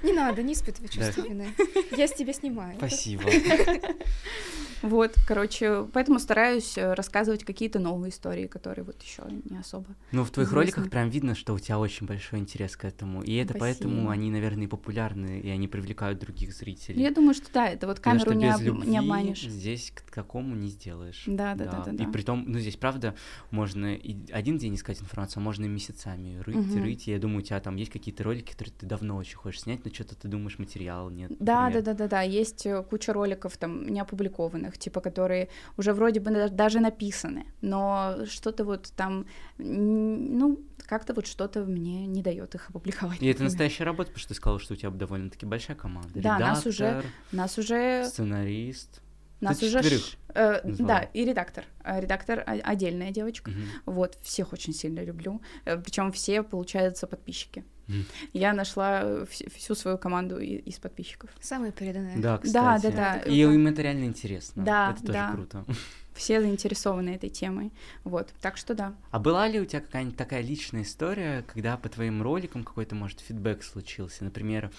[0.03, 1.49] Не надо, не испытывай чувство вины.
[1.97, 2.77] Я с тебя снимаю.
[2.79, 3.25] Спасибо.
[4.83, 9.87] Вот, короче, поэтому стараюсь э, рассказывать какие-то новые истории, которые вот еще не особо.
[10.13, 10.73] Ну, в твоих известны.
[10.73, 13.23] роликах прям видно, что у тебя очень большой интерес к этому.
[13.23, 13.61] И это Спасибо.
[13.61, 17.03] поэтому они, наверное, популярны, и они привлекают других зрителей.
[17.03, 18.61] Я думаю, что да, это вот камеру не, об...
[18.85, 19.43] не обманешь.
[19.43, 21.25] Здесь к такому не сделаешь.
[21.27, 21.93] Да, да, да, да.
[21.93, 23.15] да, И при том, ну, здесь, правда,
[23.51, 26.79] можно и один день искать информацию, а можно и месяцами рыть, угу.
[26.79, 27.09] рыть.
[27.09, 29.85] И я думаю, у тебя там есть какие-то ролики, которые ты давно очень хочешь снять,
[29.85, 31.33] но что-то ты думаешь, материал нет.
[31.39, 31.85] Да, например.
[31.85, 32.23] да, да, да, да.
[32.23, 38.19] Есть э, куча роликов там не опубликованных, типа, которые уже вроде бы даже написаны, но
[38.27, 39.27] что-то вот там,
[39.59, 43.23] ну, как-то вот что-то мне не дает их опубликовать.
[43.23, 46.11] И это настоящая работа, потому что ты сказала, что у тебя довольно-таки большая команда.
[46.15, 47.03] Да, Редактор, нас уже,
[47.33, 49.03] нас уже сценарист.
[49.41, 50.17] Нас Ты уже ш...
[50.35, 53.95] э, да и редактор, э, редактор отдельная девочка, угу.
[53.95, 57.65] вот всех очень сильно люблю, э, причем все получаются подписчики.
[58.33, 61.31] Я нашла вс- всю свою команду из подписчиков.
[61.41, 62.19] Самые переданные.
[62.19, 62.53] Да, кстати.
[62.53, 63.31] Да, да, да.
[63.31, 64.65] И им это реально интересно.
[64.65, 65.33] Да, Это тоже да.
[65.33, 65.65] круто.
[66.21, 67.73] Все заинтересованы этой темой.
[68.05, 68.95] Вот, так что да.
[69.11, 73.21] А была ли у тебя какая-нибудь такая личная история, когда по твоим роликам какой-то, может,
[73.21, 74.23] фидбэк случился?
[74.23, 74.71] Например,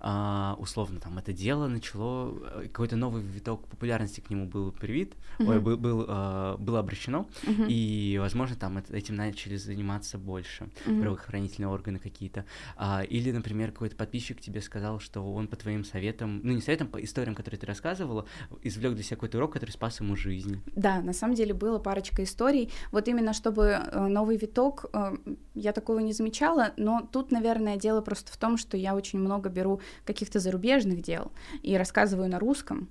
[0.00, 5.14] а, условно, там, это дело начало, э, какой-то новый виток популярности к нему был привит,
[5.38, 5.64] ой, Мгм.
[5.64, 7.66] был, был, а, было обращено, Мгм.
[7.68, 10.98] и, возможно, там этим начали заниматься больше, Мгм.
[10.98, 12.44] правоохранительные органы какие-то.
[12.76, 16.88] А, или, например, какой-то подписчик тебе сказал, что он по твоим советам, ну, не советам,
[16.88, 18.26] по историям, которые ты рассказывала,
[18.62, 20.60] извлек для себя какой-то урок, который спас ему жизнь.
[20.74, 22.70] Да, на самом деле было парочка историй.
[22.92, 25.16] Вот именно чтобы э, новый виток, э,
[25.54, 29.48] я такого не замечала, но тут, наверное, дело просто в том, что я очень много
[29.48, 31.30] беру каких-то зарубежных дел
[31.62, 32.88] и рассказываю на русском.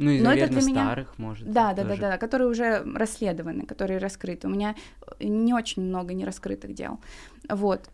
[0.00, 1.50] Ну, и, Но это наверное, для меня- старых, может.
[1.50, 2.00] Да, да, да, тоже.
[2.02, 4.46] да, которые уже расследованы, которые раскрыты.
[4.46, 4.76] У меня
[5.18, 7.00] э, не очень много нераскрытых дел.
[7.48, 7.90] Вот.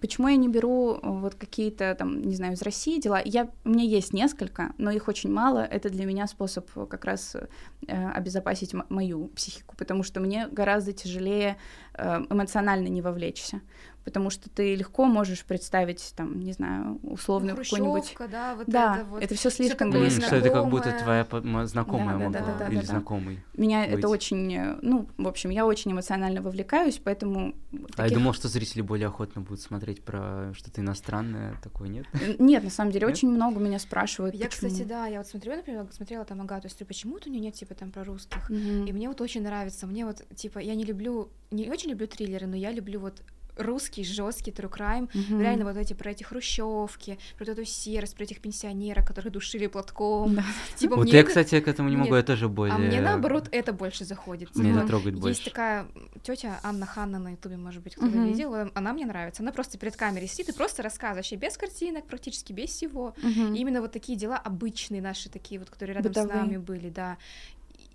[0.00, 3.20] Почему я не беру э, вот какие-то там, не знаю, из России дела?
[3.24, 5.60] Я, у меня есть несколько, но их очень мало.
[5.60, 10.48] Это для меня способ э, как раз э, обезопасить м- мою психику, потому что мне
[10.48, 11.56] гораздо тяжелее
[11.94, 13.62] э, эмоционально не вовлечься,
[14.04, 18.02] потому что ты легко можешь представить там, не знаю, условную какую-нибудь...
[18.02, 19.22] Хрущевка, да, вот Да, это вот.
[19.22, 20.22] это все слишком близко.
[20.22, 21.26] что это как будто твоя
[21.66, 22.86] знакомая Да, да, могла, да, да, или да, да.
[22.86, 23.40] знакомый.
[23.54, 23.98] Меня быть.
[23.98, 27.54] это очень, э, ну, в общем, я очень эмоционально вовлекаюсь, поэтому...
[27.72, 32.06] А я таких- думал, что зрители более охотно будут смотреть про что-то иностранное, такое нет?
[32.14, 33.16] Н- Нет, на самом деле, Нет?
[33.16, 34.70] очень много меня спрашивают, Я, почему.
[34.70, 37.54] кстати, да, я вот смотрю, например, смотрела там Агату, и смотрю, почему-то у нее нет,
[37.54, 38.48] типа, там, про русских.
[38.50, 38.86] Мгм.
[38.86, 42.46] И мне вот очень нравится, мне вот, типа, я не люблю, не очень люблю триллеры,
[42.46, 43.22] но я люблю вот
[43.56, 45.40] русский, жесткий true crime, Мгм.
[45.40, 50.34] реально вот эти про эти хрущевки, про эту серость, про этих пенсионеров, которых душили платком.
[50.36, 50.44] Да.
[50.76, 52.18] Типа, Вот мне я, это- кстати, к этому не могу, Нет.
[52.18, 52.74] я тоже более...
[52.74, 54.52] А мне наоборот это больше заходит.
[54.52, 55.44] Типа, это трогает Есть больше.
[55.44, 55.86] такая
[56.22, 58.26] тетя Анна Ханна на Ютубе, может быть, кто-то Мгм.
[58.26, 58.54] видел.
[58.54, 59.42] э, Она мне нравится.
[59.42, 63.14] Она просто перед камерой сидит и просто рассказываешь, и без картинок, практически без всего.
[63.22, 63.54] Мгм.
[63.54, 66.32] И именно вот такие дела обычные наши, такие вот, которые рядом Бытовые.
[66.32, 67.16] с нами были, да.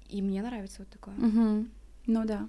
[0.10, 1.15] И, мне нравится вот такое.
[1.15, 1.69] Мгм.
[2.07, 2.48] Ну да.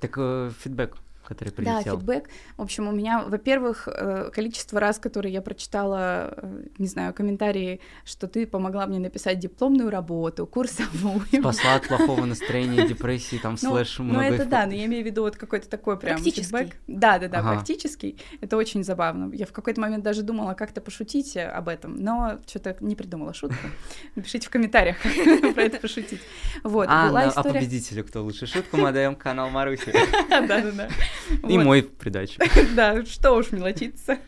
[0.00, 0.96] Так э, фидбэк,
[1.26, 1.98] который Да, прилетел.
[1.98, 2.28] фидбэк.
[2.56, 7.80] В общем, у меня, во-первых, э, количество раз, которые я прочитала, э, не знаю, комментарии,
[8.04, 11.20] что ты помогла мне написать дипломную работу, курсовую.
[11.40, 14.24] Спасла от плохого настроения, депрессии, там, Ну, слэш, ну много...
[14.26, 16.42] это их- да, но я имею в виду вот какой-то такой прям Практический.
[16.44, 16.76] фидбэк.
[16.86, 17.52] Да, да, да, Ага.
[17.54, 18.16] практический.
[18.40, 19.32] Это очень забавно.
[19.34, 23.34] Я в какой-то момент даже думала как-то пошутить э, об этом, но что-то не придумала
[23.34, 23.56] шутку.
[24.14, 24.96] Напишите в комментариях
[25.54, 26.20] про это пошутить.
[26.62, 27.54] Вот, А, была а история...
[27.54, 28.46] победителю кто лучше?
[28.46, 29.92] Шутку мы отдаем канал Маруси.
[30.30, 30.88] Да-да-да.
[31.48, 31.64] И Вот.
[31.64, 32.40] мой в придачу.
[32.74, 34.18] Да, что уж мелочиться.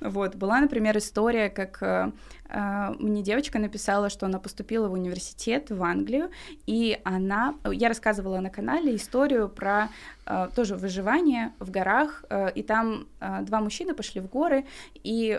[0.00, 2.10] Вот, была, например, история, как э,
[2.48, 6.30] э, мне девочка написала, что она поступила в университет в Англию,
[6.66, 9.90] и она, я рассказывала на канале историю про
[10.24, 14.64] э, тоже выживание в горах, э, и там э, два мужчины пошли в горы,
[14.94, 15.38] и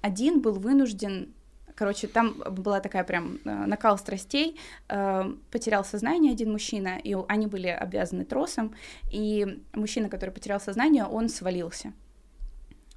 [0.00, 1.34] один был вынужден
[1.76, 4.58] Короче, там была такая прям э, накал страстей,
[4.88, 8.74] э, потерял сознание один мужчина, и они были обвязаны тросом,
[9.12, 11.92] и мужчина, который потерял сознание, он свалился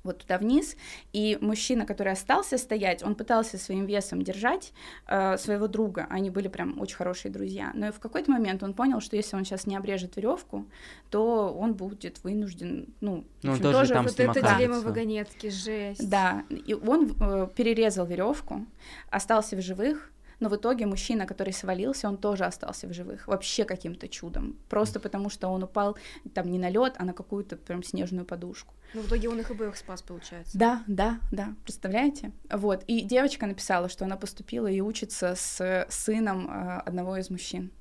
[0.03, 0.75] вот туда вниз,
[1.13, 4.71] и мужчина, который остался стоять, он пытался своим весом держать
[5.07, 9.01] э, своего друга, они были прям очень хорошие друзья, но в какой-то момент он понял,
[9.01, 10.65] что если он сейчас не обрежет веревку,
[11.09, 14.57] то он будет вынужден, ну, в Ну, общем, тоже там вот это окажется.
[14.57, 16.09] дилемма вагонетки, жесть.
[16.09, 18.65] да, и он э, перерезал веревку,
[19.09, 23.65] остался в живых, но в итоге мужчина, который свалился, он тоже остался в живых, вообще
[23.65, 25.97] каким-то чудом, просто потому что он упал
[26.33, 28.73] там не на лед, а на какую-то прям снежную подушку.
[28.93, 30.57] Но в итоге он их обоих спас, получается.
[30.57, 32.31] Да, да, да, представляете?
[32.51, 37.71] Вот, и девочка написала, что она поступила и учится с сыном э, одного из мужчин.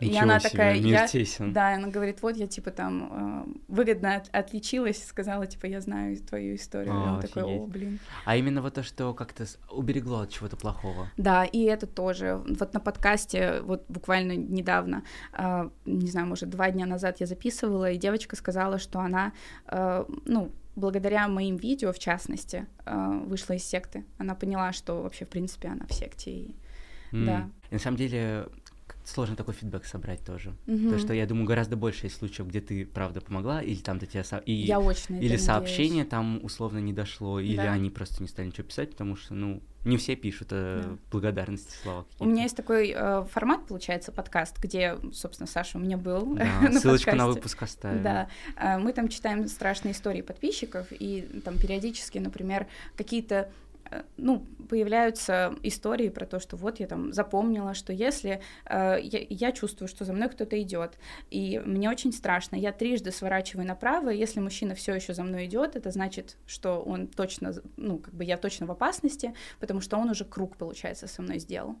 [0.00, 1.52] И она себе, такая, мир я, тесен.
[1.52, 6.16] да, она говорит, вот я типа там э, выгодно от- отличилась, сказала, типа, я знаю
[6.16, 6.94] твою историю.
[6.94, 7.68] И А, он такой, о, офигеть.
[7.68, 7.98] блин.
[8.24, 11.08] А именно вот то, что как-то уберегло от чего-то плохого.
[11.18, 12.42] Да, и это тоже.
[12.58, 15.02] Вот на подкасте, вот буквально недавно,
[15.36, 19.32] э, не знаю, может, два дня назад я записывала, и девочка сказала, что она,
[19.66, 24.04] э, ну, благодаря моим видео, в частности, э, вышла из секты.
[24.16, 26.30] Она поняла, что вообще, в принципе, она в секте.
[26.30, 26.56] И...
[27.12, 27.26] М.
[27.26, 27.50] Да.
[27.70, 28.46] И на самом деле
[29.04, 30.54] сложно такой фидбэк собрать тоже.
[30.66, 30.84] Мгм.
[30.84, 34.06] Потому что я думаю, гораздо больше есть случаев, где ты правда помогла, или там до
[34.06, 35.42] тебя со- и Я на это или надеюсь.
[35.44, 37.72] сообщение там условно не дошло, или Да.
[37.72, 40.96] они просто не стали ничего писать, потому что, ну, не все пишут э, Да.
[41.10, 45.96] благодарности, слова У меня есть такой э, формат, получается, подкаст, где, собственно, Саша у меня
[45.96, 47.32] был Да, на ссылочку на подкасте.
[47.34, 48.02] выпуск оставим.
[48.02, 52.66] Да, а, мы там читаем страшные истории подписчиков, и там периодически, например,
[52.96, 53.69] какие-то э,
[54.16, 59.52] ну, появляются истории про то, что вот я там запомнила, что если э, я, я
[59.52, 60.98] чувствую, что за мной кто-то идет,
[61.30, 65.46] и мне очень страшно, я трижды сворачиваю направо, и если мужчина все еще за мной
[65.46, 69.96] идет, это значит, что он точно, ну, как бы я точно в опасности, потому что
[69.96, 71.76] он уже круг, получается, со мной сделал.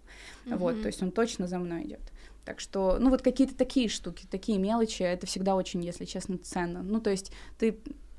[0.46, 0.56] Mm-hmm.
[0.56, 2.12] Вот, то есть он точно за мной идет.
[2.44, 6.82] Так что, ну, вот какие-то такие штуки, такие мелочи, это всегда очень, если честно, ценно.
[6.82, 7.78] Ну, то есть ты,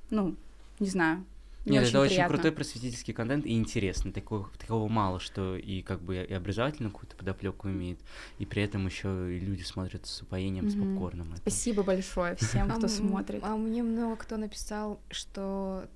[0.10, 0.36] ну,
[0.80, 1.26] не знаю,
[1.66, 2.02] Нет, очень это приятно.
[2.02, 4.12] очень крутой просветительский контент и интересный.
[4.12, 8.00] Такого, такого мало, что и как бы и образовательную какую-то подоплеку имеет,
[8.40, 10.70] и при этом еще и люди смотрят с упоением, mm-hmm.
[10.70, 11.32] с попкорном.
[11.34, 11.42] Это.
[11.42, 13.44] Спасибо большое всем, кто смотрит.
[13.44, 15.88] А мне много кто написал, что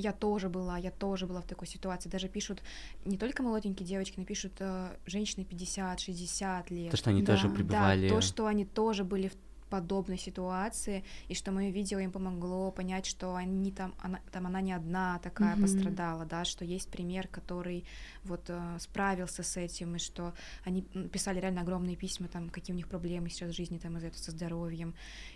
[0.00, 2.08] я тоже была, я тоже была в такой ситуации.
[2.08, 2.62] Даже пишут
[3.04, 6.90] не только молоденькие девочки, но пишут э, женщины 50-60 лет.
[6.90, 7.34] То, что они да.
[7.34, 8.08] тоже пребывали.
[8.08, 9.36] Да, то, что они тоже были в
[9.70, 14.60] подобной ситуации, и что мое видео им помогло понять, что они там, она, там она
[14.60, 15.62] не одна такая mm-hmm.
[15.62, 17.84] пострадала, да, что есть пример, который
[18.24, 20.34] вот э, справился с этим, и что
[20.64, 24.08] они писали реально огромные письма, там, какие у них проблемы сейчас в жизни, там, из-за
[24.08, 24.94] этого со здоровьем.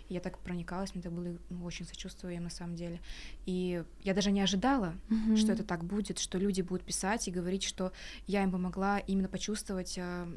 [0.09, 2.99] И я так проникалась, мне это было ну, очень сочувствую им на самом деле.
[3.45, 5.37] И я даже не ожидала, mm-hmm.
[5.37, 7.93] что это так будет, что люди будут писать и говорить, что
[8.27, 10.27] я им помогла именно почувствовать э,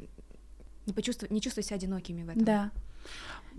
[0.89, 2.43] не почувствовать, не чувствовать себя одинокими в этом.
[2.43, 2.71] Да.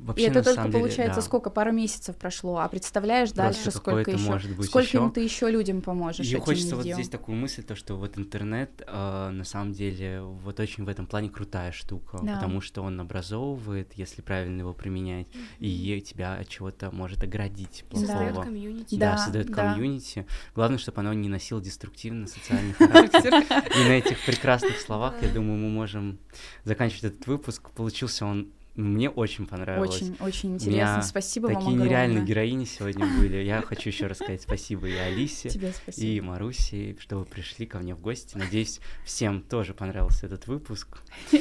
[0.02, 1.22] Вообще, и это только деле, получается да.
[1.22, 5.12] сколько пару месяцев прошло, а представляешь Просто дальше сколько еще, может быть скольким еще.
[5.12, 6.26] ты еще людям поможешь.
[6.26, 6.76] И хочется видео.
[6.76, 10.88] вот здесь такую мысль то, что вот интернет э, на самом деле вот очень в
[10.88, 12.36] этом плане крутая штука, да.
[12.36, 15.66] потому что он образовывает, если правильно его применять, mm-hmm.
[15.66, 18.06] и тебя от чего-то может оградить плохого.
[18.08, 18.94] Создает комьюнити.
[18.94, 19.54] Да, да создает да.
[19.54, 20.26] комьюнити.
[20.54, 23.34] Главное, чтобы оно не носило деструктивно социальный характер.
[23.76, 26.18] И на этих прекрасных словах, я думаю, мы можем
[26.64, 27.70] заканчивать этот выпуск.
[27.70, 29.96] Получился он мне очень понравилось.
[29.96, 31.02] Очень, очень интересно.
[31.02, 33.38] спасибо такие вам Такие нереальные героини сегодня были.
[33.38, 35.50] Я хочу еще раз сказать спасибо и Алисе,
[35.96, 38.36] и Марусе, что вы пришли ко мне в гости.
[38.36, 41.02] Надеюсь, всем тоже понравился этот выпуск.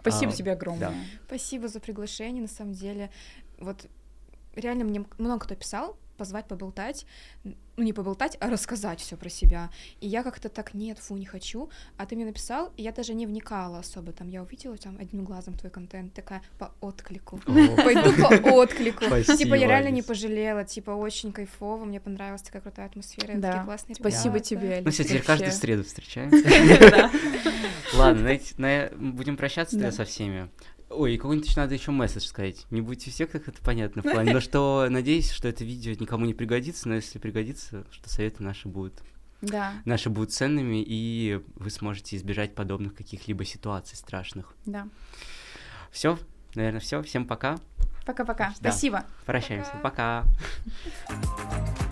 [0.00, 0.88] Спасибо а, тебе огромное.
[0.88, 0.94] Да.
[1.26, 3.10] Спасибо за приглашение, на самом деле.
[3.58, 3.86] Вот
[4.54, 7.04] реально мне много кто писал, позвать поболтать,
[7.80, 9.70] ну не поболтать, а рассказать все про себя.
[10.00, 11.70] И я как-то так, нет, фу, не хочу.
[11.96, 14.12] А ты мне написал, и я даже не вникала особо.
[14.12, 17.38] Там я увидела там одним глазом твой контент, такая по отклику.
[17.46, 18.12] Пойду
[18.42, 19.04] по отклику.
[19.36, 23.96] Типа я реально не пожалела, типа очень кайфово, мне понравилась такая крутая атмосфера, такие классные
[23.96, 24.82] Спасибо тебе.
[24.84, 27.10] Ну все, теперь каждую среду встречаемся.
[27.94, 28.38] Ладно,
[28.98, 30.50] будем прощаться тогда со всеми.
[30.90, 32.66] Ой, какой-нибудь надо еще месседж сказать.
[32.70, 34.32] Не будьте все, как это понятно в плане.
[34.32, 38.66] Но что надеюсь, что это видео никому не пригодится, но если пригодится, что советы наши
[38.66, 39.00] будут.
[39.40, 39.74] Да.
[39.84, 44.54] Наши будут ценными, и вы сможете избежать подобных каких-либо ситуаций страшных.
[44.66, 44.88] Да.
[45.92, 46.18] Все,
[46.54, 47.02] наверное, все.
[47.02, 47.58] Всем пока.
[48.04, 48.48] Пока-пока.
[48.60, 48.72] Да.
[48.72, 49.04] Спасибо.
[49.26, 49.70] Прощаемся.
[49.82, 50.24] Пока.
[51.06, 51.76] пока.